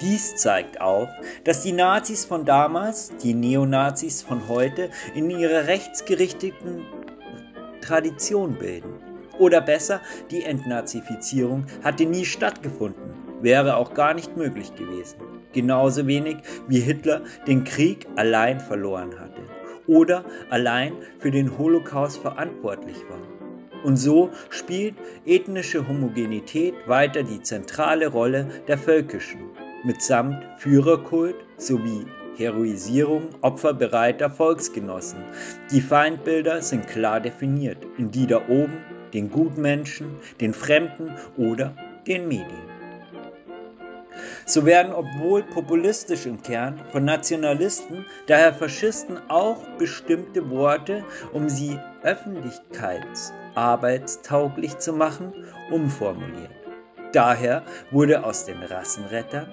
Dies 0.00 0.36
zeigt 0.36 0.80
auf, 0.80 1.08
dass 1.44 1.62
die 1.62 1.72
Nazis 1.72 2.24
von 2.24 2.44
damals, 2.44 3.12
die 3.22 3.34
Neonazis 3.34 4.22
von 4.22 4.48
heute, 4.48 4.90
in 5.14 5.30
ihrer 5.30 5.66
rechtsgerichteten 5.66 6.82
Tradition 7.80 8.54
bilden. 8.54 8.94
Oder 9.38 9.60
besser, 9.60 10.00
die 10.30 10.44
Entnazifizierung 10.44 11.66
hatte 11.82 12.06
nie 12.06 12.24
stattgefunden, 12.24 13.14
wäre 13.42 13.76
auch 13.76 13.94
gar 13.94 14.14
nicht 14.14 14.36
möglich 14.36 14.74
gewesen. 14.74 15.18
Genauso 15.52 16.06
wenig 16.06 16.36
wie 16.68 16.80
Hitler 16.80 17.22
den 17.46 17.64
Krieg 17.64 18.06
allein 18.16 18.60
verloren 18.60 19.18
hatte 19.18 19.42
oder 19.86 20.24
allein 20.50 20.94
für 21.18 21.30
den 21.30 21.58
Holocaust 21.58 22.18
verantwortlich 22.18 22.96
war. 23.08 23.20
Und 23.84 23.96
so 23.98 24.30
spielt 24.48 24.94
ethnische 25.26 25.86
Homogenität 25.86 26.74
weiter 26.86 27.22
die 27.22 27.42
zentrale 27.42 28.08
Rolle 28.08 28.48
der 28.66 28.78
völkischen 28.78 29.40
mitsamt 29.84 30.44
Führerkult 30.58 31.36
sowie 31.56 32.04
Heroisierung 32.36 33.28
opferbereiter 33.42 34.28
Volksgenossen. 34.28 35.20
Die 35.70 35.80
Feindbilder 35.80 36.60
sind 36.62 36.88
klar 36.88 37.20
definiert 37.20 37.78
in 37.96 38.10
die 38.10 38.26
da 38.26 38.38
oben, 38.48 38.82
den 39.12 39.30
Gutmenschen, 39.30 40.16
den 40.40 40.52
Fremden 40.52 41.12
oder 41.36 41.76
den 42.06 42.26
Medien. 42.26 42.74
So 44.46 44.64
werden, 44.66 44.92
obwohl 44.92 45.42
populistisch 45.42 46.26
im 46.26 46.42
Kern, 46.42 46.80
von 46.92 47.04
Nationalisten, 47.04 48.04
daher 48.26 48.52
Faschisten, 48.52 49.18
auch 49.28 49.64
bestimmte 49.78 50.50
Worte, 50.50 51.02
um 51.32 51.48
sie 51.48 51.78
öffentlichkeitsarbeitstauglich 52.02 54.76
zu 54.78 54.92
machen, 54.92 55.32
umformuliert. 55.70 56.50
Daher 57.12 57.62
wurde 57.90 58.24
aus 58.24 58.44
den 58.44 58.62
Rassenrettern 58.62 59.48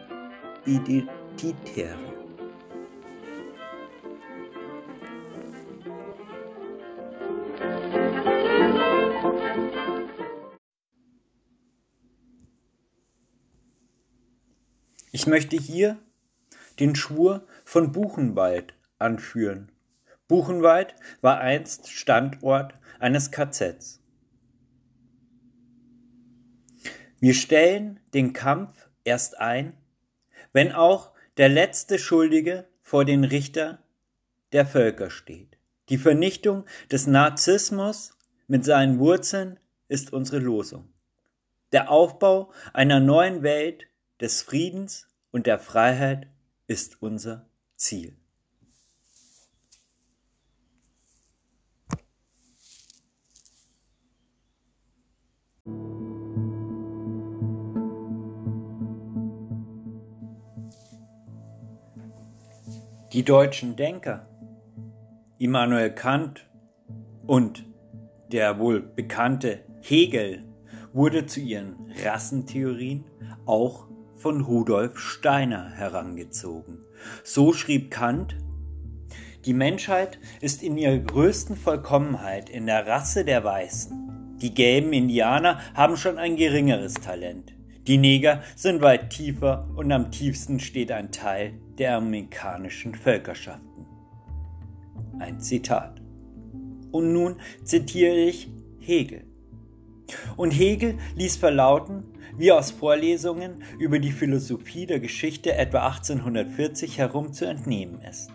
Identitäre. 0.65 1.97
Ich 15.11 15.25
möchte 15.25 15.57
hier 15.57 15.97
den 16.79 16.95
Schwur 16.95 17.47
von 17.65 17.91
Buchenwald 17.91 18.75
anführen. 18.99 19.71
Buchenwald 20.27 20.95
war 21.21 21.39
einst 21.39 21.89
Standort 21.89 22.75
eines 22.99 23.31
KZs. 23.31 23.99
Wir 27.19 27.33
stellen 27.33 27.99
den 28.13 28.33
Kampf 28.33 28.89
erst 29.03 29.39
ein, 29.39 29.73
wenn 30.53 30.71
auch 30.71 31.11
der 31.37 31.49
letzte 31.49 31.97
Schuldige 31.99 32.67
vor 32.81 33.05
den 33.05 33.23
Richter 33.23 33.79
der 34.51 34.65
Völker 34.65 35.09
steht. 35.09 35.57
Die 35.89 35.97
Vernichtung 35.97 36.65
des 36.91 37.07
Narzissmus 37.07 38.17
mit 38.47 38.65
seinen 38.65 38.99
Wurzeln 38.99 39.59
ist 39.87 40.13
unsere 40.13 40.39
Losung. 40.39 40.91
Der 41.71 41.89
Aufbau 41.89 42.51
einer 42.73 42.99
neuen 42.99 43.43
Welt 43.43 43.87
des 44.19 44.41
Friedens 44.41 45.07
und 45.31 45.47
der 45.47 45.59
Freiheit 45.59 46.27
ist 46.67 47.01
unser 47.01 47.49
Ziel. 47.75 48.15
Die 63.13 63.25
deutschen 63.25 63.75
Denker 63.75 64.25
Immanuel 65.37 65.93
Kant 65.93 66.49
und 67.27 67.65
der 68.31 68.57
wohl 68.57 68.79
bekannte 68.79 69.65
Hegel 69.81 70.45
wurde 70.93 71.25
zu 71.25 71.41
ihren 71.41 71.75
Rassentheorien 72.05 73.03
auch 73.45 73.89
von 74.15 74.39
Rudolf 74.39 74.97
Steiner 74.97 75.71
herangezogen. 75.71 76.85
So 77.25 77.51
schrieb 77.51 77.91
Kant, 77.91 78.37
die 79.43 79.53
Menschheit 79.53 80.17
ist 80.39 80.63
in 80.63 80.77
ihrer 80.77 80.99
größten 80.99 81.57
Vollkommenheit 81.57 82.49
in 82.49 82.65
der 82.65 82.87
Rasse 82.87 83.25
der 83.25 83.43
Weißen. 83.43 84.37
Die 84.41 84.53
gelben 84.53 84.93
Indianer 84.93 85.59
haben 85.73 85.97
schon 85.97 86.17
ein 86.17 86.37
geringeres 86.37 86.93
Talent. 86.93 87.53
Die 87.87 87.97
Neger 87.97 88.43
sind 88.55 88.81
weit 88.81 89.09
tiefer 89.09 89.67
und 89.75 89.91
am 89.91 90.11
tiefsten 90.11 90.59
steht 90.59 90.91
ein 90.91 91.11
Teil 91.11 91.53
der 91.79 91.97
amerikanischen 91.97 92.93
Völkerschaften. 92.93 93.87
Ein 95.19 95.39
Zitat. 95.39 95.99
Und 96.91 97.11
nun 97.11 97.37
zitiere 97.63 98.17
ich 98.17 98.49
Hegel. 98.79 99.23
Und 100.37 100.51
Hegel 100.51 100.99
ließ 101.15 101.37
verlauten, 101.37 102.03
wie 102.37 102.51
aus 102.51 102.69
Vorlesungen 102.69 103.63
über 103.79 103.97
die 103.97 104.11
Philosophie 104.11 104.85
der 104.85 104.99
Geschichte 104.99 105.55
etwa 105.55 105.85
1840 105.87 106.99
herum 106.99 107.33
zu 107.33 107.45
entnehmen 107.45 108.01
ist. 108.01 108.29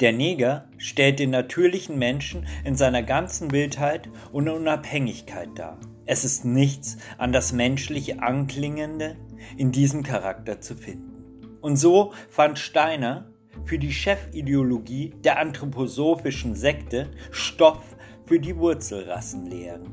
Der 0.00 0.12
Neger 0.12 0.68
stellt 0.78 1.18
den 1.18 1.30
natürlichen 1.30 1.98
Menschen 1.98 2.46
in 2.64 2.76
seiner 2.76 3.02
ganzen 3.02 3.52
Wildheit 3.52 4.08
und 4.32 4.48
Unabhängigkeit 4.48 5.50
dar. 5.54 5.78
Es 6.12 6.26
ist 6.26 6.44
nichts 6.44 6.98
an 7.16 7.32
das 7.32 7.54
menschliche 7.54 8.20
Anklingende 8.20 9.16
in 9.56 9.72
diesem 9.72 10.02
Charakter 10.02 10.60
zu 10.60 10.74
finden. 10.74 11.56
Und 11.62 11.76
so 11.76 12.12
fand 12.28 12.58
Steiner 12.58 13.32
für 13.64 13.78
die 13.78 13.94
Chefideologie 13.94 15.14
der 15.24 15.38
anthroposophischen 15.38 16.54
Sekte 16.54 17.10
Stoff 17.30 17.96
für 18.26 18.38
die 18.38 18.58
Wurzelrassenlehren. 18.58 19.88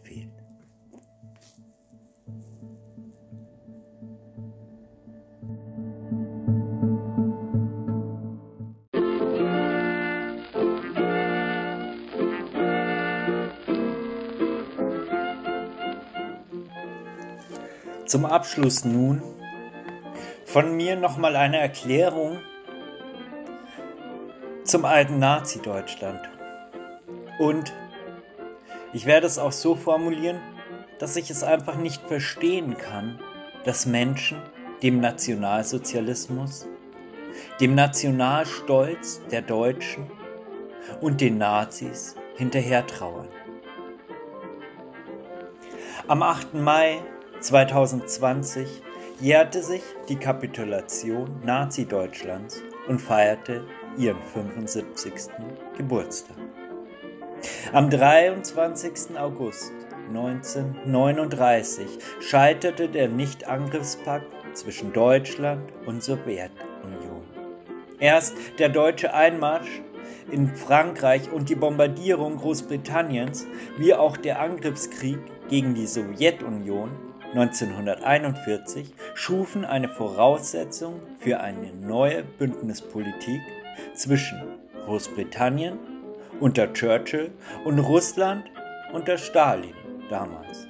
Zum 18.06 18.24
Abschluss 18.24 18.84
nun 18.84 19.20
von 20.44 20.76
mir 20.76 20.94
nochmal 20.94 21.34
eine 21.34 21.58
Erklärung 21.58 22.38
zum 24.62 24.84
alten 24.84 25.18
Nazi-Deutschland. 25.18 26.20
Und 27.40 27.72
ich 28.92 29.06
werde 29.06 29.26
es 29.26 29.38
auch 29.38 29.50
so 29.50 29.74
formulieren, 29.74 30.40
dass 31.00 31.16
ich 31.16 31.30
es 31.30 31.42
einfach 31.42 31.74
nicht 31.74 32.00
verstehen 32.06 32.76
kann, 32.78 33.18
dass 33.64 33.86
Menschen 33.86 34.40
dem 34.84 35.00
Nationalsozialismus, 35.00 36.68
dem 37.60 37.74
Nationalstolz 37.74 39.20
der 39.32 39.42
Deutschen 39.42 40.08
und 41.00 41.20
den 41.20 41.38
Nazis 41.38 42.14
hinterher 42.36 42.86
trauern. 42.86 43.28
Am 46.06 46.22
8. 46.22 46.54
Mai 46.54 47.02
2020 47.46 48.82
jährte 49.20 49.62
sich 49.62 49.82
die 50.08 50.16
Kapitulation 50.16 51.30
Nazi-Deutschlands 51.44 52.60
und 52.88 52.98
feierte 52.98 53.64
ihren 53.96 54.20
75. 54.34 55.30
Geburtstag. 55.76 56.36
Am 57.72 57.88
23. 57.88 59.16
August 59.16 59.70
1939 60.08 61.86
scheiterte 62.18 62.88
der 62.88 63.06
Nichtangriffspakt 63.08 64.26
zwischen 64.54 64.92
Deutschland 64.92 65.72
und 65.86 66.02
Sowjetunion. 66.02 67.22
Erst 68.00 68.34
der 68.58 68.70
deutsche 68.70 69.14
Einmarsch 69.14 69.82
in 70.32 70.48
Frankreich 70.48 71.30
und 71.30 71.48
die 71.48 71.54
Bombardierung 71.54 72.38
Großbritanniens 72.38 73.46
wie 73.78 73.94
auch 73.94 74.16
der 74.16 74.40
Angriffskrieg 74.40 75.20
gegen 75.48 75.74
die 75.74 75.86
Sowjetunion 75.86 77.05
1941 77.34 78.94
schufen 79.14 79.64
eine 79.64 79.88
Voraussetzung 79.88 81.00
für 81.18 81.40
eine 81.40 81.72
neue 81.74 82.22
Bündnispolitik 82.22 83.40
zwischen 83.94 84.40
Großbritannien 84.84 85.78
unter 86.40 86.72
Churchill 86.72 87.30
und 87.64 87.78
Russland 87.78 88.44
unter 88.92 89.18
Stalin 89.18 89.74
damals. 90.08 90.68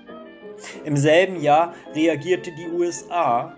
Im 0.84 0.96
selben 0.96 1.40
Jahr 1.40 1.74
reagierte 1.94 2.50
die 2.52 2.68
USA 2.68 3.52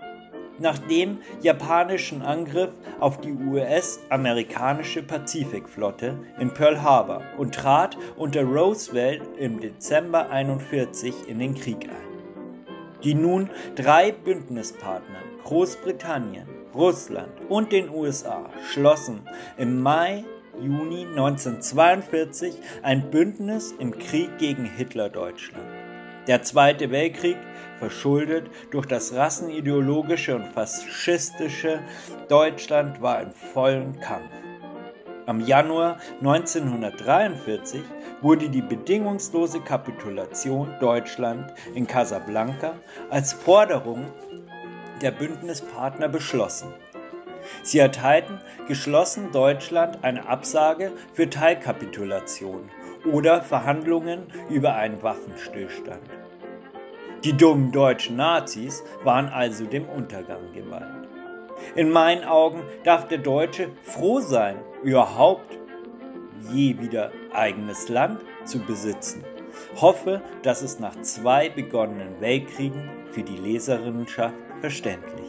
nach 0.59 0.77
dem 0.77 1.19
japanischen 1.41 2.21
Angriff 2.21 2.71
auf 2.99 3.21
die 3.21 3.31
US-amerikanische 3.31 5.03
Pazifikflotte 5.03 6.19
in 6.39 6.53
Pearl 6.53 6.81
Harbor 6.81 7.21
und 7.37 7.55
trat 7.55 7.97
unter 8.17 8.43
Roosevelt 8.43 9.21
im 9.37 9.61
Dezember 9.61 10.29
1941 10.29 11.29
in 11.29 11.39
den 11.39 11.55
Krieg 11.55 11.85
ein. 11.85 12.08
Die 13.03 13.13
nun 13.13 13.49
drei 13.75 14.11
Bündnispartner 14.11 15.19
Großbritannien, 15.45 16.47
Russland 16.75 17.31
und 17.47 17.71
den 17.71 17.89
USA 17.89 18.49
schlossen 18.71 19.21
im 19.57 19.81
Mai 19.81 20.25
Juni 20.61 21.05
1942 21.05 22.55
ein 22.83 23.09
Bündnis 23.09 23.73
im 23.79 23.97
Krieg 23.97 24.37
gegen 24.37 24.65
Hitler-Deutschland. 24.65 25.65
Der 26.27 26.43
Zweite 26.43 26.91
Weltkrieg, 26.91 27.37
verschuldet 27.79 28.49
durch 28.71 28.85
das 28.85 29.13
rassenideologische 29.13 30.35
und 30.35 30.47
faschistische 30.47 31.79
Deutschland, 32.27 33.01
war 33.01 33.21
im 33.21 33.31
vollen 33.31 33.97
Kampf. 34.01 34.29
Am 35.29 35.41
Januar 35.41 35.97
1943 36.21 37.81
wurde 38.19 38.49
die 38.49 38.63
bedingungslose 38.63 39.61
Kapitulation 39.61 40.73
Deutschland 40.79 41.53
in 41.75 41.85
Casablanca 41.85 42.73
als 43.11 43.33
Forderung 43.33 44.05
der 45.03 45.11
Bündnispartner 45.11 46.09
beschlossen. 46.09 46.73
Sie 47.61 47.77
erteilten 47.77 48.39
geschlossen 48.67 49.31
Deutschland 49.31 50.03
eine 50.03 50.27
Absage 50.27 50.93
für 51.13 51.29
Teilkapitulation 51.29 52.67
oder 53.13 53.43
Verhandlungen 53.43 54.23
über 54.49 54.73
einen 54.73 55.03
Waffenstillstand. 55.03 56.01
Die 57.23 57.37
dummen 57.37 57.71
deutschen 57.71 58.15
Nazis 58.15 58.83
waren 59.03 59.29
also 59.29 59.65
dem 59.65 59.87
Untergang 59.89 60.51
geweiht. 60.55 61.07
In 61.75 61.91
meinen 61.91 62.23
Augen 62.23 62.63
darf 62.83 63.07
der 63.07 63.19
Deutsche 63.19 63.69
froh 63.83 64.21
sein, 64.21 64.55
überhaupt 64.83 65.57
je 66.51 66.79
wieder 66.79 67.11
eigenes 67.33 67.89
Land 67.89 68.21
zu 68.45 68.59
besitzen. 68.59 69.23
Hoffe, 69.75 70.21
dass 70.43 70.61
es 70.61 70.79
nach 70.79 70.95
zwei 71.01 71.49
begonnenen 71.49 72.19
Weltkriegen 72.21 72.89
für 73.11 73.23
die 73.23 73.37
Leserinnenschaft 73.37 74.35
verständlich. 74.61 75.27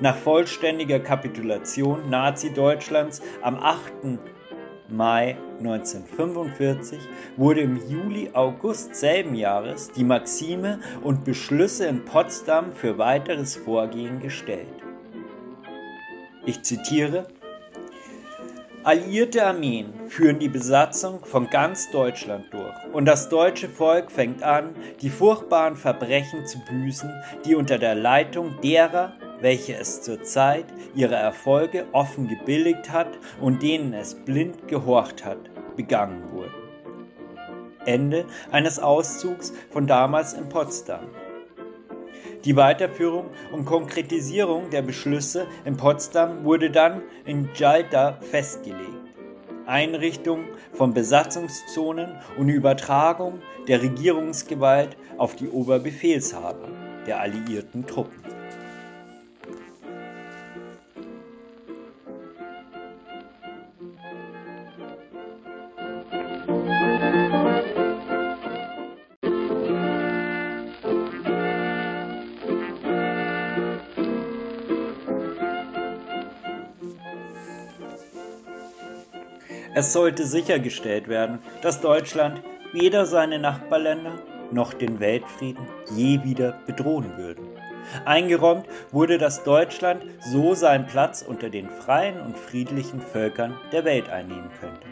Nach 0.00 0.16
vollständiger 0.16 1.00
Kapitulation 1.00 2.08
Nazi-Deutschlands 2.08 3.22
am 3.42 3.56
8. 3.56 3.92
Mai 4.88 5.36
1945 5.58 6.98
wurde 7.36 7.62
im 7.62 7.80
Juli-August 7.88 8.94
selben 8.94 9.34
Jahres 9.34 9.90
die 9.90 10.04
Maxime 10.04 10.78
und 11.02 11.24
Beschlüsse 11.24 11.86
in 11.86 12.04
Potsdam 12.04 12.72
für 12.72 12.98
weiteres 12.98 13.56
Vorgehen 13.56 14.20
gestellt. 14.20 14.68
Ich 16.46 16.62
zitiere 16.62 17.26
Alliierte 18.84 19.46
Armeen 19.46 19.94
führen 20.10 20.38
die 20.38 20.50
Besatzung 20.50 21.24
von 21.24 21.48
ganz 21.48 21.90
Deutschland 21.90 22.52
durch 22.52 22.74
und 22.92 23.06
das 23.06 23.30
deutsche 23.30 23.66
Volk 23.66 24.12
fängt 24.12 24.42
an, 24.42 24.76
die 25.00 25.08
furchtbaren 25.08 25.74
Verbrechen 25.74 26.46
zu 26.46 26.58
büßen, 26.68 27.10
die 27.46 27.54
unter 27.54 27.78
der 27.78 27.94
Leitung 27.94 28.60
derer, 28.62 29.14
welche 29.40 29.74
es 29.74 30.02
zur 30.02 30.22
Zeit 30.22 30.66
ihrer 30.94 31.16
Erfolge 31.16 31.86
offen 31.92 32.28
gebilligt 32.28 32.92
hat 32.92 33.08
und 33.40 33.62
denen 33.62 33.94
es 33.94 34.14
blind 34.14 34.68
gehorcht 34.68 35.24
hat, 35.24 35.38
begangen 35.76 36.30
wurden. 36.30 36.52
Ende 37.86 38.26
eines 38.50 38.78
Auszugs 38.78 39.54
von 39.70 39.86
damals 39.86 40.34
in 40.34 40.50
Potsdam. 40.50 41.06
Die 42.44 42.56
Weiterführung 42.56 43.30
und 43.52 43.64
Konkretisierung 43.64 44.68
der 44.68 44.82
Beschlüsse 44.82 45.46
in 45.64 45.78
Potsdam 45.78 46.44
wurde 46.44 46.70
dann 46.70 47.02
in 47.24 47.48
Jalta 47.54 48.18
festgelegt. 48.20 48.90
Einrichtung 49.66 50.44
von 50.74 50.92
Besatzungszonen 50.92 52.16
und 52.36 52.50
Übertragung 52.50 53.40
der 53.66 53.80
Regierungsgewalt 53.80 54.94
auf 55.16 55.36
die 55.36 55.48
Oberbefehlshaber 55.48 56.68
der 57.06 57.20
alliierten 57.20 57.86
Truppen. 57.86 58.23
Es 79.76 79.92
sollte 79.92 80.24
sichergestellt 80.24 81.08
werden, 81.08 81.40
dass 81.60 81.80
Deutschland 81.80 82.40
weder 82.72 83.06
seine 83.06 83.40
Nachbarländer 83.40 84.12
noch 84.52 84.72
den 84.72 85.00
Weltfrieden 85.00 85.66
je 85.96 86.22
wieder 86.22 86.60
bedrohen 86.64 87.16
würde. 87.16 87.42
Eingeräumt 88.04 88.66
wurde, 88.92 89.18
dass 89.18 89.42
Deutschland 89.42 90.04
so 90.20 90.54
seinen 90.54 90.86
Platz 90.86 91.22
unter 91.26 91.50
den 91.50 91.68
freien 91.68 92.20
und 92.20 92.38
friedlichen 92.38 93.00
Völkern 93.00 93.58
der 93.72 93.84
Welt 93.84 94.08
einnehmen 94.08 94.50
könnte. 94.60 94.86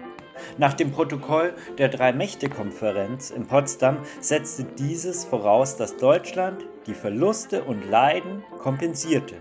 Nach 0.59 0.75
dem 0.75 0.91
Protokoll 0.91 1.55
der 1.79 1.89
Drei-Mächte-Konferenz 1.89 3.31
in 3.31 3.47
Potsdam 3.47 3.99
setzte 4.21 4.65
dieses 4.65 5.25
voraus, 5.25 5.77
dass 5.77 5.97
Deutschland 5.97 6.67
die 6.87 6.95
Verluste 6.95 7.63
und 7.63 7.89
Leiden 7.89 8.43
kompensierte, 8.59 9.37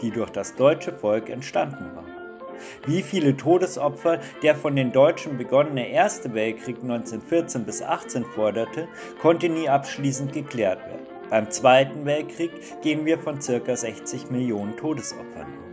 die 0.00 0.12
durch 0.12 0.30
das 0.30 0.54
deutsche 0.54 0.92
Volk 0.92 1.28
entstanden 1.30 1.96
waren. 1.96 2.13
Wie 2.86 3.02
viele 3.02 3.36
Todesopfer 3.36 4.20
der 4.42 4.54
von 4.54 4.76
den 4.76 4.92
Deutschen 4.92 5.38
begonnene 5.38 5.88
Erste 5.88 6.34
Weltkrieg 6.34 6.76
1914 6.82 7.64
bis 7.64 7.82
18 7.82 8.24
forderte, 8.24 8.88
konnte 9.20 9.48
nie 9.48 9.68
abschließend 9.68 10.32
geklärt 10.32 10.80
werden. 10.86 11.06
Beim 11.30 11.50
Zweiten 11.50 12.04
Weltkrieg 12.04 12.50
gehen 12.82 13.04
wir 13.06 13.18
von 13.18 13.38
ca. 13.38 13.76
60 13.76 14.30
Millionen 14.30 14.76
Todesopfern 14.76 15.46
aus. 15.46 15.64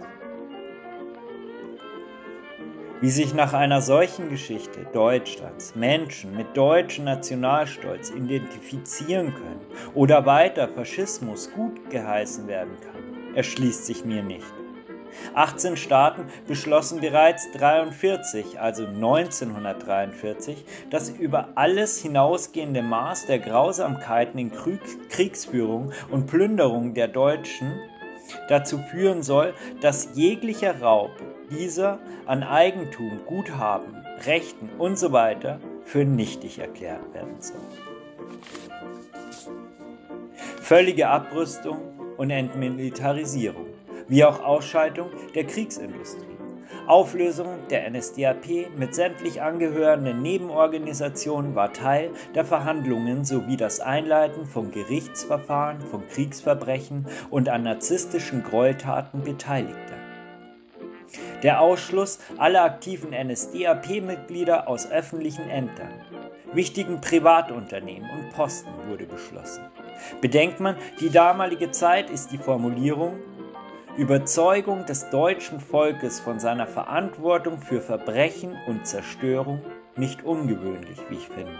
Wie 3.01 3.09
sich 3.09 3.33
nach 3.33 3.53
einer 3.53 3.81
solchen 3.81 4.29
Geschichte 4.29 4.85
Deutschlands 4.93 5.73
Menschen 5.75 6.37
mit 6.37 6.55
deutschem 6.55 7.05
Nationalstolz 7.05 8.11
identifizieren 8.11 9.33
können 9.33 9.61
oder 9.95 10.27
weiter 10.27 10.67
Faschismus 10.67 11.51
gut 11.51 11.89
geheißen 11.89 12.47
werden 12.47 12.77
kann, 12.79 13.35
erschließt 13.35 13.87
sich 13.87 14.05
mir 14.05 14.21
nicht. 14.21 14.60
18 15.33 15.77
Staaten 15.77 16.25
beschlossen 16.47 17.01
bereits 17.01 17.45
1943, 17.47 18.59
also 18.59 18.85
1943, 18.85 20.63
das 20.89 21.09
über 21.09 21.49
alles 21.55 21.99
hinausgehende 21.99 22.81
Maß 22.81 23.25
der 23.25 23.39
Grausamkeiten 23.39 24.39
in 24.39 24.51
Kriegsführung 25.09 25.91
und 26.09 26.27
Plünderung 26.27 26.93
der 26.93 27.07
Deutschen 27.07 27.73
dazu 28.47 28.77
führen 28.77 29.23
soll, 29.23 29.53
dass 29.81 30.09
jeglicher 30.15 30.81
Raub 30.81 31.11
dieser 31.49 31.99
an 32.25 32.43
Eigentum, 32.43 33.21
Guthaben, 33.25 34.05
Rechten 34.25 34.69
usw. 34.79 35.35
So 35.41 35.57
für 35.83 36.05
nichtig 36.05 36.59
erklärt 36.59 37.13
werden 37.13 37.41
soll. 37.41 37.59
Völlige 40.61 41.09
Abrüstung 41.09 41.79
und 42.17 42.29
Entmilitarisierung 42.29 43.70
wie 44.11 44.25
auch 44.25 44.43
Ausschaltung 44.43 45.09
der 45.33 45.45
Kriegsindustrie. 45.45 46.25
Auflösung 46.85 47.47
der 47.69 47.89
NSDAP 47.89 48.77
mit 48.77 48.93
sämtlich 48.93 49.41
angehörenden 49.41 50.21
Nebenorganisationen 50.21 51.55
war 51.55 51.71
Teil 51.71 52.11
der 52.35 52.43
Verhandlungen 52.43 53.23
sowie 53.23 53.55
das 53.55 53.79
Einleiten 53.79 54.45
von 54.45 54.69
Gerichtsverfahren 54.71 55.79
von 55.79 56.05
Kriegsverbrechen 56.09 57.07
und 57.29 57.47
an 57.47 57.63
narzisstischen 57.63 58.43
Gräueltaten 58.43 59.23
Beteiligter. 59.23 59.95
Der 61.41 61.61
Ausschluss 61.61 62.19
aller 62.37 62.63
aktiven 62.63 63.11
NSDAP-Mitglieder 63.11 64.67
aus 64.67 64.91
öffentlichen 64.91 65.49
Ämtern, 65.49 65.93
wichtigen 66.53 66.99
Privatunternehmen 66.99 68.09
und 68.09 68.33
Posten 68.33 68.71
wurde 68.89 69.05
beschlossen. 69.05 69.63
Bedenkt 70.19 70.59
man 70.59 70.75
die 70.99 71.09
damalige 71.09 71.71
Zeit, 71.71 72.09
ist 72.09 72.31
die 72.31 72.37
Formulierung 72.37 73.15
Überzeugung 73.97 74.85
des 74.85 75.09
deutschen 75.09 75.59
Volkes 75.59 76.21
von 76.21 76.39
seiner 76.39 76.65
Verantwortung 76.65 77.57
für 77.57 77.81
Verbrechen 77.81 78.55
und 78.65 78.87
Zerstörung 78.87 79.61
nicht 79.97 80.23
ungewöhnlich, 80.23 80.97
wie 81.09 81.15
ich 81.15 81.27
finde. 81.27 81.59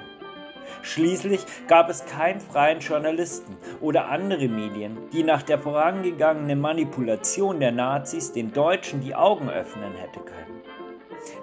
Schließlich 0.81 1.45
gab 1.67 1.89
es 1.89 2.05
keinen 2.05 2.39
freien 2.39 2.79
Journalisten 2.79 3.57
oder 3.81 4.07
andere 4.07 4.47
Medien, 4.47 4.97
die 5.11 5.23
nach 5.23 5.43
der 5.43 5.59
vorangegangenen 5.59 6.61
Manipulation 6.61 7.59
der 7.59 7.73
Nazis 7.73 8.31
den 8.31 8.53
Deutschen 8.53 9.01
die 9.01 9.13
Augen 9.13 9.49
öffnen 9.49 9.93
hätte 9.93 10.21
können. 10.21 10.61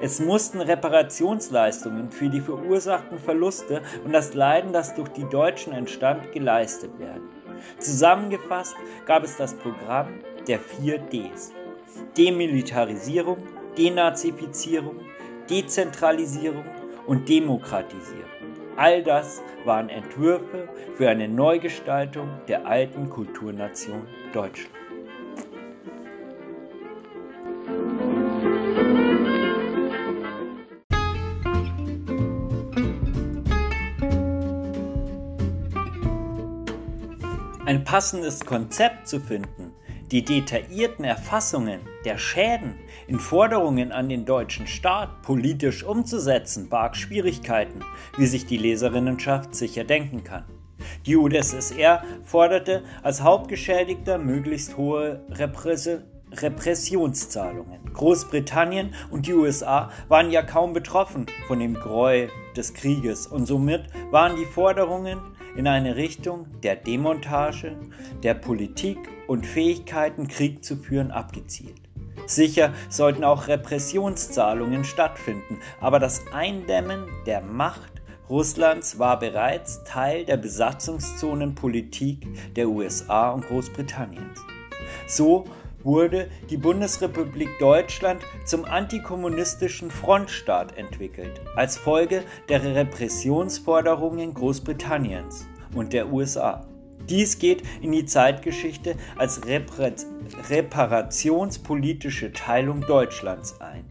Es 0.01 0.21
mussten 0.21 0.63
Reparationsleistungen 0.63 2.11
für 2.11 2.31
die 2.31 2.41
verursachten 2.41 3.19
Verluste 3.19 3.83
und 4.07 4.13
das 4.13 4.33
Leiden, 4.33 4.73
das 4.73 4.95
durch 4.95 5.11
die 5.11 5.29
Deutschen 5.29 5.75
entstand, 5.75 6.33
geleistet 6.33 6.99
werden. 6.99 7.29
Zusammengefasst 7.79 8.75
gab 9.05 9.23
es 9.23 9.37
das 9.37 9.55
Programm 9.55 10.09
der 10.49 10.59
vier 10.59 10.99
Ds. 10.99 11.53
Demilitarisierung, 12.17 13.39
Denazifizierung, 13.77 15.01
Dezentralisierung 15.49 16.65
und 17.07 17.29
Demokratisierung. 17.29 18.25
All 18.77 19.03
das 19.03 19.43
waren 19.65 19.89
Entwürfe 19.89 20.69
für 20.97 21.09
eine 21.09 21.29
Neugestaltung 21.29 22.29
der 22.49 22.67
alten 22.67 23.11
Kulturnation 23.11 24.07
Deutschland. 24.33 24.75
Ein 37.65 37.85
passendes 37.85 38.47
Konzept 38.47 39.09
zu 39.09 39.21
finden, 39.21 39.75
die 40.11 40.25
detaillierten 40.25 41.05
Erfassungen 41.05 41.81
der 42.05 42.19
Schäden 42.19 42.75
in 43.07 43.19
Forderungen 43.19 43.93
an 43.93 44.09
den 44.09 44.25
deutschen 44.25 44.67
Staat 44.67 45.23
politisch 45.23 45.85
umzusetzen, 45.85 46.69
barg 46.69 46.97
Schwierigkeiten, 46.97 47.81
wie 48.17 48.27
sich 48.27 48.47
die 48.47 48.57
Leserinnenschaft 48.57 49.55
sicher 49.55 49.85
denken 49.85 50.25
kann. 50.25 50.45
Die 51.07 51.17
UdSSR 51.17 52.03
forderte 52.25 52.85
als 53.03 53.23
Hauptgeschädigter 53.23 54.19
möglichst 54.19 54.77
hohe 54.77 55.25
Represse 55.31 56.05
Repressionszahlungen. 56.31 57.93
Großbritannien 57.95 58.95
und 59.11 59.27
die 59.27 59.33
USA 59.33 59.91
waren 60.09 60.31
ja 60.31 60.43
kaum 60.43 60.75
betroffen 60.75 61.27
von 61.47 61.59
dem 61.59 61.75
Gräuel 61.75 62.29
des 62.55 62.75
Krieges 62.75 63.27
und 63.27 63.47
somit 63.47 63.87
waren 64.11 64.37
die 64.37 64.45
Forderungen 64.45 65.19
in 65.59 65.67
eine 65.67 65.97
Richtung 65.97 66.47
der 66.63 66.77
Demontage 66.77 67.77
der 68.23 68.35
Politik 68.35 68.97
und 69.27 69.45
Fähigkeiten, 69.45 70.29
Krieg 70.29 70.65
zu 70.65 70.77
führen, 70.77 71.11
abgezielt. 71.11 71.83
Sicher 72.27 72.73
sollten 72.89 73.25
auch 73.25 73.49
Repressionszahlungen 73.49 74.85
stattfinden, 74.85 75.59
aber 75.81 75.99
das 75.99 76.23
Eindämmen 76.33 77.07
der 77.27 77.41
Macht 77.41 77.93
Russlands 78.31 79.01
war 79.01 79.19
bereits 79.19 79.83
Teil 79.83 80.25
der 80.25 80.37
Besatzungszonenpolitik 80.37 82.55
der 82.55 82.69
USA 82.69 83.31
und 83.31 83.45
Großbritanniens. 83.47 84.39
So 85.09 85.45
wurde 85.83 86.29
die 86.51 86.57
Bundesrepublik 86.57 87.49
Deutschland 87.59 88.23
zum 88.45 88.65
antikommunistischen 88.65 89.91
Frontstaat 89.91 90.77
entwickelt, 90.77 91.41
als 91.57 91.79
Folge 91.79 92.23
der 92.49 92.63
Repressionsforderungen 92.63 94.35
Großbritanniens 94.35 95.48
und 95.75 95.93
der 95.93 96.13
USA. 96.13 96.67
Dies 97.09 97.39
geht 97.39 97.63
in 97.81 97.93
die 97.93 98.05
Zeitgeschichte 98.05 98.97
als 99.17 99.41
reparationspolitische 100.51 102.33
Teilung 102.33 102.83
Deutschlands 102.83 103.61
ein. 103.61 103.85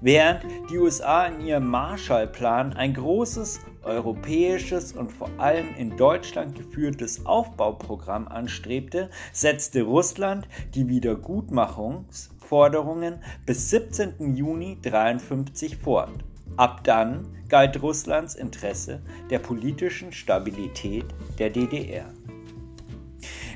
Während 0.00 0.44
die 0.70 0.78
USA 0.78 1.26
in 1.26 1.46
ihrem 1.46 1.66
Marshallplan 1.66 2.72
ein 2.72 2.94
großes 2.94 3.60
europäisches 3.82 4.92
und 4.92 5.12
vor 5.12 5.30
allem 5.38 5.74
in 5.76 5.96
Deutschland 5.96 6.54
geführtes 6.54 7.24
Aufbauprogramm 7.24 8.28
anstrebte, 8.28 9.08
setzte 9.32 9.80
Russland 9.82 10.46
die 10.74 10.88
Wiedergutmachungsforderungen 10.88 13.22
bis 13.46 13.70
17. 13.70 14.36
Juni 14.36 14.76
1953 14.84 15.76
fort. 15.76 16.10
Ab 16.56 16.84
dann 16.84 17.26
galt 17.48 17.82
Russlands 17.82 18.34
Interesse 18.34 19.00
der 19.30 19.38
politischen 19.38 20.12
Stabilität 20.12 21.06
der 21.38 21.50
DDR. 21.50 22.06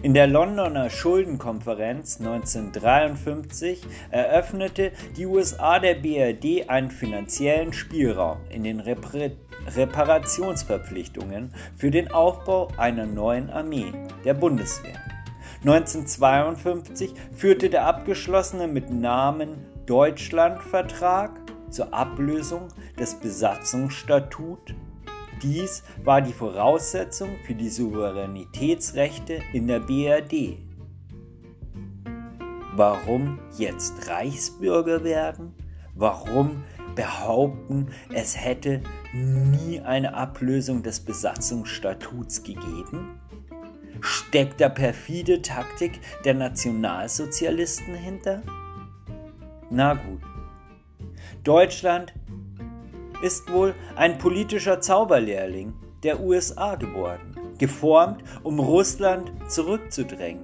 In 0.03 0.13
der 0.13 0.27
Londoner 0.27 0.91
Schuldenkonferenz 0.91 2.19
1953 2.21 3.81
eröffnete 4.11 4.93
die 5.17 5.25
USA 5.25 5.79
der 5.79 5.95
BRD 5.95 6.69
einen 6.69 6.91
finanziellen 6.91 7.73
Spielraum 7.73 8.37
in 8.51 8.65
den 8.65 8.81
Repre 8.81 9.33
Reparationsverpflichtungen 9.67 11.55
für 11.75 11.91
den 11.91 12.13
Aufbau 12.13 12.69
einer 12.77 13.07
neuen 13.07 13.49
Armee, 13.49 13.93
der 14.27 14.35
Bundeswehr. 14.35 15.01
1952 15.63 17.15
führte 17.35 17.71
der 17.71 17.87
abgeschlossene 17.87 18.69
mit 18.69 18.91
Namen 18.91 19.65
Deutschlandvertrag 19.87 21.31
zur 21.75 21.93
Ablösung 21.93 22.69
des 22.99 23.15
Besatzungsstatut 23.15 24.75
dies 25.43 25.83
war 26.03 26.23
die 26.23 26.33
Voraussetzung 26.33 27.37
für 27.45 27.55
die 27.55 27.69
Souveränitätsrechte 27.69 29.43
in 29.53 29.67
der 29.67 29.81
BRD. 29.81 30.59
Warum 32.75 33.39
jetzt 33.59 34.09
Reichsbürger 34.09 35.05
werden? 35.05 35.55
Warum 35.95 36.65
behaupten, 36.95 37.89
es 38.13 38.37
hätte 38.37 38.81
nie 39.13 39.81
eine 39.81 40.15
Ablösung 40.15 40.83
des 40.83 41.01
Besatzungsstatuts 41.01 42.43
gegeben? 42.43 43.21
Steckt 44.01 44.61
da 44.61 44.69
perfide 44.69 45.43
Taktik 45.43 46.01
der 46.25 46.35
Nationalsozialisten 46.35 47.95
hinter? 47.95 48.43
Na 49.71 49.95
gut. 49.95 50.34
Deutschland 51.45 52.15
ist 53.23 53.53
wohl 53.53 53.75
ein 53.97 54.17
politischer 54.17 54.81
Zauberlehrling 54.81 55.75
der 56.03 56.21
USA 56.21 56.75
geworden, 56.75 57.37
geformt, 57.59 58.25
um 58.43 58.59
Russland 58.59 59.31
zurückzudrängen 59.49 60.43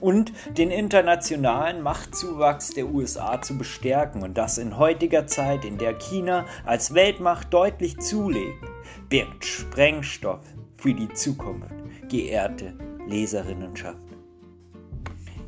und 0.00 0.32
den 0.56 0.70
internationalen 0.70 1.82
Machtzuwachs 1.82 2.70
der 2.74 2.86
USA 2.86 3.42
zu 3.42 3.58
bestärken 3.58 4.22
und 4.22 4.38
das 4.38 4.58
in 4.58 4.78
heutiger 4.78 5.26
Zeit, 5.26 5.64
in 5.64 5.78
der 5.78 5.94
China 5.94 6.44
als 6.64 6.94
Weltmacht 6.94 7.52
deutlich 7.52 7.98
zulegt, 7.98 8.64
birgt 9.08 9.44
Sprengstoff 9.44 10.44
für 10.76 10.94
die 10.94 11.12
Zukunft, 11.12 11.74
geehrte 12.08 12.74
Leserinnenschaft. 13.08 13.98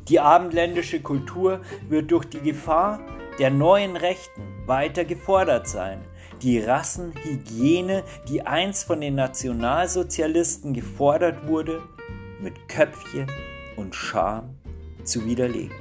Die 0.09 0.19
abendländische 0.19 1.01
Kultur 1.01 1.61
wird 1.87 2.11
durch 2.11 2.25
die 2.25 2.41
Gefahr 2.41 2.99
der 3.39 3.51
neuen 3.51 3.95
Rechten 3.95 4.41
weiter 4.65 5.05
gefordert 5.05 5.67
sein. 5.67 6.01
Die 6.41 6.59
Rassenhygiene, 6.59 8.03
die 8.27 8.41
einst 8.45 8.85
von 8.85 9.01
den 9.01 9.15
Nationalsozialisten 9.15 10.73
gefordert 10.73 11.47
wurde, 11.47 11.81
mit 12.39 12.67
Köpfchen 12.67 13.27
und 13.75 13.95
Scham 13.95 14.55
zu 15.03 15.25
widerlegen. 15.25 15.75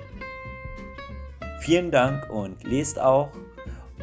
Vielen 1.60 1.90
Dank 1.90 2.30
und 2.30 2.62
lest 2.64 2.98
auch 2.98 3.30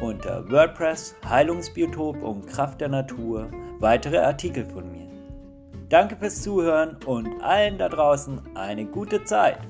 unter 0.00 0.50
WordPress 0.50 1.16
Heilungsbiotop 1.28 2.22
und 2.22 2.46
Kraft 2.46 2.80
der 2.80 2.88
Natur 2.88 3.48
weitere 3.80 4.18
Artikel 4.18 4.64
von 4.64 4.90
mir. 4.90 5.08
Danke 5.88 6.16
fürs 6.16 6.42
Zuhören 6.42 6.96
und 7.06 7.40
allen 7.42 7.78
da 7.78 7.88
draußen 7.88 8.40
eine 8.54 8.84
gute 8.84 9.24
Zeit. 9.24 9.60